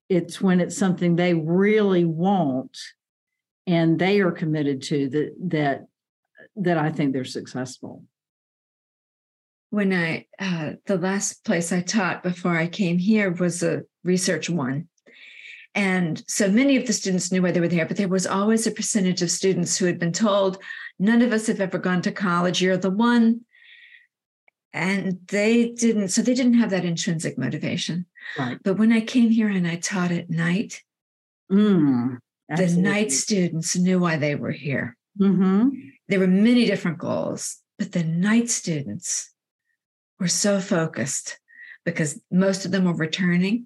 It's 0.10 0.42
when 0.42 0.60
it's 0.60 0.78
something 0.78 1.16
they 1.16 1.34
really 1.34 2.04
want 2.04 2.78
and 3.68 4.00
they 4.00 4.20
are 4.20 4.32
committed 4.32 4.82
to 4.82 5.10
that 5.10 5.36
that 5.50 5.86
that 6.56 6.78
I 6.78 6.90
think 6.92 7.14
they're 7.14 7.24
successful. 7.24 8.04
When 9.70 9.94
I 9.94 10.26
uh, 10.40 10.74
the 10.86 10.98
last 10.98 11.46
place 11.46 11.72
I 11.72 11.82
taught 11.82 12.24
before 12.24 12.58
I 12.58 12.68
came 12.68 12.98
here 12.98 13.32
was 13.32 13.62
a 13.62 13.84
research 14.04 14.50
one. 14.50 14.88
And 15.76 16.24
so 16.28 16.50
many 16.50 16.76
of 16.78 16.88
the 16.88 16.94
students 16.94 17.32
knew 17.32 17.44
why 17.44 17.52
they 17.52 17.60
were 17.60 17.68
there, 17.68 17.86
but 17.86 17.98
there 17.98 18.08
was 18.08 18.26
always 18.26 18.66
a 18.66 18.72
percentage 18.72 19.22
of 19.22 19.30
students 19.30 19.78
who 19.78 19.86
had 19.86 20.00
been 20.00 20.12
told, 20.12 20.58
none 20.98 21.22
of 21.22 21.32
us 21.32 21.46
have 21.46 21.62
ever 21.62 21.78
gone 21.78 22.02
to 22.02 22.12
college. 22.12 22.60
You're 22.60 22.76
the 22.76 22.90
one 22.90 23.42
and 24.74 25.20
they 25.28 25.70
didn't 25.70 26.10
so 26.10 26.22
they 26.22 26.34
didn't 26.34 26.54
have 26.54 26.70
that 26.70 26.86
intrinsic 26.86 27.38
motivation 27.38 28.06
right. 28.38 28.58
but 28.64 28.78
when 28.78 28.92
i 28.92 29.02
came 29.02 29.30
here 29.30 29.50
and 29.50 29.68
i 29.68 29.76
taught 29.76 30.12
at 30.12 30.30
night 30.30 30.82
mm, 31.52 32.18
the 32.56 32.68
night 32.78 33.12
students 33.12 33.76
knew 33.76 34.00
why 34.00 34.16
they 34.16 34.36
were 34.36 34.52
here 34.52 34.96
mm-hmm. 35.20 35.70
there 36.08 36.20
were 36.20 36.28
many 36.28 36.66
different 36.66 36.98
goals 36.98 37.58
but 37.78 37.92
the 37.92 38.04
night 38.04 38.50
students 38.50 39.34
were 40.20 40.28
so 40.28 40.60
focused 40.60 41.40
because 41.86 42.22
most 42.32 42.66
of 42.66 42.72
them 42.72 42.86
were 42.86 42.94
returning 42.94 43.66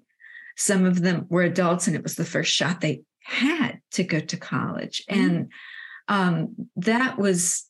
some 0.56 0.84
of 0.84 1.02
them 1.02 1.26
were 1.28 1.42
adults 1.42 1.86
and 1.86 1.96
it 1.96 2.02
was 2.02 2.14
the 2.14 2.24
first 2.24 2.52
shot 2.52 2.80
they 2.80 3.02
had 3.22 3.80
to 3.90 4.04
go 4.04 4.20
to 4.20 4.36
college 4.36 5.02
mm-hmm. 5.10 5.20
and 5.20 5.52
um, 6.06 6.68
that 6.76 7.18
was 7.18 7.66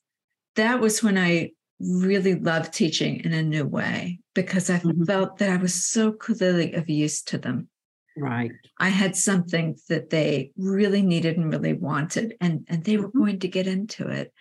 that 0.57 0.81
was 0.81 1.03
when 1.03 1.17
i 1.17 1.51
really 1.81 2.35
loved 2.35 2.73
teaching 2.73 3.21
in 3.25 3.33
a 3.33 3.43
new 3.43 3.65
way 3.65 4.19
because 4.35 4.71
I 4.71 4.79
mm-hmm. 4.79 5.05
felt 5.05 5.39
that 5.39 5.51
I 5.51 5.57
was 5.57 5.85
so 5.85 6.13
clearly 6.13 6.73
of 6.73 6.89
use 6.89 7.23
to 7.25 7.39
them. 7.39 7.69
Right. 8.17 8.53
I 8.79 8.89
had 8.89 9.17
something 9.17 9.77
that 9.89 10.11
they 10.11 10.53
really 10.57 11.03
needed 11.03 11.37
and 11.37 11.53
really 11.53 11.73
wanted, 11.73 12.37
and, 12.41 12.65
and 12.69 12.85
they 12.85 12.97
were 12.97 13.09
mm-hmm. 13.09 13.19
going 13.19 13.39
to 13.41 13.49
get 13.49 13.67
into 13.67 14.09
it. 14.09 14.33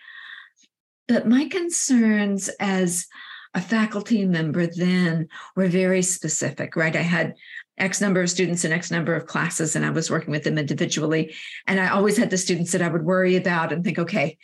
But 1.08 1.28
my 1.28 1.46
concerns 1.46 2.48
as 2.60 3.06
a 3.54 3.60
faculty 3.60 4.24
member 4.26 4.66
then 4.66 5.28
were 5.54 5.68
very 5.68 6.02
specific, 6.02 6.76
right? 6.76 6.94
I 6.94 7.02
had 7.02 7.34
X 7.78 8.00
number 8.00 8.20
of 8.22 8.30
students 8.30 8.64
and 8.64 8.74
X 8.74 8.90
number 8.90 9.14
of 9.14 9.26
classes, 9.26 9.76
and 9.76 9.84
I 9.84 9.90
was 9.90 10.10
working 10.10 10.30
with 10.30 10.44
them 10.44 10.58
individually. 10.58 11.34
And 11.66 11.80
I 11.80 11.88
always 11.88 12.16
had 12.16 12.30
the 12.30 12.38
students 12.38 12.72
that 12.72 12.82
I 12.82 12.88
would 12.88 13.04
worry 13.04 13.36
about 13.36 13.72
and 13.72 13.84
think, 13.84 13.98
okay, 13.98 14.38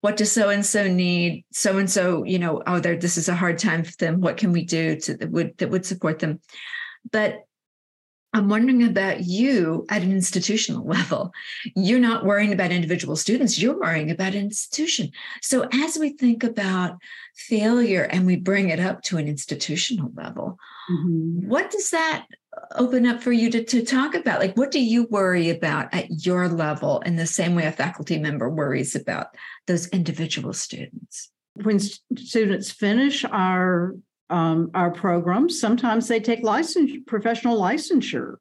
what 0.00 0.16
does 0.16 0.30
so 0.30 0.48
and 0.48 0.64
so 0.64 0.86
need 0.86 1.44
so 1.52 1.78
and 1.78 1.90
so 1.90 2.22
you 2.22 2.38
know 2.38 2.62
oh 2.66 2.78
there 2.78 2.96
this 2.96 3.16
is 3.16 3.28
a 3.28 3.34
hard 3.34 3.58
time 3.58 3.82
for 3.82 3.96
them 3.96 4.20
what 4.20 4.36
can 4.36 4.52
we 4.52 4.64
do 4.64 4.94
to 4.94 5.16
that 5.16 5.30
would 5.30 5.56
that 5.58 5.70
would 5.70 5.84
support 5.84 6.20
them 6.20 6.40
but 7.10 7.40
i'm 8.32 8.48
wondering 8.48 8.82
about 8.82 9.24
you 9.24 9.86
at 9.88 10.02
an 10.02 10.12
institutional 10.12 10.86
level. 10.96 11.32
You're 11.74 11.98
not 11.98 12.24
worrying 12.24 12.52
about 12.52 12.72
individual 12.72 13.16
students 13.16 13.58
you're 13.58 13.78
worrying 13.78 14.10
about 14.10 14.34
an 14.34 14.42
institution. 14.42 15.10
So 15.42 15.68
as 15.72 15.98
we 15.98 16.10
think 16.10 16.44
about 16.44 16.98
failure 17.34 18.02
and 18.02 18.26
we 18.26 18.36
bring 18.36 18.68
it 18.68 18.80
up 18.80 19.02
to 19.02 19.16
an 19.16 19.28
institutional 19.28 20.12
level 20.14 20.58
mm-hmm. 20.90 21.48
what 21.48 21.70
does 21.70 21.90
that 21.90 22.26
open 22.76 23.06
up 23.06 23.22
for 23.22 23.32
you 23.32 23.50
to, 23.50 23.64
to 23.64 23.84
talk 23.84 24.14
about? 24.14 24.40
Like 24.40 24.56
what 24.56 24.70
do 24.70 24.80
you 24.80 25.06
worry 25.10 25.50
about 25.50 25.92
at 25.94 26.24
your 26.26 26.48
level 26.48 27.00
in 27.00 27.16
the 27.16 27.26
same 27.26 27.54
way 27.54 27.66
a 27.66 27.72
faculty 27.72 28.18
member 28.18 28.48
worries 28.48 28.94
about 28.94 29.28
those 29.66 29.88
individual 29.88 30.52
students? 30.52 31.30
When 31.54 31.80
students 31.80 32.70
finish 32.70 33.24
our 33.24 33.94
um, 34.30 34.70
our 34.74 34.90
programs 34.90 35.58
sometimes 35.60 36.08
they 36.08 36.20
take 36.20 36.42
license 36.42 36.92
professional 37.06 37.60
licensure 37.60 38.36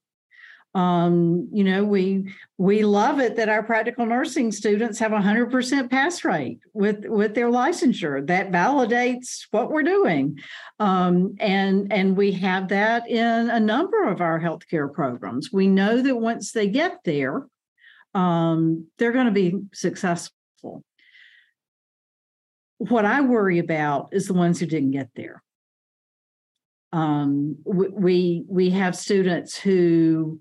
um, 0.77 1.49
you 1.51 1.63
know, 1.63 1.83
we 1.83 2.31
we 2.59 2.83
love 2.83 3.19
it 3.19 3.35
that 3.37 3.49
our 3.49 3.63
practical 3.63 4.05
nursing 4.05 4.51
students 4.51 4.99
have 4.99 5.11
a 5.11 5.19
hundred 5.19 5.49
percent 5.49 5.89
pass 5.89 6.23
rate 6.23 6.59
with 6.71 7.03
with 7.05 7.33
their 7.33 7.49
licensure. 7.49 8.25
That 8.27 8.51
validates 8.51 9.47
what 9.49 9.71
we're 9.71 9.81
doing, 9.81 10.37
um, 10.79 11.35
and 11.39 11.91
and 11.91 12.15
we 12.15 12.31
have 12.33 12.67
that 12.67 13.09
in 13.09 13.49
a 13.49 13.59
number 13.59 14.07
of 14.07 14.21
our 14.21 14.39
healthcare 14.39 14.93
programs. 14.93 15.51
We 15.51 15.65
know 15.65 15.99
that 16.03 16.15
once 16.15 16.51
they 16.51 16.67
get 16.67 16.99
there, 17.05 17.47
um, 18.13 18.85
they're 18.99 19.13
going 19.13 19.25
to 19.25 19.31
be 19.31 19.55
successful. 19.73 20.83
What 22.77 23.05
I 23.05 23.21
worry 23.21 23.57
about 23.57 24.09
is 24.11 24.27
the 24.27 24.35
ones 24.35 24.59
who 24.59 24.67
didn't 24.67 24.91
get 24.91 25.09
there. 25.15 25.41
Um, 26.93 27.57
we 27.65 28.45
we 28.47 28.69
have 28.71 28.95
students 28.95 29.57
who 29.57 30.39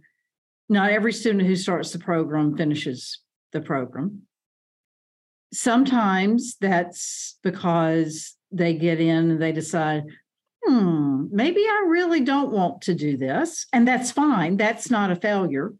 not 0.68 0.90
every 0.90 1.12
student 1.12 1.46
who 1.46 1.56
starts 1.56 1.92
the 1.92 1.98
program 1.98 2.56
finishes 2.56 3.20
the 3.52 3.60
program. 3.60 4.22
Sometimes 5.52 6.56
that's 6.60 7.38
because 7.42 8.36
they 8.50 8.74
get 8.74 9.00
in 9.00 9.30
and 9.30 9.42
they 9.42 9.52
decide, 9.52 10.04
hmm, 10.64 11.26
maybe 11.30 11.60
I 11.60 11.84
really 11.88 12.20
don't 12.20 12.50
want 12.50 12.82
to 12.82 12.94
do 12.94 13.16
this. 13.16 13.66
And 13.72 13.86
that's 13.86 14.10
fine. 14.10 14.56
That's 14.56 14.90
not 14.90 15.10
a 15.10 15.16
failure. 15.16 15.72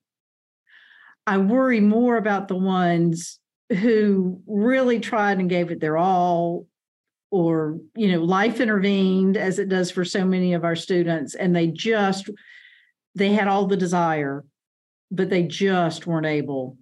I 1.27 1.39
worry 1.39 1.81
more 1.81 2.17
about 2.17 2.47
the 2.47 2.57
ones 2.57 3.41
who 3.71 4.41
really 4.47 5.01
tried 5.01 5.39
and 5.39 5.51
gave 5.51 5.73
it 5.73 5.81
their 5.81 5.97
all 5.97 6.67
or 7.37 7.79
you 7.95 8.13
know 8.13 8.23
life 8.23 8.61
intervened 8.61 9.37
as 9.37 9.59
it 9.59 9.69
does 9.69 9.91
for 9.91 10.05
so 10.05 10.25
many 10.25 10.55
of 10.55 10.65
our 10.65 10.77
students 10.77 11.35
and 11.35 11.55
they 11.55 11.67
just 11.67 12.31
they 13.15 13.33
had 13.33 13.49
all 13.49 13.67
the 13.67 13.77
desire 13.77 14.45
but 15.11 15.31
they 15.31 15.43
just 15.43 16.07
weren't 16.07 16.27
able 16.27 16.77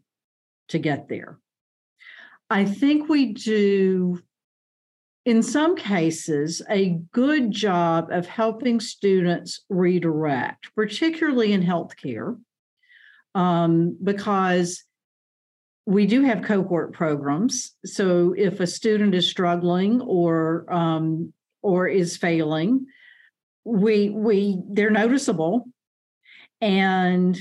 to 0.68 0.78
get 0.78 1.08
there. 1.08 1.38
I 2.50 2.64
think 2.64 3.08
we 3.08 3.32
do 3.32 4.20
in 5.26 5.42
some 5.42 5.74
cases, 5.74 6.60
a 6.68 6.98
good 7.12 7.50
job 7.50 8.10
of 8.10 8.26
helping 8.26 8.78
students 8.78 9.64
redirect, 9.70 10.68
particularly 10.74 11.54
in 11.54 11.62
healthcare, 11.62 12.38
um, 13.34 13.96
because 14.04 14.84
we 15.86 16.06
do 16.06 16.22
have 16.22 16.42
cohort 16.42 16.92
programs. 16.92 17.72
So 17.84 18.34
if 18.36 18.60
a 18.60 18.66
student 18.66 19.14
is 19.14 19.28
struggling 19.28 20.00
or 20.00 20.64
um, 20.72 21.32
or 21.62 21.86
is 21.88 22.16
failing, 22.16 22.86
we 23.64 24.10
we 24.10 24.60
they're 24.70 24.90
noticeable, 24.90 25.66
and 26.60 27.38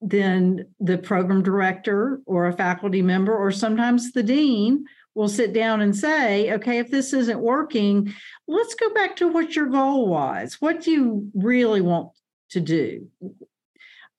then 0.00 0.66
the 0.80 0.98
program 0.98 1.42
director 1.42 2.20
or 2.26 2.46
a 2.46 2.52
faculty 2.52 3.02
member 3.02 3.34
or 3.34 3.50
sometimes 3.50 4.12
the 4.12 4.22
dean 4.22 4.84
will 5.14 5.28
sit 5.28 5.52
down 5.52 5.80
and 5.80 5.96
say, 5.96 6.52
okay, 6.52 6.78
if 6.78 6.90
this 6.90 7.12
isn't 7.12 7.38
working, 7.38 8.12
let's 8.48 8.74
go 8.74 8.92
back 8.92 9.16
to 9.16 9.28
what 9.28 9.54
your 9.54 9.66
goal 9.66 10.08
was. 10.08 10.56
What 10.60 10.82
do 10.82 10.90
you 10.90 11.30
really 11.34 11.80
want 11.80 12.10
to 12.50 12.60
do? 12.60 13.08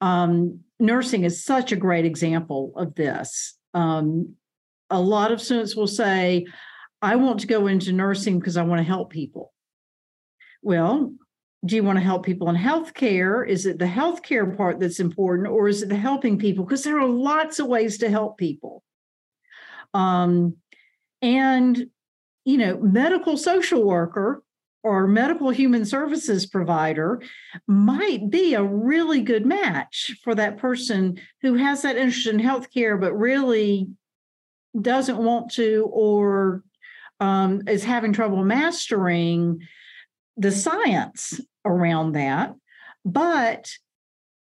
Um, 0.00 0.60
nursing 0.80 1.24
is 1.24 1.44
such 1.44 1.70
a 1.70 1.76
great 1.76 2.04
example 2.04 2.72
of 2.76 2.94
this. 2.94 3.55
Um, 3.76 4.34
a 4.88 4.98
lot 4.98 5.32
of 5.32 5.42
students 5.42 5.76
will 5.76 5.86
say, 5.86 6.46
I 7.02 7.16
want 7.16 7.40
to 7.40 7.46
go 7.46 7.66
into 7.66 7.92
nursing 7.92 8.38
because 8.38 8.56
I 8.56 8.62
want 8.62 8.78
to 8.78 8.84
help 8.84 9.10
people. 9.10 9.52
Well, 10.62 11.12
do 11.64 11.76
you 11.76 11.82
want 11.82 11.98
to 11.98 12.04
help 12.04 12.24
people 12.24 12.48
in 12.48 12.56
healthcare? 12.56 13.46
Is 13.46 13.66
it 13.66 13.78
the 13.78 13.84
healthcare 13.84 14.56
part 14.56 14.80
that's 14.80 14.98
important, 14.98 15.48
or 15.48 15.68
is 15.68 15.82
it 15.82 15.90
the 15.90 15.96
helping 15.96 16.38
people? 16.38 16.64
Because 16.64 16.84
there 16.84 16.98
are 16.98 17.06
lots 17.06 17.58
of 17.58 17.66
ways 17.66 17.98
to 17.98 18.08
help 18.08 18.38
people. 18.38 18.82
Um, 19.92 20.56
and, 21.20 21.86
you 22.44 22.58
know, 22.58 22.78
medical 22.78 23.36
social 23.36 23.84
worker 23.84 24.42
or 24.86 25.08
medical 25.08 25.50
human 25.50 25.84
services 25.84 26.46
provider 26.46 27.20
might 27.66 28.30
be 28.30 28.54
a 28.54 28.62
really 28.62 29.20
good 29.20 29.44
match 29.44 30.16
for 30.22 30.32
that 30.32 30.58
person 30.58 31.20
who 31.42 31.54
has 31.54 31.82
that 31.82 31.96
interest 31.96 32.28
in 32.28 32.38
healthcare, 32.38 32.98
but 33.00 33.12
really 33.12 33.88
doesn't 34.80 35.18
want 35.18 35.50
to 35.50 35.88
or 35.92 36.62
um, 37.18 37.62
is 37.66 37.82
having 37.82 38.12
trouble 38.12 38.44
mastering 38.44 39.58
the 40.36 40.52
science 40.52 41.40
around 41.64 42.12
that, 42.12 42.54
but 43.04 43.68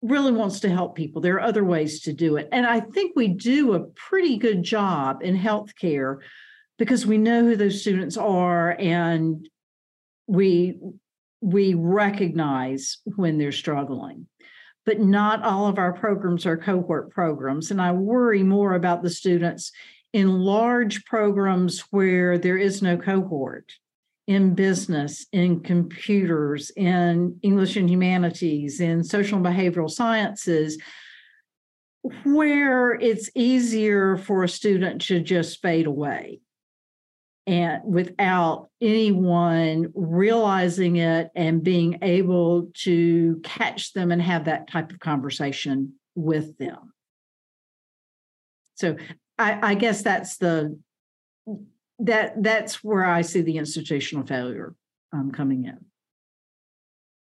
really 0.02 0.32
wants 0.32 0.60
to 0.60 0.68
help 0.68 0.94
people. 0.94 1.22
There 1.22 1.36
are 1.36 1.40
other 1.40 1.64
ways 1.64 2.02
to 2.02 2.12
do 2.12 2.36
it. 2.36 2.50
And 2.52 2.66
I 2.66 2.80
think 2.80 3.16
we 3.16 3.28
do 3.28 3.72
a 3.72 3.80
pretty 3.80 4.36
good 4.36 4.62
job 4.62 5.22
in 5.22 5.38
healthcare 5.38 6.18
because 6.78 7.06
we 7.06 7.16
know 7.16 7.44
who 7.44 7.56
those 7.56 7.80
students 7.80 8.18
are 8.18 8.76
and 8.78 9.48
we 10.26 10.78
we 11.40 11.74
recognize 11.74 12.98
when 13.16 13.36
they're 13.36 13.52
struggling. 13.52 14.26
But 14.86 15.00
not 15.00 15.42
all 15.42 15.66
of 15.66 15.78
our 15.78 15.92
programs 15.92 16.46
are 16.46 16.56
cohort 16.56 17.10
programs 17.10 17.70
and 17.70 17.80
i 17.80 17.90
worry 17.90 18.42
more 18.42 18.74
about 18.74 19.02
the 19.02 19.10
students 19.10 19.72
in 20.12 20.38
large 20.38 21.04
programs 21.06 21.80
where 21.90 22.38
there 22.38 22.56
is 22.56 22.82
no 22.82 22.96
cohort 22.96 23.72
in 24.26 24.54
business 24.54 25.26
in 25.32 25.60
computers 25.60 26.70
in 26.76 27.38
english 27.42 27.76
and 27.76 27.90
humanities 27.90 28.80
in 28.80 29.02
social 29.04 29.36
and 29.36 29.46
behavioral 29.46 29.90
sciences 29.90 30.78
where 32.24 32.92
it's 32.92 33.30
easier 33.34 34.16
for 34.16 34.44
a 34.44 34.48
student 34.48 35.00
to 35.00 35.20
just 35.20 35.60
fade 35.60 35.86
away 35.86 36.40
and 37.46 37.82
without 37.84 38.70
anyone 38.80 39.92
realizing 39.94 40.96
it 40.96 41.30
and 41.34 41.62
being 41.62 41.98
able 42.02 42.70
to 42.74 43.40
catch 43.42 43.92
them 43.92 44.10
and 44.10 44.22
have 44.22 44.46
that 44.46 44.68
type 44.68 44.90
of 44.90 44.98
conversation 44.98 45.94
with 46.14 46.56
them. 46.58 46.94
So 48.76 48.96
I, 49.38 49.72
I 49.72 49.74
guess 49.74 50.02
that's 50.02 50.38
the 50.38 50.78
that 52.00 52.42
that's 52.42 52.82
where 52.82 53.04
I 53.04 53.22
see 53.22 53.42
the 53.42 53.56
institutional 53.56 54.26
failure 54.26 54.74
um, 55.12 55.30
coming 55.30 55.64
in. 55.64 55.78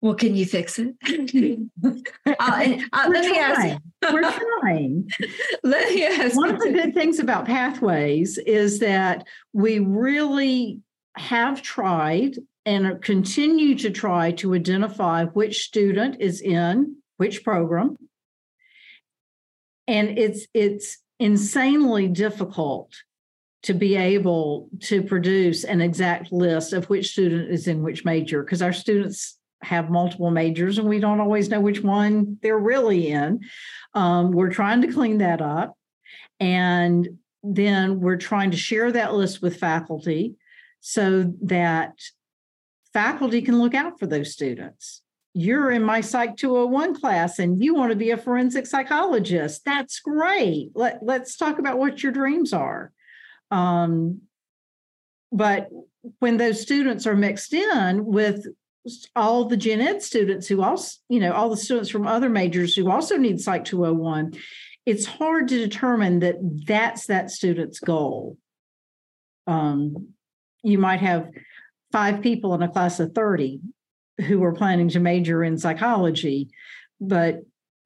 Well, 0.01 0.15
can 0.15 0.37
you 0.37 0.47
fix 0.47 0.79
it? 0.79 0.95
uh, 1.85 1.91
uh, 2.39 3.09
let 3.11 3.25
me 3.25 3.39
ask. 3.39 3.81
We're 4.13 4.31
trying. 4.61 5.11
let 5.65 5.93
me 5.93 6.07
ask. 6.07 6.37
One 6.37 6.55
of 6.55 6.61
the 6.61 6.71
good 6.71 6.95
things 6.95 7.19
about 7.19 7.47
Pathways 7.47 8.39
is 8.39 8.79
that 8.79 9.27
we 9.53 9.81
really 9.81 10.81
have 11.17 11.63
tried 11.63 12.37
and 12.65 13.03
continue 13.03 13.75
to 13.77 13.91
try 13.91 14.31
to 14.33 14.55
identify 14.55 15.25
which 15.25 15.65
student 15.65 16.17
is 16.21 16.41
in 16.43 16.97
which 17.17 17.43
program. 17.43 17.97
And 19.89 20.17
it's 20.19 20.47
it's 20.55 20.99
insanely 21.19 22.07
difficult 22.07 22.93
to 23.65 23.75
be 23.75 23.97
able 23.97 24.69
to 24.83 25.03
produce 25.03 25.65
an 25.65 25.81
exact 25.81 26.31
list 26.31 26.73
of 26.73 26.89
which 26.89 27.11
student 27.11 27.51
is 27.51 27.67
in 27.67 27.83
which 27.83 28.05
major 28.05 28.45
because 28.45 28.63
our 28.63 28.73
students 28.73 29.38
have 29.63 29.91
multiple 29.91 30.31
majors 30.31 30.79
and 30.79 30.89
we 30.89 31.01
don't 31.01 31.21
always 31.21 31.49
know 31.49 31.61
which 31.61 31.83
one 31.83 32.39
they're 32.43 32.59
really 32.59 33.09
in. 33.09 33.41
Um, 33.95 34.31
we're 34.31 34.51
trying 34.51 34.83
to 34.83 34.93
clean 34.93 35.19
that 35.19 35.41
up. 35.41 35.77
And 36.41 37.19
then 37.43 38.01
we're 38.01 38.17
trying 38.17 38.51
to 38.53 38.57
share 38.57 38.93
that 38.93 39.15
list 39.15 39.43
with 39.43 39.59
faculty 39.59 40.35
so 40.81 41.33
that 41.43 41.93
faculty 42.93 43.43
can 43.43 43.59
look 43.59 43.75
out 43.75 43.99
for 43.99 44.07
those 44.07 44.33
students. 44.33 45.03
You're 45.35 45.71
in 45.71 45.83
my 45.83 46.01
Psych 46.01 46.37
201 46.37 46.99
class 46.99 47.39
and 47.39 47.63
you 47.63 47.75
want 47.75 47.91
to 47.91 47.97
be 47.97 48.11
a 48.11 48.17
forensic 48.17 48.67
psychologist. 48.67 49.65
That's 49.65 50.01
great. 50.01 50.71
Let, 50.75 51.01
let's 51.03 51.37
talk 51.37 51.59
about 51.59 51.79
what 51.79 52.03
your 52.03 52.13
dreams 52.13 52.53
are. 52.53 52.93
Um, 53.51 54.23
but 55.31 55.69
when 56.19 56.37
those 56.39 56.61
students 56.61 57.07
are 57.07 57.17
mixed 57.17 57.53
in 57.53 58.05
with 58.05 58.47
all 59.15 59.45
the 59.45 59.57
gen 59.57 59.81
ed 59.81 60.03
students 60.03 60.47
who 60.47 60.63
also, 60.63 60.99
you 61.09 61.21
know, 61.21 61.33
all 61.33 61.51
the 61.51 61.57
students 61.57 61.91
from 61.91 62.07
other 62.07 62.29
majors 62.29 62.75
who 62.75 62.91
also 62.91 63.17
need 63.17 63.41
Psych 63.41 63.65
201, 63.65 64.33
it's 64.87 65.07
hard 65.07 65.49
to 65.49 65.59
determine 65.59 66.21
that 66.21 66.37
that's 66.67 67.07
that 67.07 67.31
student's 67.31 67.81
goal. 67.81 68.37
Um, 69.47 70.09
you 70.63 70.79
might 70.79 71.01
have 71.01 71.29
five 71.93 72.23
people 72.23 72.55
in 72.55 72.63
a 72.63 72.69
class 72.69 73.01
of 73.01 73.13
30 73.13 73.61
who 74.27 74.43
are 74.43 74.55
planning 74.55 74.89
to 74.91 75.01
major 75.01 75.45
in 75.45 75.59
psychology, 75.59 76.49
but 77.01 77.41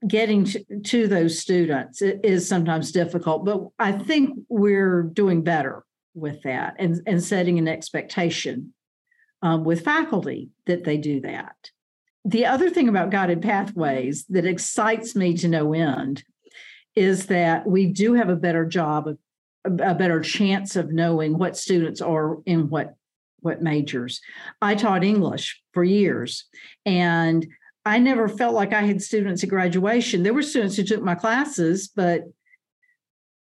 getting 0.06 0.44
to, 0.44 0.64
to 0.84 1.06
those 1.06 1.38
students 1.38 2.02
is 2.02 2.48
sometimes 2.48 2.92
difficult. 2.92 3.44
But 3.44 3.68
I 3.78 3.92
think 3.92 4.38
we're 4.48 5.02
doing 5.02 5.42
better 5.42 5.84
with 6.14 6.42
that 6.42 6.76
and, 6.78 7.00
and 7.06 7.22
setting 7.22 7.58
an 7.58 7.68
expectation 7.68 8.74
um, 9.42 9.64
with 9.64 9.84
faculty 9.84 10.50
that 10.66 10.84
they 10.84 10.96
do 10.96 11.20
that. 11.20 11.70
The 12.24 12.46
other 12.46 12.70
thing 12.70 12.88
about 12.88 13.10
guided 13.10 13.42
pathways 13.42 14.24
that 14.26 14.46
excites 14.46 15.16
me 15.16 15.36
to 15.38 15.48
no 15.48 15.74
end 15.74 16.22
is 16.94 17.26
that 17.26 17.66
we 17.66 17.86
do 17.86 18.14
have 18.14 18.28
a 18.28 18.36
better 18.36 18.64
job 18.64 19.08
of 19.08 19.18
a 19.64 19.94
better 19.94 20.20
chance 20.20 20.74
of 20.74 20.92
knowing 20.92 21.38
what 21.38 21.56
students 21.56 22.00
are 22.00 22.38
in 22.46 22.68
what 22.68 22.94
what 23.40 23.62
majors. 23.62 24.20
I 24.60 24.74
taught 24.74 25.04
English 25.04 25.60
for 25.72 25.82
years 25.82 26.44
and 26.86 27.46
I 27.84 27.98
never 27.98 28.28
felt 28.28 28.54
like 28.54 28.72
I 28.72 28.82
had 28.82 29.02
students 29.02 29.42
at 29.42 29.50
graduation. 29.50 30.22
There 30.22 30.34
were 30.34 30.42
students 30.42 30.76
who 30.76 30.84
took 30.84 31.02
my 31.02 31.16
classes, 31.16 31.88
but 31.88 32.22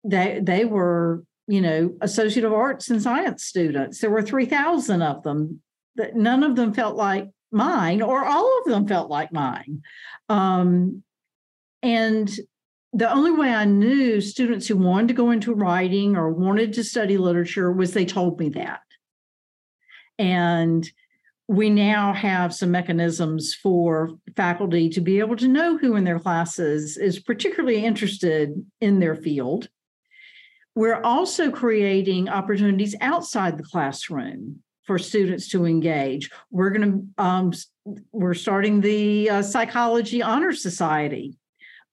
they 0.04 0.40
they 0.42 0.66
were, 0.66 1.24
you 1.48 1.62
know, 1.62 1.96
associate 2.02 2.46
of 2.46 2.54
arts 2.54 2.90
and 2.90 3.02
science 3.02 3.44
students. 3.44 4.00
There 4.00 4.12
were 4.12 4.22
3,000 4.22 5.02
of 5.02 5.24
them 5.24 5.62
that 5.98 6.16
none 6.16 6.44
of 6.44 6.56
them 6.56 6.74
felt 6.74 6.96
like 6.96 7.30
mine, 7.52 8.02
or 8.02 8.26
all 8.26 8.60
of 8.60 8.72
them 8.72 8.88
felt 8.88 9.10
like 9.10 9.32
mine. 9.34 9.82
Um, 10.30 11.04
and 11.84 12.30
the 12.94 13.12
only 13.12 13.32
way 13.32 13.50
I 13.50 13.66
knew 13.66 14.22
students 14.22 14.68
who 14.68 14.78
wanted 14.78 15.10
to 15.10 15.14
go 15.14 15.32
into 15.32 15.54
writing 15.54 16.16
or 16.16 16.32
wanted 16.32 16.74
to 16.74 16.84
study 16.84 17.18
literature 17.18 17.72
was 17.72 17.94
they 17.94 18.06
told 18.06 18.40
me 18.40 18.50
that. 18.50 18.82
And 20.18 20.90
we 21.48 21.70
now 21.70 22.14
have 22.14 22.54
some 22.54 22.72
mechanisms 22.72 23.54
for 23.54 24.12
faculty 24.36 24.90
to 24.90 25.02
be 25.02 25.20
able 25.20 25.38
to 25.38 25.48
know 25.48 25.78
who 25.78 25.96
in 25.96 26.04
their 26.04 26.20
classes 26.20 26.98
is 26.98 27.20
particularly 27.20 27.86
interested 27.86 28.66
in 28.82 29.00
their 29.00 29.16
field. 29.16 29.70
We're 30.76 31.02
also 31.02 31.50
creating 31.50 32.30
opportunities 32.30 32.96
outside 33.00 33.58
the 33.58 33.64
classroom 33.64 34.60
for 34.88 34.98
students 34.98 35.50
to 35.50 35.66
engage. 35.66 36.32
We're 36.50 36.72
going 36.72 37.14
to 37.18 37.24
um, 37.24 37.54
we're 38.12 38.34
starting 38.34 38.82
the 38.82 39.30
uh, 39.30 39.42
psychology 39.44 40.22
honor 40.22 40.54
society. 40.54 41.38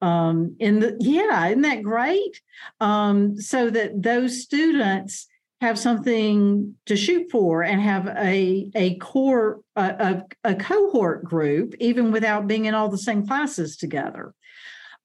Um, 0.01 0.57
in 0.59 0.81
the 0.81 0.97
yeah, 1.01 1.49
isn't 1.49 1.63
that 1.63 1.83
great? 1.83 2.41
Um, 2.81 3.39
so 3.39 3.71
that 3.71 4.03
those 4.03 4.43
students 4.43 5.27
have 5.61 5.79
something 5.79 6.75
to 6.87 6.97
shoot 6.97 7.31
for 7.31 7.63
and 7.63 7.81
have 7.81 8.07
a 8.07 8.71
a 8.75 8.97
core 8.97 9.61
a, 9.77 10.23
a, 10.45 10.51
a 10.51 10.55
cohort 10.55 11.25
group 11.25 11.75
even 11.81 12.13
without 12.13 12.47
being 12.47 12.67
in 12.67 12.75
all 12.75 12.89
the 12.89 12.99
same 12.99 13.27
classes 13.27 13.77
together 13.77 14.35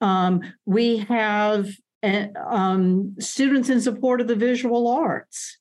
um, 0.02 0.42
we 0.66 0.98
have 0.98 1.70
uh, 2.04 2.26
um, 2.46 3.16
students 3.20 3.70
in 3.70 3.80
support 3.80 4.20
of 4.20 4.28
the 4.28 4.36
visual 4.36 4.90
arts 4.90 5.59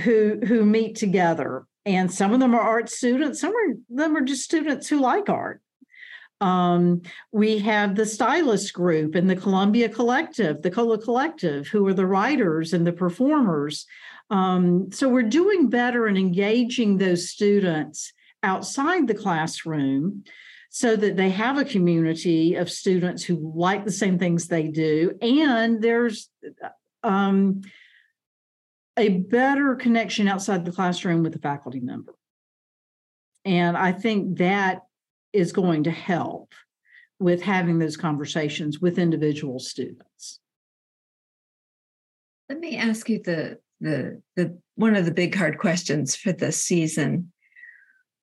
who 0.00 0.38
who 0.46 0.64
meet 0.64 0.96
together 0.96 1.66
and 1.86 2.12
some 2.12 2.32
of 2.32 2.40
them 2.40 2.54
are 2.54 2.60
art 2.60 2.88
students 2.88 3.40
some 3.40 3.52
of 3.68 3.76
them 3.88 4.16
are 4.16 4.22
just 4.22 4.44
students 4.44 4.88
who 4.88 5.00
like 5.00 5.28
art 5.28 5.60
um, 6.40 7.02
we 7.32 7.58
have 7.58 7.96
the 7.96 8.06
stylist 8.06 8.72
group 8.72 9.14
and 9.14 9.28
the 9.28 9.36
Columbia 9.36 9.88
Collective, 9.88 10.62
the 10.62 10.70
Cola 10.70 10.98
Collective, 10.98 11.66
who 11.66 11.86
are 11.88 11.94
the 11.94 12.06
writers 12.06 12.72
and 12.72 12.86
the 12.86 12.92
performers. 12.92 13.86
Um, 14.30 14.92
so 14.92 15.08
we're 15.08 15.22
doing 15.22 15.68
better 15.68 16.06
in 16.06 16.16
engaging 16.16 16.98
those 16.98 17.28
students 17.28 18.12
outside 18.42 19.08
the 19.08 19.14
classroom 19.14 20.24
so 20.70 20.94
that 20.94 21.16
they 21.16 21.30
have 21.30 21.58
a 21.58 21.64
community 21.64 22.54
of 22.54 22.70
students 22.70 23.24
who 23.24 23.52
like 23.56 23.84
the 23.84 23.90
same 23.90 24.18
things 24.18 24.46
they 24.46 24.68
do. 24.68 25.16
And 25.20 25.82
there's 25.82 26.28
um, 27.02 27.62
a 28.98 29.08
better 29.08 29.74
connection 29.76 30.28
outside 30.28 30.64
the 30.64 30.72
classroom 30.72 31.22
with 31.22 31.32
the 31.32 31.38
faculty 31.38 31.80
member. 31.80 32.14
And 33.44 33.76
I 33.76 33.92
think 33.92 34.38
that 34.38 34.82
is 35.32 35.52
going 35.52 35.84
to 35.84 35.90
help 35.90 36.52
with 37.20 37.42
having 37.42 37.78
those 37.78 37.96
conversations 37.96 38.80
with 38.80 38.98
individual 38.98 39.58
students. 39.58 40.40
Let 42.48 42.60
me 42.60 42.76
ask 42.76 43.08
you 43.08 43.22
the 43.22 43.58
the 43.80 44.20
the 44.36 44.58
one 44.74 44.96
of 44.96 45.04
the 45.04 45.12
big 45.12 45.34
hard 45.34 45.58
questions 45.58 46.16
for 46.16 46.32
this 46.32 46.62
season, 46.62 47.32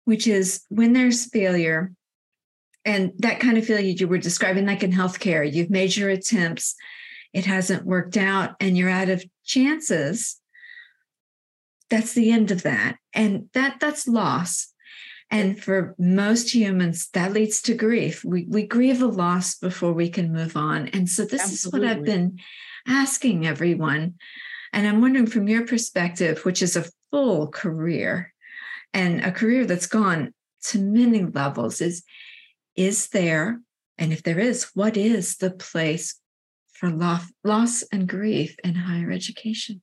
which 0.05 0.27
is 0.27 0.65
when 0.69 0.93
there's 0.93 1.29
failure, 1.29 1.93
and 2.83 3.11
that 3.19 3.39
kind 3.39 3.57
of 3.57 3.65
failure 3.65 3.93
you 3.97 4.07
were 4.07 4.17
describing, 4.17 4.65
like 4.65 4.83
in 4.83 4.91
healthcare, 4.91 5.51
you've 5.51 5.69
made 5.69 5.95
your 5.95 6.09
attempts, 6.09 6.75
it 7.33 7.45
hasn't 7.45 7.85
worked 7.85 8.17
out, 8.17 8.55
and 8.59 8.77
you're 8.77 8.89
out 8.89 9.09
of 9.09 9.23
chances. 9.43 10.41
That's 11.95 12.11
the 12.11 12.29
end 12.29 12.51
of 12.51 12.63
that, 12.63 12.97
and 13.13 13.47
that 13.53 13.79
that's 13.79 14.05
loss. 14.05 14.73
And 15.31 15.57
for 15.57 15.95
most 15.97 16.53
humans, 16.53 17.07
that 17.13 17.31
leads 17.31 17.61
to 17.63 17.73
grief. 17.73 18.21
We, 18.25 18.45
we 18.49 18.67
grieve 18.67 19.01
a 19.01 19.07
loss 19.07 19.57
before 19.57 19.93
we 19.93 20.09
can 20.09 20.33
move 20.33 20.57
on. 20.57 20.89
And 20.89 21.07
so, 21.07 21.23
this 21.23 21.43
Absolutely. 21.43 21.79
is 21.79 21.87
what 21.87 21.97
I've 21.97 22.03
been 22.03 22.39
asking 22.85 23.47
everyone. 23.47 24.15
And 24.73 24.85
I'm 24.85 24.99
wondering 24.99 25.25
from 25.25 25.47
your 25.47 25.65
perspective, 25.65 26.43
which 26.43 26.61
is 26.61 26.75
a 26.75 26.83
full 27.11 27.47
career 27.47 28.33
and 28.93 29.23
a 29.23 29.31
career 29.31 29.65
that's 29.65 29.87
gone 29.87 30.33
to 30.63 30.79
many 30.79 31.23
levels, 31.23 31.79
is 31.79 32.03
is 32.75 33.07
there, 33.07 33.61
and 33.97 34.11
if 34.11 34.21
there 34.21 34.39
is, 34.39 34.69
what 34.73 34.97
is 34.97 35.37
the 35.37 35.51
place 35.51 36.19
for 36.73 36.89
loss, 36.89 37.31
loss 37.45 37.83
and 37.83 38.09
grief 38.09 38.57
in 38.65 38.75
higher 38.75 39.11
education? 39.11 39.81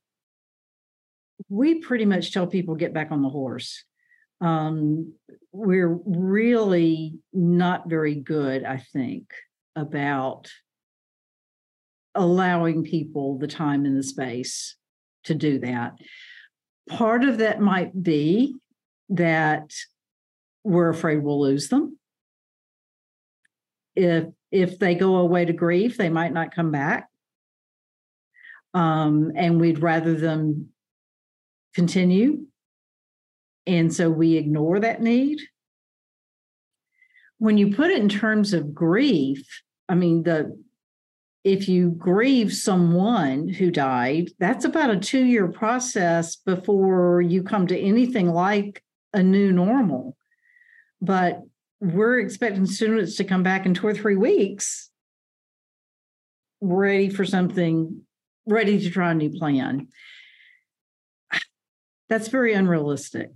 We 1.53 1.75
pretty 1.75 2.05
much 2.05 2.33
tell 2.33 2.47
people 2.47 2.75
get 2.75 2.93
back 2.93 3.11
on 3.11 3.21
the 3.21 3.29
horse 3.29 3.83
um, 4.43 5.13
we're 5.53 5.97
really 6.05 7.19
not 7.31 7.89
very 7.89 8.15
good, 8.15 8.65
I 8.65 8.77
think, 8.77 9.33
about 9.75 10.51
allowing 12.13 12.83
people 12.83 13.37
the 13.37 13.47
time 13.47 13.85
and 13.85 13.97
the 13.97 14.03
space 14.03 14.75
to 15.23 15.33
do 15.33 15.59
that. 15.59 15.93
Part 16.89 17.23
of 17.23 17.37
that 17.37 17.61
might 17.61 18.03
be 18.03 18.55
that 19.09 19.71
we're 20.65 20.89
afraid 20.89 21.23
we'll 21.23 21.41
lose 21.41 21.69
them. 21.69 21.97
If 23.95 24.25
if 24.51 24.77
they 24.77 24.93
go 24.93 25.15
away 25.17 25.45
to 25.45 25.53
grief, 25.53 25.95
they 25.97 26.09
might 26.09 26.33
not 26.33 26.53
come 26.53 26.71
back. 26.71 27.07
Um, 28.73 29.31
and 29.35 29.61
we'd 29.61 29.81
rather 29.81 30.15
them 30.15 30.72
continue 31.73 32.45
and 33.65 33.93
so 33.93 34.09
we 34.09 34.35
ignore 34.35 34.79
that 34.79 35.01
need. 35.01 35.39
When 37.37 37.57
you 37.57 37.75
put 37.75 37.91
it 37.91 38.01
in 38.01 38.09
terms 38.09 38.53
of 38.53 38.73
grief, 38.73 39.61
I 39.89 39.95
mean, 39.95 40.23
the 40.23 40.57
if 41.43 41.67
you 41.67 41.89
grieve 41.89 42.53
someone 42.53 43.49
who 43.49 43.69
died, 43.69 44.29
that's 44.39 44.63
about 44.63 44.91
a 44.91 44.99
two 44.99 45.25
year 45.25 45.49
process 45.49 46.37
before 46.37 47.21
you 47.21 47.43
come 47.43 47.67
to 47.67 47.77
anything 47.77 48.29
like 48.29 48.81
a 49.13 49.21
new 49.21 49.51
normal. 49.51 50.15
But 51.01 51.41
we're 51.81 52.19
expecting 52.19 52.65
students 52.65 53.17
to 53.17 53.25
come 53.25 53.43
back 53.43 53.65
in 53.65 53.73
two 53.73 53.87
or 53.87 53.93
three 53.93 54.15
weeks 54.15 54.89
ready 56.61 57.09
for 57.09 57.25
something, 57.25 58.03
ready 58.45 58.79
to 58.79 58.89
try 58.89 59.11
a 59.11 59.15
new 59.15 59.29
plan. 59.29 59.89
That's 62.13 62.27
very 62.27 62.53
unrealistic. 62.53 63.31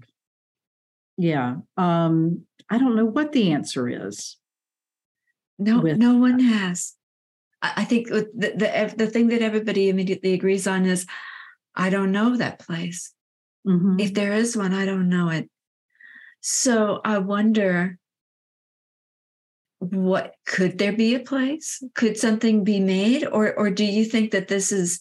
Yeah. 1.17 1.55
Um, 1.77 2.45
I 2.69 2.77
don't 2.77 2.95
know 2.95 3.05
what 3.05 3.31
the 3.31 3.51
answer 3.51 3.89
is. 3.89 4.37
No, 5.57 5.81
no 5.81 6.17
one 6.19 6.39
has. 6.39 6.93
I 7.59 7.85
think 7.85 8.09
the, 8.09 8.29
the 8.35 8.93
the 8.95 9.07
thing 9.07 9.29
that 9.29 9.41
everybody 9.41 9.89
immediately 9.89 10.33
agrees 10.33 10.67
on 10.67 10.85
is, 10.85 11.07
I 11.73 11.89
don't 11.89 12.11
know 12.11 12.37
that 12.37 12.59
place. 12.59 13.11
Mm-hmm. 13.67 13.99
If 13.99 14.13
there 14.13 14.33
is 14.33 14.55
one, 14.55 14.75
I 14.75 14.85
don't 14.85 15.09
know 15.09 15.29
it. 15.29 15.49
So 16.41 17.01
I 17.03 17.17
wonder, 17.17 17.97
what 19.79 20.35
could 20.45 20.77
there 20.77 20.93
be 20.93 21.15
a 21.15 21.19
place? 21.19 21.81
Could 21.95 22.15
something 22.15 22.63
be 22.63 22.79
made, 22.79 23.25
or 23.25 23.55
or 23.55 23.71
do 23.71 23.85
you 23.85 24.05
think 24.05 24.29
that 24.33 24.49
this 24.49 24.71
is 24.71 24.99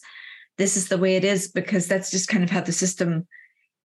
this 0.57 0.77
is 0.77 0.87
the 0.87 0.97
way 0.97 1.15
it 1.15 1.23
is 1.23 1.47
because 1.47 1.85
that's 1.85 2.09
just 2.09 2.27
kind 2.27 2.43
of 2.43 2.49
how 2.49 2.61
the 2.61 2.71
system 2.71 3.27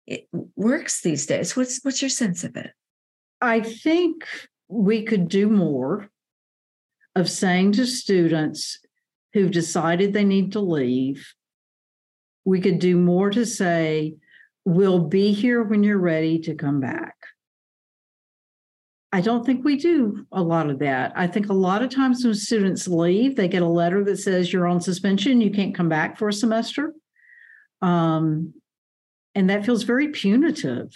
it 0.06 0.28
works 0.56 1.00
these 1.00 1.26
days. 1.26 1.56
What's 1.56 1.80
what's 1.82 2.02
your 2.02 2.08
sense 2.08 2.44
of 2.44 2.56
it? 2.56 2.70
I 3.40 3.60
think 3.60 4.24
we 4.68 5.02
could 5.02 5.28
do 5.28 5.48
more 5.48 6.08
of 7.14 7.28
saying 7.30 7.72
to 7.72 7.86
students 7.86 8.78
who've 9.32 9.50
decided 9.50 10.12
they 10.12 10.24
need 10.24 10.52
to 10.52 10.60
leave, 10.60 11.34
we 12.44 12.60
could 12.60 12.78
do 12.78 12.96
more 12.96 13.30
to 13.30 13.44
say, 13.44 14.14
we'll 14.64 15.06
be 15.06 15.32
here 15.32 15.62
when 15.62 15.82
you're 15.82 15.98
ready 15.98 16.38
to 16.38 16.54
come 16.54 16.80
back. 16.80 17.14
I 19.14 19.20
don't 19.20 19.44
think 19.44 19.64
we 19.64 19.76
do 19.76 20.26
a 20.32 20.42
lot 20.42 20.70
of 20.70 20.78
that. 20.78 21.12
I 21.14 21.26
think 21.26 21.50
a 21.50 21.54
lot 21.54 21.82
of 21.82 21.90
times 21.90 22.24
when 22.24 22.34
students 22.34 22.88
leave, 22.88 23.36
they 23.36 23.48
get 23.48 23.62
a 23.62 23.68
letter 23.68 24.02
that 24.04 24.16
says 24.18 24.52
you're 24.52 24.66
on 24.66 24.80
suspension, 24.80 25.42
you 25.42 25.50
can't 25.50 25.74
come 25.74 25.90
back 25.90 26.16
for 26.16 26.28
a 26.28 26.32
semester. 26.32 26.94
Um, 27.82 28.54
and 29.34 29.50
that 29.50 29.64
feels 29.64 29.82
very 29.82 30.08
punitive. 30.08 30.90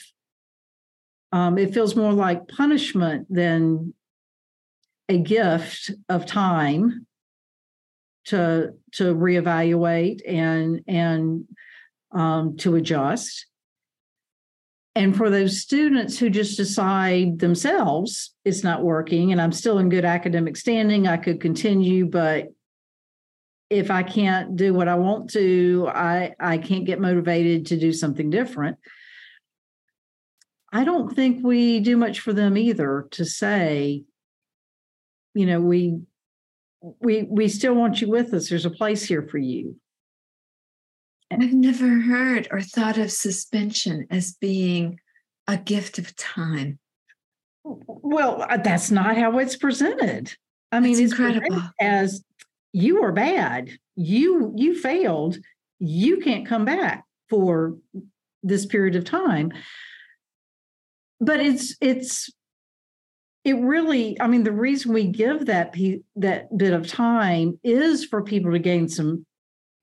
Um, 1.32 1.59
it 1.59 1.74
feels 1.74 1.97
more 1.97 2.12
like 2.12 2.49
punishment 2.49 3.26
than 3.28 3.95
a 5.09 5.18
gift 5.18 5.91
of 6.09 6.26
time 6.26 7.07
to 8.26 8.72
to 8.93 9.14
reevaluate 9.14 10.20
and 10.26 10.82
and 10.87 11.45
um, 12.12 12.57
to 12.59 12.76
adjust. 12.76 13.47
And 14.95 15.14
for 15.14 15.28
those 15.28 15.61
students 15.61 16.18
who 16.18 16.30
just 16.30 16.57
decide 16.57 17.39
themselves 17.39 18.34
it's 18.47 18.64
not 18.64 18.82
working 18.82 19.32
and 19.32 19.41
I'm 19.41 19.53
still 19.53 19.78
in 19.78 19.91
good 19.91 20.05
academic 20.07 20.57
standing, 20.57 21.07
I 21.07 21.18
could 21.18 21.41
continue, 21.41 22.07
but 22.07 22.49
if 23.71 23.91
I 23.91 24.03
can't 24.03 24.57
do 24.57 24.73
what 24.73 24.89
I 24.89 24.95
want 24.95 25.31
to, 25.31 25.89
I 25.93 26.35
I 26.39 26.59
can't 26.59 26.85
get 26.85 27.01
motivated 27.01 27.67
to 27.67 27.79
do 27.79 27.93
something 27.93 28.31
different. 28.31 28.79
I 30.73 30.85
don't 30.85 31.14
think 31.14 31.45
we 31.45 31.81
do 31.81 31.97
much 31.97 32.21
for 32.21 32.33
them 32.33 32.57
either 32.57 33.09
to 33.12 33.25
say, 33.25 34.05
you 35.35 35.47
know, 35.47 35.61
we 35.61 36.01
we 37.01 37.23
we 37.25 37.49
still 37.49 37.75
want 37.75 38.01
you 38.01 38.09
with 38.09 38.33
us. 38.35 38.49
There's 38.49 38.67
a 38.67 38.71
place 38.71 39.05
here 39.05 39.23
for 39.23 39.39
you. 39.39 39.77
I've 41.31 41.53
never 41.53 41.89
heard 41.89 42.47
or 42.53 42.61
thought 42.61 42.99
of 42.99 43.11
suspension 43.11 44.07
as 44.11 44.37
being 44.41 45.01
a 45.49 45.57
gift 45.57 45.99
of 45.99 46.14
time. 46.14 46.79
Well, 47.64 48.47
uh, 48.49 48.59
that's 48.59 48.93
not 48.93 49.17
how 49.17 49.39
it's 49.39 49.57
presented. 49.57 50.33
I 50.71 50.79
mean, 50.79 50.93
it's 50.93 51.12
incredible. 51.12 51.62
as 51.81 52.25
you 52.77 53.03
are 53.03 53.12
bad 53.12 53.70
you 53.95 54.53
you 54.57 54.79
failed 54.79 55.37
you 55.79 56.18
can't 56.18 56.47
come 56.47 56.64
back 56.64 57.05
for 57.29 57.77
this 58.43 58.66
period 58.66 58.97
of 58.97 59.05
time 59.05 59.53
but 61.20 61.41
it's 61.41 61.77
it's 61.81 62.31
it 63.45 63.57
really 63.57 64.20
i 64.20 64.27
mean 64.27 64.45
the 64.45 64.53
reason 64.53 64.93
we 64.93 65.07
give 65.07 65.47
that 65.47 65.74
that 66.16 66.57
bit 66.57 66.72
of 66.72 66.87
time 66.87 67.59
is 67.64 68.05
for 68.05 68.22
people 68.22 68.53
to 68.53 68.59
gain 68.59 68.89
some 68.89 69.24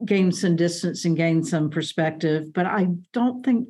gain 0.06 0.32
some 0.32 0.56
distance 0.56 1.06
and 1.06 1.16
gain 1.16 1.44
some 1.44 1.70
perspective. 1.70 2.54
But 2.54 2.66
I 2.66 2.88
don't 3.12 3.44
think 3.44 3.70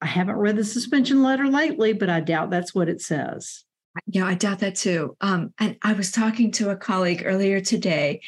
I 0.00 0.06
haven't 0.06 0.36
read 0.36 0.56
the 0.56 0.64
suspension 0.64 1.22
letter 1.22 1.46
lately, 1.46 1.92
but 1.92 2.10
I 2.10 2.20
doubt 2.20 2.50
that's 2.50 2.74
what 2.74 2.88
it 2.88 3.00
says. 3.00 3.64
Yeah, 4.06 4.26
I 4.26 4.34
doubt 4.34 4.60
that 4.60 4.76
too. 4.76 5.16
Um, 5.20 5.52
and 5.58 5.76
I 5.82 5.92
was 5.92 6.10
talking 6.10 6.50
to 6.52 6.70
a 6.70 6.76
colleague 6.76 7.22
earlier 7.24 7.60
today, 7.60 8.20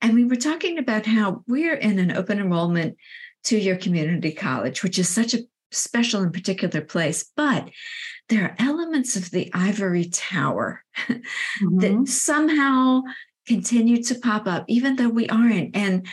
and 0.00 0.14
we 0.14 0.24
were 0.24 0.36
talking 0.36 0.78
about 0.78 1.06
how 1.06 1.42
we're 1.46 1.74
in 1.74 1.98
an 1.98 2.16
open 2.16 2.38
enrollment 2.38 2.96
to 3.44 3.58
your 3.58 3.76
community 3.76 4.32
college, 4.32 4.82
which 4.82 4.98
is 4.98 5.08
such 5.08 5.34
a 5.34 5.44
special 5.70 6.22
and 6.22 6.32
particular 6.32 6.80
place. 6.80 7.30
But 7.36 7.70
there 8.28 8.44
are 8.44 8.56
elements 8.58 9.16
of 9.16 9.30
the 9.30 9.50
ivory 9.54 10.06
tower 10.06 10.82
mm-hmm. 10.96 11.78
that 11.78 12.08
somehow 12.08 13.02
continue 13.46 14.02
to 14.02 14.16
pop 14.16 14.46
up, 14.46 14.64
even 14.68 14.96
though 14.96 15.08
we 15.08 15.28
aren't. 15.28 15.76
And 15.76 16.06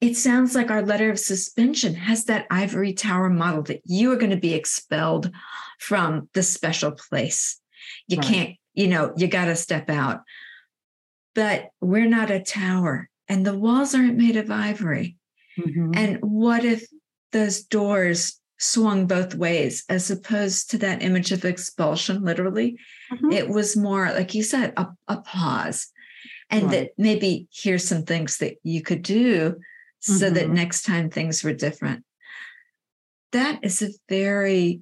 it 0.00 0.16
sounds 0.16 0.54
like 0.54 0.70
our 0.70 0.82
letter 0.82 1.10
of 1.10 1.18
suspension 1.18 1.94
has 1.94 2.26
that 2.26 2.46
ivory 2.50 2.92
tower 2.92 3.30
model 3.30 3.62
that 3.62 3.80
you 3.84 4.12
are 4.12 4.16
going 4.16 4.30
to 4.30 4.36
be 4.36 4.52
expelled 4.52 5.30
from 5.78 6.28
the 6.34 6.42
special 6.42 6.92
place. 6.92 7.60
You 8.06 8.18
right. 8.18 8.26
can't, 8.26 8.50
you 8.74 8.88
know, 8.88 9.12
you 9.16 9.26
got 9.26 9.46
to 9.46 9.56
step 9.56 9.90
out. 9.90 10.22
But 11.34 11.70
we're 11.80 12.08
not 12.08 12.30
a 12.30 12.40
tower, 12.40 13.08
and 13.28 13.44
the 13.44 13.58
walls 13.58 13.94
aren't 13.94 14.16
made 14.16 14.36
of 14.36 14.50
ivory. 14.50 15.16
Mm-hmm. 15.58 15.92
And 15.94 16.18
what 16.20 16.64
if 16.64 16.86
those 17.32 17.64
doors 17.64 18.40
swung 18.58 19.06
both 19.06 19.34
ways 19.34 19.84
as 19.88 20.10
opposed 20.10 20.70
to 20.70 20.78
that 20.78 21.02
image 21.02 21.32
of 21.32 21.44
expulsion 21.44 22.22
literally 22.22 22.78
mm-hmm. 23.12 23.32
it 23.32 23.48
was 23.48 23.76
more 23.76 24.06
like 24.12 24.32
you 24.32 24.42
said 24.42 24.72
a, 24.76 24.86
a 25.08 25.20
pause 25.20 25.88
and 26.50 26.64
right. 26.64 26.70
that 26.70 26.90
maybe 26.96 27.48
here's 27.52 27.86
some 27.86 28.04
things 28.04 28.38
that 28.38 28.54
you 28.62 28.80
could 28.80 29.02
do 29.02 29.50
mm-hmm. 29.50 30.12
so 30.14 30.30
that 30.30 30.44
mm-hmm. 30.44 30.54
next 30.54 30.82
time 30.82 31.10
things 31.10 31.42
were 31.42 31.52
different 31.52 32.04
that 33.32 33.58
is 33.64 33.82
a 33.82 33.88
very 34.08 34.80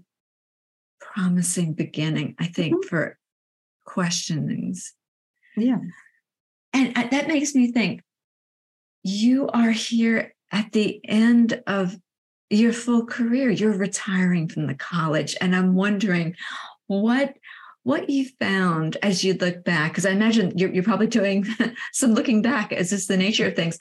promising 1.15 1.73
beginning 1.73 2.35
i 2.39 2.47
think 2.47 2.75
mm-hmm. 2.75 2.89
for 2.89 3.19
questionings 3.85 4.95
yeah 5.57 5.79
and 6.73 6.97
uh, 6.97 7.07
that 7.11 7.29
makes 7.29 7.55
me 7.55 7.71
think 7.71 8.03
you 9.03 9.49
are 9.49 9.71
here 9.71 10.35
at 10.51 10.73
the 10.73 11.01
end 11.05 11.63
of 11.67 11.97
your 12.53 12.73
full 12.73 13.07
career. 13.07 13.51
You're 13.51 13.73
retiring 13.73 14.49
from 14.49 14.67
the 14.67 14.75
college. 14.75 15.35
And 15.41 15.57
I'm 15.57 15.75
wondering 15.75 16.37
what 16.87 17.35
what 17.85 18.09
you 18.09 18.29
found 18.39 18.97
as 19.03 19.25
you 19.25 19.35
look 19.35 19.65
back, 19.65 19.91
because 19.91 20.07
I 20.07 20.11
imagine 20.11 20.57
you're, 20.57 20.73
you're 20.73 20.85
probably 20.85 21.09
doing 21.09 21.45
some 21.93 22.15
looking 22.15 22.41
back 22.41 22.73
as 22.73 22.93
is 22.93 23.09
the 23.09 23.17
nature 23.17 23.49
of 23.49 23.57
things. 23.57 23.77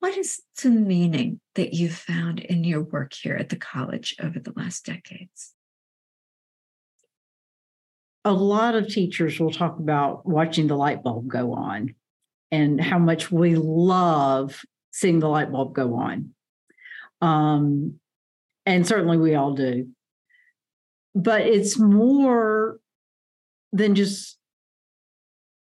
What 0.00 0.14
is 0.18 0.42
the 0.62 0.68
meaning 0.68 1.40
that 1.54 1.72
you 1.72 1.88
found 1.88 2.40
in 2.40 2.64
your 2.64 2.82
work 2.82 3.14
here 3.14 3.36
at 3.36 3.48
the 3.48 3.56
college 3.56 4.14
over 4.20 4.38
the 4.38 4.52
last 4.56 4.84
decades? 4.84 5.54
A 8.24 8.32
lot 8.32 8.74
of 8.74 8.88
teachers 8.88 9.40
will 9.40 9.50
talk 9.50 9.78
about 9.78 10.26
watching 10.26 10.66
the 10.66 10.76
light 10.76 11.02
bulb 11.02 11.28
go 11.28 11.54
on 11.54 11.94
and 12.50 12.80
how 12.80 12.98
much 12.98 13.30
we 13.30 13.54
love 13.54 14.62
seeing 14.92 15.20
the 15.20 15.28
light 15.28 15.50
bulb 15.50 15.74
go 15.74 15.94
on. 15.94 16.34
Um, 17.22 18.00
and 18.66 18.86
certainly 18.86 19.16
we 19.16 19.34
all 19.34 19.54
do. 19.54 19.88
But 21.14 21.42
it's 21.42 21.78
more 21.78 22.78
than 23.72 23.94
just 23.94 24.38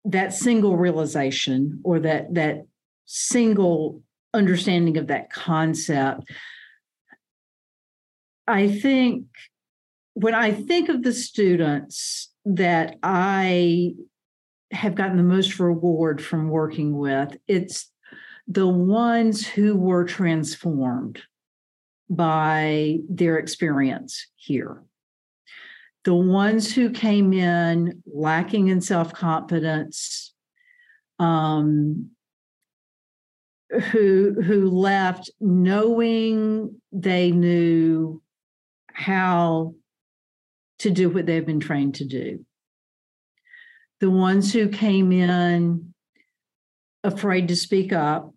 that 0.05 0.33
single 0.33 0.77
realization 0.77 1.81
or 1.85 2.01
that 2.01 2.35
that 2.35 2.67
single 3.05 4.03
understanding 4.35 4.97
of 4.97 5.09
that 5.09 5.31
concept. 5.31 6.25
I 8.47 8.69
think 8.69 9.27
when 10.15 10.35
I 10.35 10.53
think 10.53 10.89
of 10.89 11.03
the 11.03 11.13
students 11.13 12.32
that 12.45 12.97
I 13.03 13.95
have 14.71 14.95
gotten 14.95 15.17
the 15.17 15.23
most 15.23 15.59
reward 15.59 16.23
from 16.23 16.49
working 16.49 16.97
with, 16.97 17.37
it's 17.47 17.91
the 18.49 18.67
ones 18.67 19.47
who 19.47 19.77
were 19.77 20.05
transformed 20.05 21.23
by 22.09 22.99
their 23.09 23.39
experience 23.39 24.27
here. 24.37 24.83
The 26.05 26.15
ones 26.15 26.75
who 26.75 26.91
came 26.91 27.33
in 27.33 28.03
lacking 28.07 28.69
in 28.69 28.81
self 28.81 29.13
confidence, 29.13 30.35
um, 31.21 32.11
who 33.93 34.35
who 34.43 34.69
left 34.69 35.31
knowing 35.41 36.81
they 36.91 37.31
knew 37.31 38.21
how 38.93 39.75
to 40.83 40.91
do 40.91 41.09
what 41.09 41.27
they've 41.27 41.47
been 41.47 41.61
trained 41.61 41.95
to 41.97 42.05
do. 42.05 42.45
The 44.01 44.11
ones 44.11 44.53
who 44.53 44.69
came 44.69 45.13
in 45.13 45.95
afraid 47.05 47.49
to 47.49 47.57
speak 47.57 47.93
up 47.93 48.35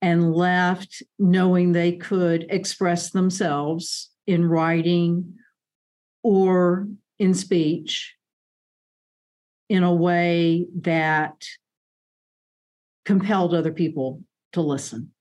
and 0.00 0.32
left 0.32 1.02
knowing 1.18 1.72
they 1.72 1.92
could 1.92 2.46
express 2.48 3.10
themselves 3.10 4.10
in 4.26 4.44
writing 4.44 5.34
or 6.22 6.88
in 7.18 7.34
speech 7.34 8.14
in 9.68 9.82
a 9.82 9.94
way 9.94 10.66
that 10.82 11.44
compelled 13.04 13.52
other 13.52 13.72
people 13.72 14.22
to 14.52 14.60
listen 14.60 15.12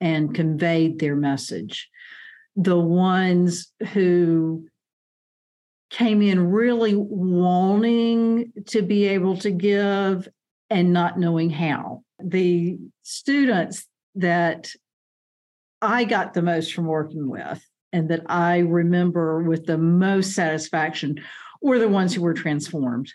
and 0.00 0.34
conveyed 0.34 0.98
their 0.98 1.14
message. 1.14 1.88
The 2.56 2.78
ones 2.78 3.72
who 3.92 4.66
came 5.92 6.22
in 6.22 6.50
really 6.50 6.94
wanting 6.96 8.50
to 8.66 8.80
be 8.80 9.04
able 9.08 9.36
to 9.36 9.50
give 9.50 10.26
and 10.70 10.92
not 10.92 11.18
knowing 11.18 11.50
how 11.50 12.02
the 12.18 12.78
students 13.02 13.86
that 14.14 14.70
I 15.82 16.04
got 16.04 16.32
the 16.32 16.40
most 16.40 16.72
from 16.72 16.86
working 16.86 17.28
with 17.28 17.62
and 17.92 18.08
that 18.08 18.22
I 18.26 18.60
remember 18.60 19.42
with 19.42 19.66
the 19.66 19.76
most 19.76 20.32
satisfaction 20.32 21.22
were 21.60 21.78
the 21.78 21.88
ones 21.88 22.14
who 22.14 22.22
were 22.22 22.34
transformed 22.34 23.12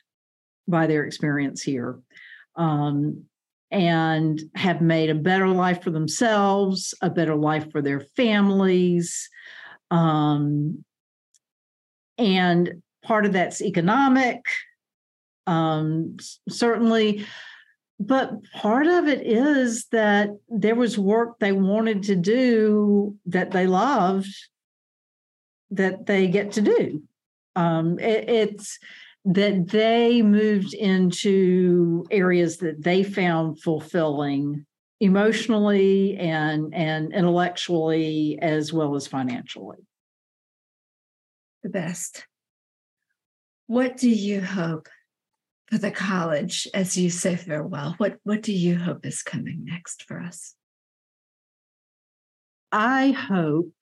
by 0.68 0.86
their 0.86 1.04
experience 1.04 1.64
here 1.64 1.98
um, 2.56 3.24
and 3.72 4.40
have 4.54 4.82
made 4.82 5.10
a 5.10 5.16
better 5.16 5.48
life 5.48 5.82
for 5.82 5.90
themselves, 5.90 6.94
a 7.02 7.10
better 7.10 7.36
life 7.36 7.72
for 7.72 7.82
their 7.82 8.02
families. 8.16 9.30
Um, 9.90 10.84
and 12.18 12.82
part 13.04 13.26
of 13.26 13.34
that's 13.34 13.62
economic. 13.62 14.46
Um, 15.46 16.18
certainly, 16.50 17.26
but 18.00 18.44
part 18.54 18.88
of 18.88 19.08
it 19.08 19.26
is 19.26 19.88
that 19.92 20.30
there 20.50 20.76
was 20.76 20.98
work 20.98 21.40
they 21.40 21.52
wanted 21.52 22.04
to 22.04 22.16
do 22.16 23.16
that 23.26 23.52
they 23.52 23.66
loved 23.66 24.34
that 25.72 26.06
they 26.06 26.28
get 26.28 26.52
to 26.54 26.62
do 26.62 27.02
um, 27.56 27.98
it, 28.00 28.30
it's 28.30 28.78
that 29.26 29.68
they 29.68 30.22
moved 30.22 30.74
into 30.74 32.06
areas 32.12 32.58
that 32.58 32.82
they 32.82 33.04
found 33.04 33.62
fulfilling 33.62 34.66
emotionally 35.00 36.18
and 36.18 36.74
and 36.74 37.14
intellectually 37.14 38.38
as 38.42 38.72
well 38.72 38.96
as 38.96 39.08
financially 39.08 39.78
the 41.68 41.80
best 41.80 42.26
what 43.68 43.98
do 43.98 44.10
you 44.10 44.40
hope 44.42 44.88
for 45.70 45.78
the 45.78 45.92
college 45.92 46.68
as 46.74 46.98
you 46.98 47.10
say 47.10 47.36
farewell? 47.36 47.96
What 47.98 48.18
what 48.24 48.42
do 48.42 48.54
you 48.54 48.78
hope 48.78 49.06
is 49.06 49.22
coming 49.22 49.66
next 49.66 50.04
for 50.04 50.22
us? 50.22 50.56
I 52.72 53.12
hope 53.12 53.74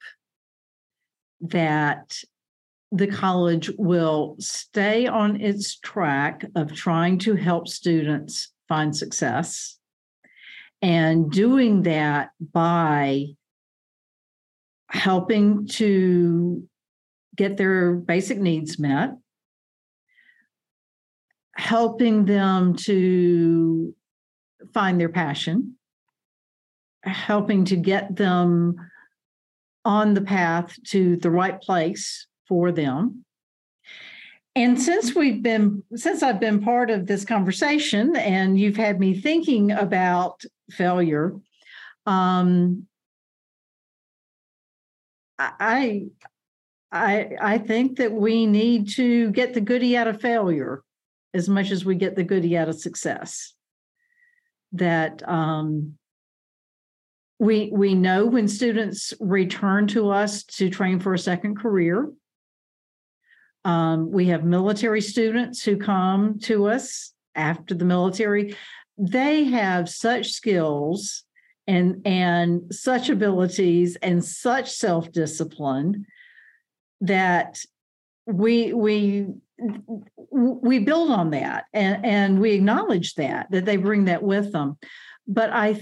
that 1.40 2.18
the 2.92 3.06
college 3.06 3.70
will 3.78 4.36
stay 4.38 5.06
on 5.06 5.40
its 5.40 5.78
track 5.78 6.44
of 6.54 6.72
trying 6.72 7.18
to 7.18 7.34
help 7.34 7.68
students 7.68 8.52
find 8.68 8.96
success 8.96 9.78
and 10.82 11.30
doing 11.30 11.82
that 11.82 12.30
by 12.40 13.26
helping 14.88 15.66
to 15.66 16.68
get 17.36 17.56
their 17.56 17.94
basic 17.94 18.38
needs 18.38 18.78
met 18.78 19.10
helping 21.56 22.26
them 22.26 22.76
to 22.76 23.94
find 24.74 25.00
their 25.00 25.08
passion, 25.08 25.74
helping 27.02 27.64
to 27.64 27.76
get 27.76 28.14
them 28.14 28.76
on 29.84 30.14
the 30.14 30.20
path 30.20 30.76
to 30.84 31.16
the 31.16 31.30
right 31.30 31.60
place 31.60 32.26
for 32.46 32.72
them. 32.72 33.24
And 34.54 34.80
since 34.80 35.14
we've 35.14 35.42
been, 35.42 35.82
since 35.94 36.22
I've 36.22 36.40
been 36.40 36.62
part 36.62 36.90
of 36.90 37.06
this 37.06 37.24
conversation 37.24 38.16
and 38.16 38.58
you've 38.58 38.76
had 38.76 39.00
me 39.00 39.18
thinking 39.18 39.70
about 39.72 40.42
failure, 40.70 41.34
Um, 42.06 42.86
I, 45.38 46.06
I, 46.96 47.36
I 47.40 47.58
think 47.58 47.98
that 47.98 48.12
we 48.12 48.46
need 48.46 48.90
to 48.94 49.30
get 49.30 49.54
the 49.54 49.60
goodie 49.60 49.96
out 49.96 50.08
of 50.08 50.20
failure 50.20 50.82
as 51.34 51.48
much 51.48 51.70
as 51.70 51.84
we 51.84 51.94
get 51.94 52.16
the 52.16 52.24
goodie 52.24 52.56
out 52.56 52.68
of 52.68 52.80
success. 52.80 53.54
That 54.72 55.26
um, 55.28 55.94
we 57.38 57.70
we 57.72 57.94
know 57.94 58.26
when 58.26 58.48
students 58.48 59.14
return 59.20 59.86
to 59.88 60.10
us 60.10 60.44
to 60.44 60.70
train 60.70 61.00
for 61.00 61.14
a 61.14 61.18
second 61.18 61.56
career. 61.56 62.10
Um, 63.64 64.10
we 64.10 64.26
have 64.26 64.44
military 64.44 65.00
students 65.00 65.62
who 65.62 65.76
come 65.76 66.38
to 66.40 66.66
us 66.66 67.12
after 67.34 67.74
the 67.74 67.84
military. 67.84 68.56
They 68.96 69.44
have 69.44 69.88
such 69.88 70.32
skills 70.32 71.24
and 71.66 72.06
and 72.06 72.74
such 72.74 73.08
abilities 73.08 73.96
and 73.96 74.24
such 74.24 74.70
self-discipline 74.70 76.06
that 77.00 77.58
we 78.26 78.72
we 78.72 79.26
we 80.30 80.78
build 80.80 81.10
on 81.10 81.30
that 81.30 81.64
and, 81.72 82.04
and 82.04 82.40
we 82.40 82.52
acknowledge 82.52 83.14
that 83.14 83.50
that 83.50 83.64
they 83.64 83.76
bring 83.76 84.06
that 84.06 84.22
with 84.22 84.52
them 84.52 84.76
but 85.26 85.50
i 85.50 85.80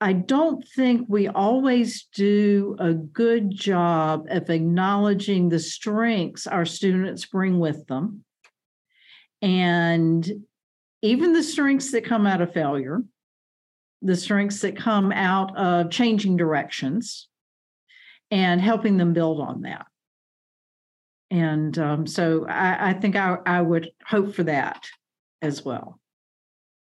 i 0.00 0.12
don't 0.12 0.66
think 0.74 1.06
we 1.08 1.28
always 1.28 2.08
do 2.14 2.74
a 2.78 2.94
good 2.94 3.50
job 3.50 4.26
of 4.30 4.48
acknowledging 4.48 5.48
the 5.48 5.58
strengths 5.58 6.46
our 6.46 6.64
students 6.64 7.26
bring 7.26 7.58
with 7.58 7.86
them 7.86 8.24
and 9.42 10.32
even 11.02 11.32
the 11.32 11.42
strengths 11.42 11.92
that 11.92 12.04
come 12.04 12.26
out 12.26 12.40
of 12.40 12.52
failure 12.52 13.02
the 14.02 14.16
strengths 14.16 14.60
that 14.60 14.76
come 14.76 15.12
out 15.12 15.56
of 15.56 15.90
changing 15.90 16.36
directions 16.36 17.28
and 18.30 18.60
helping 18.60 18.96
them 18.96 19.12
build 19.12 19.40
on 19.40 19.62
that. 19.62 19.86
And 21.30 21.78
um, 21.78 22.06
so 22.06 22.46
I, 22.46 22.90
I 22.90 22.92
think 22.94 23.16
I, 23.16 23.38
I 23.44 23.60
would 23.60 23.90
hope 24.06 24.34
for 24.34 24.44
that 24.44 24.86
as 25.42 25.64
well. 25.64 26.00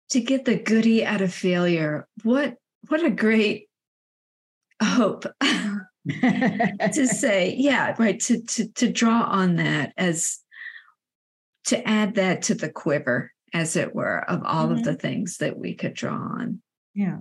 To 0.09 0.19
get 0.19 0.45
the 0.45 0.57
goody 0.57 1.05
out 1.05 1.21
of 1.21 1.33
failure, 1.33 2.07
what 2.23 2.55
what 2.89 3.03
a 3.03 3.09
great 3.09 3.69
hope 4.83 5.25
to 5.41 5.87
say, 7.07 7.55
yeah, 7.57 7.95
right. 7.97 8.19
To 8.21 8.41
to 8.41 8.67
to 8.73 8.91
draw 8.91 9.21
on 9.21 9.55
that 9.57 9.93
as 9.95 10.39
to 11.65 11.87
add 11.87 12.15
that 12.15 12.41
to 12.43 12.55
the 12.55 12.69
quiver, 12.69 13.31
as 13.53 13.75
it 13.75 13.93
were, 13.93 14.19
of 14.29 14.43
all 14.43 14.67
mm-hmm. 14.67 14.79
of 14.79 14.83
the 14.83 14.95
things 14.95 15.37
that 15.37 15.57
we 15.57 15.75
could 15.75 15.93
draw 15.93 16.15
on. 16.15 16.61
Yeah. 16.93 17.19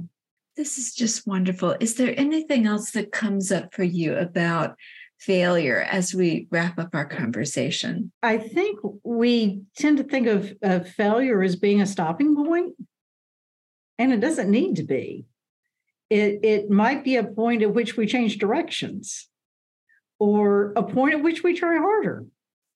This 0.57 0.79
is 0.79 0.95
just 0.95 1.27
wonderful. 1.27 1.77
Is 1.81 1.95
there 1.95 2.15
anything 2.19 2.67
else 2.67 2.91
that 2.93 3.13
comes 3.13 3.53
up 3.53 3.73
for 3.73 3.85
you 3.85 4.17
about 4.17 4.77
failure 5.21 5.87
as 5.91 6.15
we 6.15 6.49
wrap 6.51 6.79
up 6.79 6.95
our 6.95 7.05
conversation? 7.05 8.11
I 8.23 8.39
think 8.39 8.81
we 9.05 9.63
tend 9.77 9.99
to 9.99 10.05
think 10.05 10.27
of, 10.27 10.53
of 10.63 10.89
failure 10.89 11.43
as 11.43 11.57
being 11.57 11.81
a 11.81 11.87
stopping 11.87 12.35
point, 12.35 12.75
and 13.99 14.13
it 14.13 14.21
doesn't 14.21 14.51
need 14.51 14.77
to 14.77 14.83
be. 14.83 15.27
It, 16.09 16.41
it 16.43 16.71
might 16.71 17.05
be 17.05 17.17
a 17.17 17.25
point 17.25 17.63
at 17.63 17.73
which 17.73 17.97
we 17.97 18.07
change 18.07 18.39
directions 18.39 19.29
or 20.19 20.73
a 20.75 20.83
point 20.83 21.15
at 21.15 21.23
which 21.23 21.43
we 21.43 21.55
try 21.55 21.77
harder. 21.77 22.27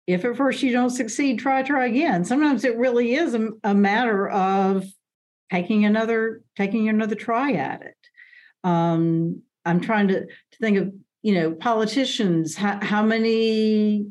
If 0.06 0.24
at 0.24 0.36
first 0.36 0.62
you 0.62 0.70
don't 0.70 0.90
succeed, 0.90 1.38
try, 1.38 1.62
try 1.62 1.86
again. 1.86 2.24
Sometimes 2.24 2.64
it 2.64 2.76
really 2.76 3.14
is 3.14 3.34
a, 3.34 3.48
a 3.64 3.74
matter 3.74 4.28
of 4.28 4.84
taking 5.50 5.84
another 5.84 6.42
taking 6.56 6.88
another 6.88 7.14
try 7.14 7.52
at 7.52 7.82
it. 7.82 7.96
Um, 8.62 9.42
I'm 9.64 9.80
trying 9.80 10.08
to, 10.08 10.26
to 10.26 10.58
think 10.60 10.78
of 10.78 10.92
you 11.24 11.34
know 11.34 11.52
politicians. 11.52 12.54
How, 12.54 12.78
how 12.80 13.02
many? 13.02 14.06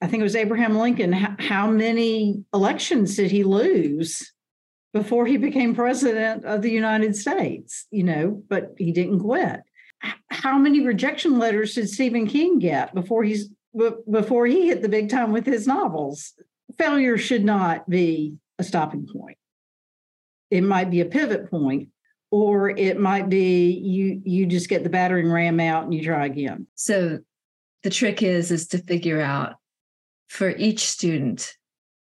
I 0.00 0.06
think 0.06 0.20
it 0.20 0.24
was 0.24 0.36
Abraham 0.36 0.78
Lincoln. 0.78 1.12
How, 1.12 1.36
how 1.38 1.66
many 1.66 2.44
elections 2.54 3.16
did 3.16 3.30
he 3.30 3.44
lose 3.44 4.32
before 4.94 5.26
he 5.26 5.36
became 5.36 5.74
president 5.74 6.44
of 6.44 6.62
the 6.62 6.70
United 6.70 7.16
States? 7.16 7.86
You 7.90 8.04
know, 8.04 8.42
but 8.48 8.74
he 8.78 8.92
didn't 8.92 9.20
quit. 9.20 9.60
How 10.30 10.56
many 10.56 10.86
rejection 10.86 11.38
letters 11.38 11.74
did 11.74 11.90
Stephen 11.90 12.26
King 12.26 12.58
get 12.58 12.94
before 12.94 13.24
he's 13.24 13.50
before 14.10 14.46
he 14.46 14.68
hit 14.68 14.82
the 14.82 14.88
big 14.88 15.10
time 15.10 15.32
with 15.32 15.44
his 15.44 15.66
novels? 15.66 16.32
Failure 16.78 17.18
should 17.18 17.44
not 17.44 17.90
be 17.90 18.36
a 18.58 18.64
stopping 18.64 19.06
point 19.06 19.36
it 20.52 20.62
might 20.62 20.90
be 20.90 21.00
a 21.00 21.06
pivot 21.06 21.50
point 21.50 21.88
or 22.32 22.70
it 22.70 22.98
might 22.98 23.28
be 23.28 23.70
you 23.70 24.20
you 24.24 24.46
just 24.46 24.68
get 24.68 24.82
the 24.82 24.90
battering 24.90 25.30
ram 25.30 25.60
out 25.60 25.84
and 25.84 25.94
you 25.94 26.02
try 26.02 26.26
again 26.26 26.66
so 26.74 27.20
the 27.84 27.90
trick 27.90 28.22
is 28.22 28.50
is 28.50 28.66
to 28.66 28.78
figure 28.78 29.20
out 29.20 29.54
for 30.28 30.48
each 30.50 30.80
student 30.80 31.56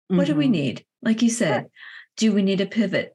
what 0.08 0.24
mm-hmm. 0.24 0.32
do 0.32 0.34
we 0.34 0.44
mm-hmm. 0.46 0.52
need 0.52 0.84
like 1.02 1.22
you 1.22 1.30
said 1.30 1.66
do 2.16 2.32
we 2.32 2.42
need 2.42 2.60
a 2.60 2.66
pivot 2.66 3.14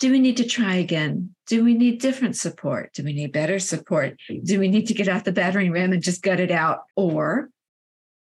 do 0.00 0.10
we 0.10 0.18
need 0.18 0.38
to 0.38 0.46
try 0.46 0.74
again 0.74 1.34
do 1.46 1.62
we 1.62 1.74
need 1.74 2.00
different 2.00 2.36
support 2.36 2.92
do 2.94 3.04
we 3.04 3.12
need 3.12 3.32
better 3.32 3.58
support 3.58 4.16
do 4.42 4.58
we 4.58 4.68
need 4.68 4.86
to 4.86 4.94
get 4.94 5.08
out 5.08 5.24
the 5.24 5.32
battering 5.32 5.70
ram 5.70 5.92
and 5.92 6.02
just 6.02 6.22
gut 6.22 6.40
it 6.40 6.50
out 6.50 6.80
or 6.96 7.50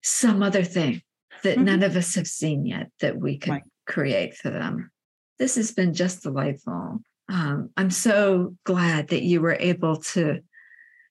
some 0.03 0.43
other 0.43 0.65
thing 0.65 1.03
that 1.43 1.57
mm-hmm. 1.57 1.65
none 1.65 1.83
of 1.83 1.97
us 1.97 2.15
have 2.15 2.27
seen 2.27 2.65
yet 2.67 2.91
that 3.01 3.17
we 3.17 3.37
can 3.37 3.53
right. 3.53 3.63
create 3.87 4.35
for 4.35 4.51
them 4.51 4.91
this 5.39 5.57
has 5.57 5.73
been 5.73 5.93
just 5.93 6.23
delightful. 6.23 7.03
Um, 7.29 7.71
I'm 7.77 7.91
so 7.91 8.57
glad 8.65 9.09
that 9.09 9.23
you 9.23 9.41
were 9.41 9.57
able 9.59 9.97
to 9.97 10.41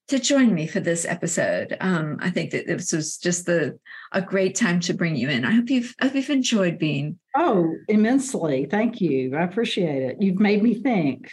to 0.08 0.20
join 0.20 0.54
me 0.54 0.68
for 0.68 0.82
this 0.82 1.06
episode. 1.06 1.78
Um, 1.80 2.18
I 2.20 2.32
think 2.32 2.52
that 2.52 2.68
this 2.68 2.92
was 2.92 3.18
just 3.18 3.46
the 3.46 3.80
a 4.12 4.22
great 4.22 4.56
time 4.56 4.82
to 4.82 4.94
bring 4.94 5.16
you 5.16 5.30
in. 5.30 5.46
I 5.46 5.52
hope 5.52 5.70
you've 5.70 5.96
I 6.02 6.06
hope 6.06 6.16
you've 6.16 6.30
enjoyed 6.30 6.78
being. 6.78 7.18
Oh, 7.36 7.74
immensely! 7.88 8.68
Thank 8.70 9.00
you. 9.00 9.36
I 9.36 9.44
appreciate 9.44 10.04
it. 10.04 10.22
You've 10.22 10.40
made 10.40 10.62
me 10.62 10.76
think 10.76 11.32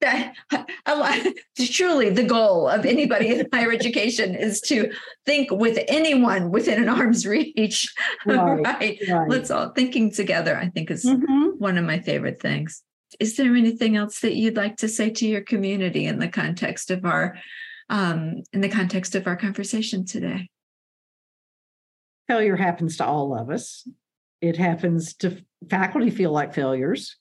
that 0.00 0.34
truly 1.70 2.10
the 2.10 2.24
goal 2.24 2.68
of 2.68 2.84
anybody 2.84 3.28
in 3.28 3.46
higher 3.52 3.72
education 3.72 4.34
is 4.34 4.60
to 4.60 4.92
think 5.24 5.50
with 5.50 5.78
anyone 5.88 6.50
within 6.50 6.82
an 6.82 6.88
arm's 6.88 7.26
reach 7.26 7.94
right, 8.26 8.60
right? 8.64 8.98
right. 9.08 9.28
let's 9.28 9.50
all 9.50 9.70
thinking 9.70 10.10
together 10.10 10.56
i 10.56 10.68
think 10.68 10.90
is 10.90 11.04
mm-hmm. 11.04 11.50
one 11.58 11.78
of 11.78 11.84
my 11.84 12.00
favorite 12.00 12.42
things 12.42 12.82
is 13.20 13.36
there 13.36 13.54
anything 13.54 13.96
else 13.96 14.20
that 14.20 14.34
you'd 14.34 14.56
like 14.56 14.76
to 14.78 14.88
say 14.88 15.10
to 15.10 15.26
your 15.26 15.42
community 15.42 16.06
in 16.06 16.18
the 16.18 16.28
context 16.28 16.90
of 16.90 17.04
our 17.04 17.36
um, 17.90 18.42
in 18.52 18.60
the 18.60 18.68
context 18.68 19.14
of 19.14 19.26
our 19.26 19.36
conversation 19.36 20.04
today? 20.04 20.48
Failure 22.28 22.56
happens 22.56 22.96
to 22.96 23.04
all 23.06 23.36
of 23.38 23.50
us. 23.50 23.86
It 24.40 24.56
happens 24.56 25.14
to 25.16 25.44
faculty 25.68 26.10
feel 26.10 26.32
like 26.32 26.54
failures. 26.54 27.16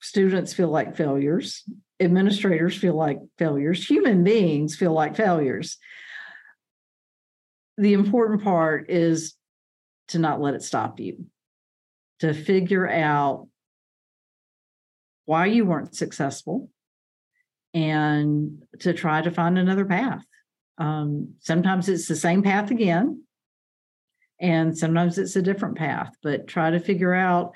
Students 0.00 0.52
feel 0.52 0.68
like 0.68 0.96
failures, 0.96 1.62
administrators 2.00 2.76
feel 2.76 2.94
like 2.94 3.18
failures, 3.38 3.86
human 3.86 4.24
beings 4.24 4.76
feel 4.76 4.92
like 4.92 5.16
failures. 5.16 5.78
The 7.78 7.92
important 7.92 8.44
part 8.44 8.90
is 8.90 9.34
to 10.08 10.18
not 10.18 10.40
let 10.40 10.54
it 10.54 10.62
stop 10.62 11.00
you, 11.00 11.26
to 12.20 12.34
figure 12.34 12.88
out 12.88 13.48
why 15.26 15.46
you 15.46 15.64
weren't 15.64 15.94
successful 15.94 16.70
and 17.72 18.62
to 18.80 18.92
try 18.92 19.20
to 19.20 19.30
find 19.30 19.58
another 19.58 19.84
path. 19.84 20.24
Um, 20.78 21.34
sometimes 21.40 21.88
it's 21.88 22.08
the 22.08 22.16
same 22.16 22.42
path 22.42 22.70
again, 22.70 23.22
and 24.40 24.76
sometimes 24.76 25.18
it's 25.18 25.36
a 25.36 25.42
different 25.42 25.76
path, 25.76 26.14
but 26.22 26.46
try 26.46 26.70
to 26.70 26.80
figure 26.80 27.14
out 27.14 27.52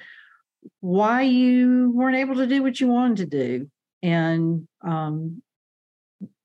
why 0.81 1.23
you 1.23 1.93
weren't 1.95 2.16
able 2.16 2.37
to 2.37 2.47
do 2.47 2.62
what 2.62 2.81
you 2.81 2.89
wanted 2.89 3.16
to 3.16 3.27
do 3.27 3.71
and 4.03 4.66
um, 4.83 5.43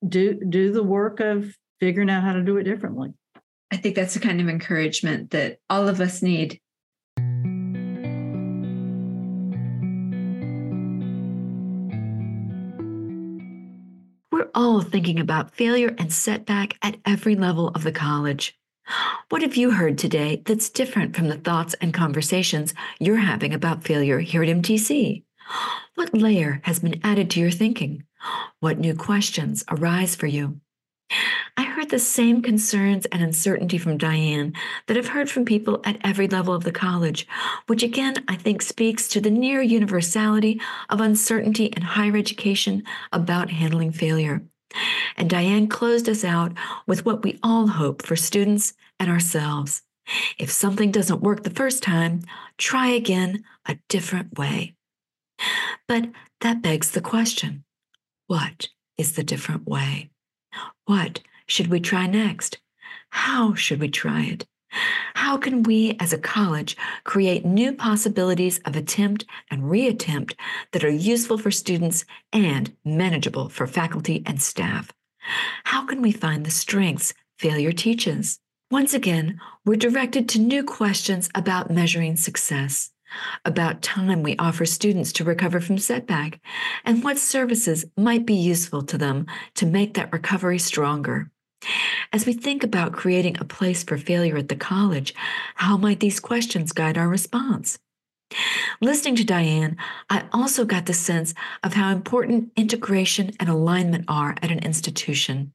do 0.08 0.40
do 0.48 0.72
the 0.72 0.84
work 0.84 1.20
of 1.20 1.56
figuring 1.80 2.10
out 2.10 2.24
how 2.24 2.34
to 2.34 2.44
do 2.44 2.58
it 2.58 2.64
differently. 2.64 3.14
I 3.72 3.78
think 3.78 3.96
that's 3.96 4.14
the 4.14 4.20
kind 4.20 4.40
of 4.40 4.50
encouragement 4.50 5.32
that 5.32 5.58
all 5.70 5.88
of 5.88 6.00
us 6.00 6.22
need. 6.22 6.60
Thinking 14.82 15.20
about 15.20 15.54
failure 15.54 15.94
and 15.98 16.12
setback 16.12 16.78
at 16.82 16.98
every 17.06 17.36
level 17.36 17.70
of 17.70 17.84
the 17.84 17.92
college. 17.92 18.58
What 19.30 19.42
have 19.42 19.56
you 19.56 19.72
heard 19.72 19.98
today 19.98 20.42
that's 20.46 20.70
different 20.70 21.16
from 21.16 21.28
the 21.28 21.38
thoughts 21.38 21.74
and 21.76 21.94
conversations 21.94 22.74
you're 23.00 23.18
having 23.18 23.54
about 23.54 23.84
failure 23.84 24.20
here 24.20 24.44
at 24.44 24.50
MTC? 24.50 25.24
What 25.96 26.14
layer 26.14 26.62
has 26.64 26.80
been 26.80 27.00
added 27.04 27.30
to 27.32 27.40
your 27.40 27.52
thinking? 27.52 28.04
What 28.60 28.80
new 28.80 28.96
questions 28.96 29.64
arise 29.70 30.16
for 30.16 30.28
you? 30.28 30.60
I 31.56 31.64
heard 31.64 31.90
the 31.90 32.00
same 32.00 32.42
concerns 32.42 33.06
and 33.08 33.22
uncertainty 33.22 33.78
from 33.78 33.98
Diane 33.98 34.54
that 34.88 34.98
I've 34.98 35.10
heard 35.10 35.30
from 35.30 35.46
people 35.46 35.82
at 35.84 35.98
every 36.04 36.28
level 36.28 36.54
of 36.54 36.64
the 36.64 36.72
college, 36.72 37.28
which 37.68 37.84
again 37.84 38.16
I 38.28 38.36
think 38.36 38.62
speaks 38.62 39.08
to 39.10 39.22
the 39.22 39.30
near 39.30 39.62
universality 39.62 40.60
of 40.90 41.00
uncertainty 41.00 41.66
in 41.66 41.84
higher 41.84 42.18
education 42.18 42.84
about 43.12 43.52
handling 43.52 43.92
failure. 43.92 44.42
And 45.18 45.30
Diane 45.30 45.68
closed 45.68 46.10
us 46.10 46.24
out 46.24 46.54
with 46.88 47.06
what 47.06 47.24
we 47.24 47.40
all 47.44 47.68
hope 47.68 48.06
for 48.06 48.16
students 48.16 48.74
and 49.00 49.10
ourselves. 49.10 49.84
If 50.38 50.52
something 50.52 50.92
doesn't 50.92 51.22
work 51.22 51.44
the 51.44 51.50
first 51.50 51.84
time, 51.84 52.22
try 52.58 52.88
again 52.90 53.44
a 53.66 53.78
different 53.90 54.38
way. 54.38 54.76
But 55.88 56.10
that 56.42 56.62
begs 56.62 56.92
the 56.92 57.02
question 57.02 57.64
what 58.28 58.70
is 58.98 59.14
the 59.14 59.24
different 59.24 59.68
way? 59.68 60.10
What 60.86 61.20
should 61.48 61.68
we 61.68 61.80
try 61.80 62.08
next? 62.08 62.60
How 63.10 63.54
should 63.54 63.80
we 63.80 63.90
try 63.90 64.24
it? 64.24 64.46
How 65.16 65.38
can 65.38 65.64
we 65.64 65.96
as 66.00 66.14
a 66.14 66.18
college 66.18 66.76
create 67.04 67.46
new 67.46 67.74
possibilities 67.74 68.60
of 68.66 68.76
attempt 68.76 69.26
and 69.50 69.64
reattempt 69.64 70.36
that 70.72 70.84
are 70.84 70.90
useful 70.90 71.38
for 71.38 71.52
students 71.52 72.06
and 72.32 72.76
manageable 72.84 73.50
for 73.50 73.68
faculty 73.68 74.24
and 74.26 74.42
staff? 74.42 74.92
How 75.64 75.86
can 75.86 76.02
we 76.02 76.12
find 76.12 76.46
the 76.46 76.52
strengths 76.52 77.14
failure 77.38 77.72
teaches? 77.72 78.40
Once 78.72 78.94
again, 78.94 79.40
we're 79.66 79.76
directed 79.76 80.28
to 80.30 80.40
new 80.40 80.64
questions 80.64 81.30
about 81.36 81.72
measuring 81.72 82.16
success 82.16 82.94
about 83.46 83.82
time 83.82 84.24
we 84.24 84.36
offer 84.38 84.66
students 84.66 85.12
to 85.14 85.24
recover 85.24 85.60
from 85.60 85.78
setback, 85.78 86.40
and 86.86 87.04
what 87.04 87.20
services 87.20 87.86
might 87.98 88.26
be 88.26 88.34
useful 88.34 88.82
to 88.84 88.98
them 88.98 89.26
to 89.56 89.66
make 89.66 89.94
that 89.94 90.12
recovery 90.12 90.60
stronger. 90.60 91.30
As 92.12 92.26
we 92.26 92.34
think 92.34 92.64
about 92.64 92.94
creating 92.94 93.38
a 93.40 93.46
place 93.46 93.84
for 93.84 93.98
failure 93.98 94.38
at 94.38 94.50
the 94.50 94.56
college, 94.56 95.14
how 95.56 95.78
might 95.78 96.00
these 96.00 96.20
questions 96.20 96.72
guide 96.72 96.98
our 96.98 97.08
response? 97.08 97.80
Listening 98.82 99.16
to 99.16 99.24
Diane, 99.24 99.78
I 100.10 100.26
also 100.34 100.66
got 100.66 100.86
the 100.86 100.94
sense 100.94 101.34
of 101.64 101.74
how 101.74 101.92
important 101.92 102.52
integration 102.56 103.32
and 103.40 103.50
alignment 103.50 104.06
are 104.08 104.36
at 104.42 104.52
an 104.52 104.60
institution. 104.60 105.54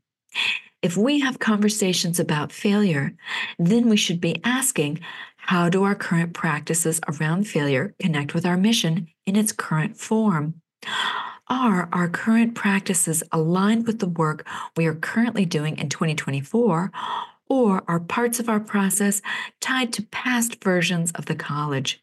If 0.80 0.96
we 0.96 1.20
have 1.20 1.40
conversations 1.40 2.20
about 2.20 2.52
failure, 2.52 3.14
then 3.58 3.88
we 3.88 3.96
should 3.96 4.20
be 4.20 4.40
asking 4.44 5.00
how 5.36 5.68
do 5.68 5.82
our 5.82 5.94
current 5.94 6.34
practices 6.34 7.00
around 7.08 7.48
failure 7.48 7.94
connect 7.98 8.34
with 8.34 8.46
our 8.46 8.56
mission 8.56 9.08
in 9.26 9.34
its 9.34 9.50
current 9.50 9.96
form? 9.96 10.60
Are 11.50 11.88
our 11.92 12.08
current 12.08 12.54
practices 12.54 13.22
aligned 13.32 13.86
with 13.86 14.00
the 14.00 14.06
work 14.06 14.46
we 14.76 14.84
are 14.84 14.94
currently 14.94 15.46
doing 15.46 15.78
in 15.78 15.88
2024? 15.88 16.92
Or 17.48 17.82
are 17.88 18.00
parts 18.00 18.38
of 18.38 18.50
our 18.50 18.60
process 18.60 19.22
tied 19.58 19.94
to 19.94 20.02
past 20.02 20.62
versions 20.62 21.10
of 21.12 21.24
the 21.24 21.34
college? 21.34 22.02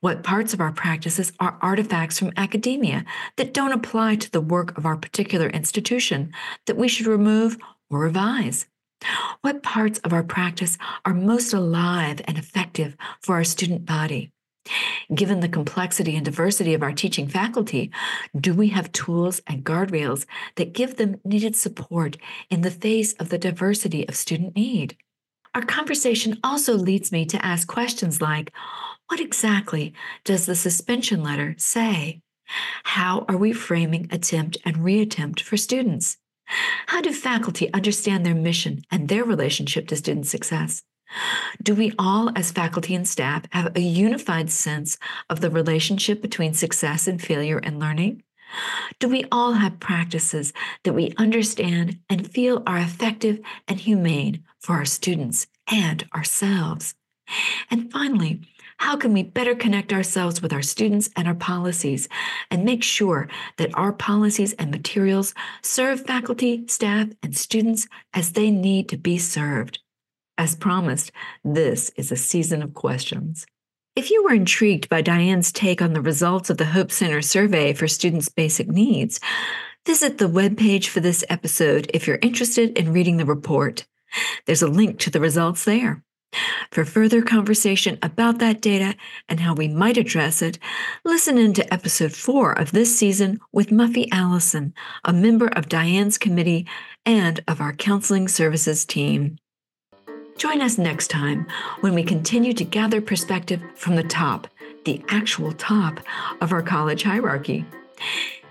What 0.00 0.22
parts 0.22 0.52
of 0.52 0.60
our 0.60 0.72
practices 0.72 1.32
are 1.40 1.56
artifacts 1.62 2.18
from 2.18 2.32
academia 2.36 3.06
that 3.36 3.54
don't 3.54 3.72
apply 3.72 4.16
to 4.16 4.30
the 4.30 4.42
work 4.42 4.76
of 4.76 4.84
our 4.84 4.98
particular 4.98 5.48
institution 5.48 6.34
that 6.66 6.76
we 6.76 6.86
should 6.86 7.06
remove 7.06 7.56
or 7.88 8.00
revise? 8.00 8.66
What 9.40 9.62
parts 9.62 9.98
of 10.00 10.12
our 10.12 10.22
practice 10.22 10.76
are 11.06 11.14
most 11.14 11.54
alive 11.54 12.20
and 12.26 12.36
effective 12.36 12.94
for 13.22 13.36
our 13.36 13.44
student 13.44 13.86
body? 13.86 14.32
Given 15.14 15.40
the 15.40 15.48
complexity 15.48 16.16
and 16.16 16.24
diversity 16.24 16.74
of 16.74 16.82
our 16.82 16.92
teaching 16.92 17.28
faculty, 17.28 17.90
do 18.38 18.54
we 18.54 18.68
have 18.68 18.92
tools 18.92 19.40
and 19.46 19.64
guardrails 19.64 20.26
that 20.56 20.72
give 20.72 20.96
them 20.96 21.20
needed 21.24 21.56
support 21.56 22.16
in 22.50 22.62
the 22.62 22.70
face 22.70 23.12
of 23.14 23.28
the 23.28 23.38
diversity 23.38 24.06
of 24.08 24.16
student 24.16 24.56
need? 24.56 24.96
Our 25.54 25.62
conversation 25.62 26.38
also 26.44 26.74
leads 26.74 27.12
me 27.12 27.24
to 27.26 27.44
ask 27.44 27.66
questions 27.66 28.20
like 28.20 28.52
What 29.08 29.20
exactly 29.20 29.94
does 30.24 30.46
the 30.46 30.54
suspension 30.54 31.22
letter 31.22 31.54
say? 31.56 32.20
How 32.84 33.24
are 33.28 33.36
we 33.36 33.52
framing 33.52 34.08
attempt 34.10 34.58
and 34.64 34.76
reattempt 34.76 35.40
for 35.40 35.56
students? 35.56 36.18
How 36.86 37.00
do 37.00 37.12
faculty 37.12 37.72
understand 37.72 38.24
their 38.24 38.34
mission 38.34 38.82
and 38.90 39.08
their 39.08 39.24
relationship 39.24 39.88
to 39.88 39.96
student 39.96 40.26
success? 40.26 40.82
Do 41.62 41.74
we 41.74 41.92
all, 41.98 42.30
as 42.36 42.52
faculty 42.52 42.94
and 42.94 43.06
staff, 43.06 43.44
have 43.50 43.76
a 43.76 43.80
unified 43.80 44.50
sense 44.50 44.98
of 45.30 45.40
the 45.40 45.50
relationship 45.50 46.20
between 46.20 46.54
success 46.54 47.06
and 47.06 47.20
failure 47.20 47.58
and 47.58 47.78
learning? 47.78 48.22
Do 48.98 49.08
we 49.08 49.24
all 49.32 49.54
have 49.54 49.80
practices 49.80 50.52
that 50.84 50.94
we 50.94 51.12
understand 51.16 51.98
and 52.08 52.30
feel 52.30 52.62
are 52.66 52.78
effective 52.78 53.40
and 53.66 53.80
humane 53.80 54.44
for 54.60 54.74
our 54.74 54.84
students 54.84 55.46
and 55.70 56.06
ourselves? 56.14 56.94
And 57.70 57.90
finally, 57.90 58.42
how 58.78 58.96
can 58.96 59.12
we 59.12 59.22
better 59.22 59.54
connect 59.54 59.92
ourselves 59.92 60.42
with 60.42 60.52
our 60.52 60.62
students 60.62 61.08
and 61.16 61.26
our 61.26 61.34
policies 61.34 62.08
and 62.50 62.64
make 62.64 62.82
sure 62.82 63.28
that 63.56 63.74
our 63.74 63.92
policies 63.92 64.52
and 64.54 64.70
materials 64.70 65.34
serve 65.62 66.06
faculty, 66.06 66.66
staff, 66.68 67.08
and 67.22 67.36
students 67.36 67.88
as 68.12 68.32
they 68.32 68.50
need 68.50 68.88
to 68.90 68.96
be 68.96 69.18
served? 69.18 69.80
As 70.38 70.54
promised, 70.54 71.12
this 71.44 71.90
is 71.96 72.12
a 72.12 72.16
season 72.16 72.62
of 72.62 72.74
questions. 72.74 73.46
If 73.94 74.10
you 74.10 74.22
were 74.22 74.34
intrigued 74.34 74.90
by 74.90 75.00
Diane's 75.00 75.50
take 75.50 75.80
on 75.80 75.94
the 75.94 76.02
results 76.02 76.50
of 76.50 76.58
the 76.58 76.66
Hope 76.66 76.92
Center 76.92 77.22
survey 77.22 77.72
for 77.72 77.88
students' 77.88 78.28
basic 78.28 78.68
needs, 78.68 79.18
visit 79.86 80.18
the 80.18 80.28
webpage 80.28 80.88
for 80.88 81.00
this 81.00 81.24
episode 81.30 81.90
if 81.94 82.06
you're 82.06 82.18
interested 82.20 82.76
in 82.76 82.92
reading 82.92 83.16
the 83.16 83.24
report. 83.24 83.86
There's 84.44 84.60
a 84.60 84.68
link 84.68 84.98
to 85.00 85.10
the 85.10 85.20
results 85.20 85.64
there. 85.64 86.04
For 86.70 86.84
further 86.84 87.22
conversation 87.22 87.98
about 88.02 88.38
that 88.40 88.60
data 88.60 88.94
and 89.30 89.40
how 89.40 89.54
we 89.54 89.68
might 89.68 89.96
address 89.96 90.42
it, 90.42 90.58
listen 91.02 91.38
in 91.38 91.54
to 91.54 91.72
episode 91.72 92.12
four 92.12 92.52
of 92.52 92.72
this 92.72 92.94
season 92.98 93.40
with 93.52 93.70
Muffy 93.70 94.08
Allison, 94.12 94.74
a 95.02 95.14
member 95.14 95.48
of 95.48 95.70
Diane's 95.70 96.18
committee 96.18 96.66
and 97.06 97.40
of 97.48 97.62
our 97.62 97.72
counseling 97.72 98.28
services 98.28 98.84
team. 98.84 99.38
Join 100.36 100.60
us 100.60 100.76
next 100.76 101.08
time 101.08 101.46
when 101.80 101.94
we 101.94 102.02
continue 102.02 102.52
to 102.52 102.64
gather 102.64 103.00
perspective 103.00 103.62
from 103.74 103.96
the 103.96 104.02
top, 104.02 104.46
the 104.84 105.02
actual 105.08 105.52
top 105.52 105.98
of 106.42 106.52
our 106.52 106.62
college 106.62 107.02
hierarchy. 107.02 107.64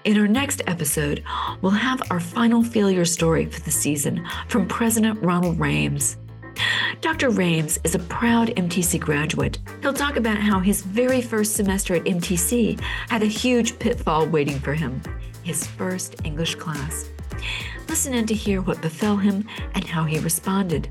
In 0.03 0.17
our 0.17 0.27
next 0.27 0.63
episode, 0.65 1.23
we'll 1.61 1.71
have 1.71 2.01
our 2.09 2.19
final 2.19 2.63
failure 2.63 3.05
story 3.05 3.45
for 3.45 3.61
the 3.61 3.71
season 3.71 4.27
from 4.47 4.67
President 4.67 5.21
Ronald 5.21 5.59
Rhames. 5.59 6.15
Dr. 7.01 7.29
Rhames 7.29 7.77
is 7.83 7.93
a 7.93 7.99
proud 7.99 8.47
MTC 8.49 8.99
graduate. 8.99 9.59
He'll 9.81 9.93
talk 9.93 10.15
about 10.15 10.37
how 10.37 10.59
his 10.59 10.81
very 10.81 11.21
first 11.21 11.53
semester 11.53 11.95
at 11.95 12.05
MTC 12.05 12.79
had 13.09 13.21
a 13.21 13.27
huge 13.27 13.77
pitfall 13.77 14.25
waiting 14.25 14.59
for 14.59 14.73
him 14.73 15.01
his 15.43 15.67
first 15.67 16.15
English 16.23 16.55
class. 16.55 17.07
Listen 17.87 18.13
in 18.13 18.25
to 18.27 18.33
hear 18.33 18.61
what 18.61 18.81
befell 18.81 19.17
him 19.17 19.47
and 19.73 19.83
how 19.85 20.03
he 20.03 20.19
responded. 20.19 20.89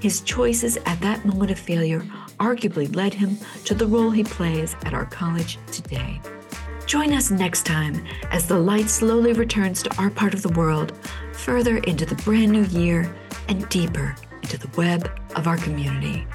His 0.00 0.20
choices 0.20 0.78
at 0.86 1.00
that 1.00 1.24
moment 1.24 1.50
of 1.50 1.58
failure 1.58 2.00
arguably 2.38 2.94
led 2.94 3.12
him 3.14 3.36
to 3.64 3.74
the 3.74 3.86
role 3.86 4.10
he 4.10 4.24
plays 4.24 4.74
at 4.84 4.94
our 4.94 5.06
college 5.06 5.58
today. 5.72 6.20
Join 6.86 7.12
us 7.12 7.30
next 7.30 7.66
time 7.66 8.04
as 8.30 8.48
the 8.48 8.58
light 8.58 8.88
slowly 8.88 9.32
returns 9.32 9.82
to 9.82 9.96
our 9.96 10.10
part 10.10 10.34
of 10.34 10.42
the 10.42 10.48
world, 10.50 10.92
further 11.32 11.78
into 11.78 12.04
the 12.04 12.16
brand 12.16 12.50
new 12.50 12.64
year 12.64 13.14
and 13.48 13.68
deeper 13.68 14.16
into 14.42 14.58
the 14.58 14.70
web 14.76 15.10
of 15.36 15.46
our 15.46 15.56
community. 15.58 16.26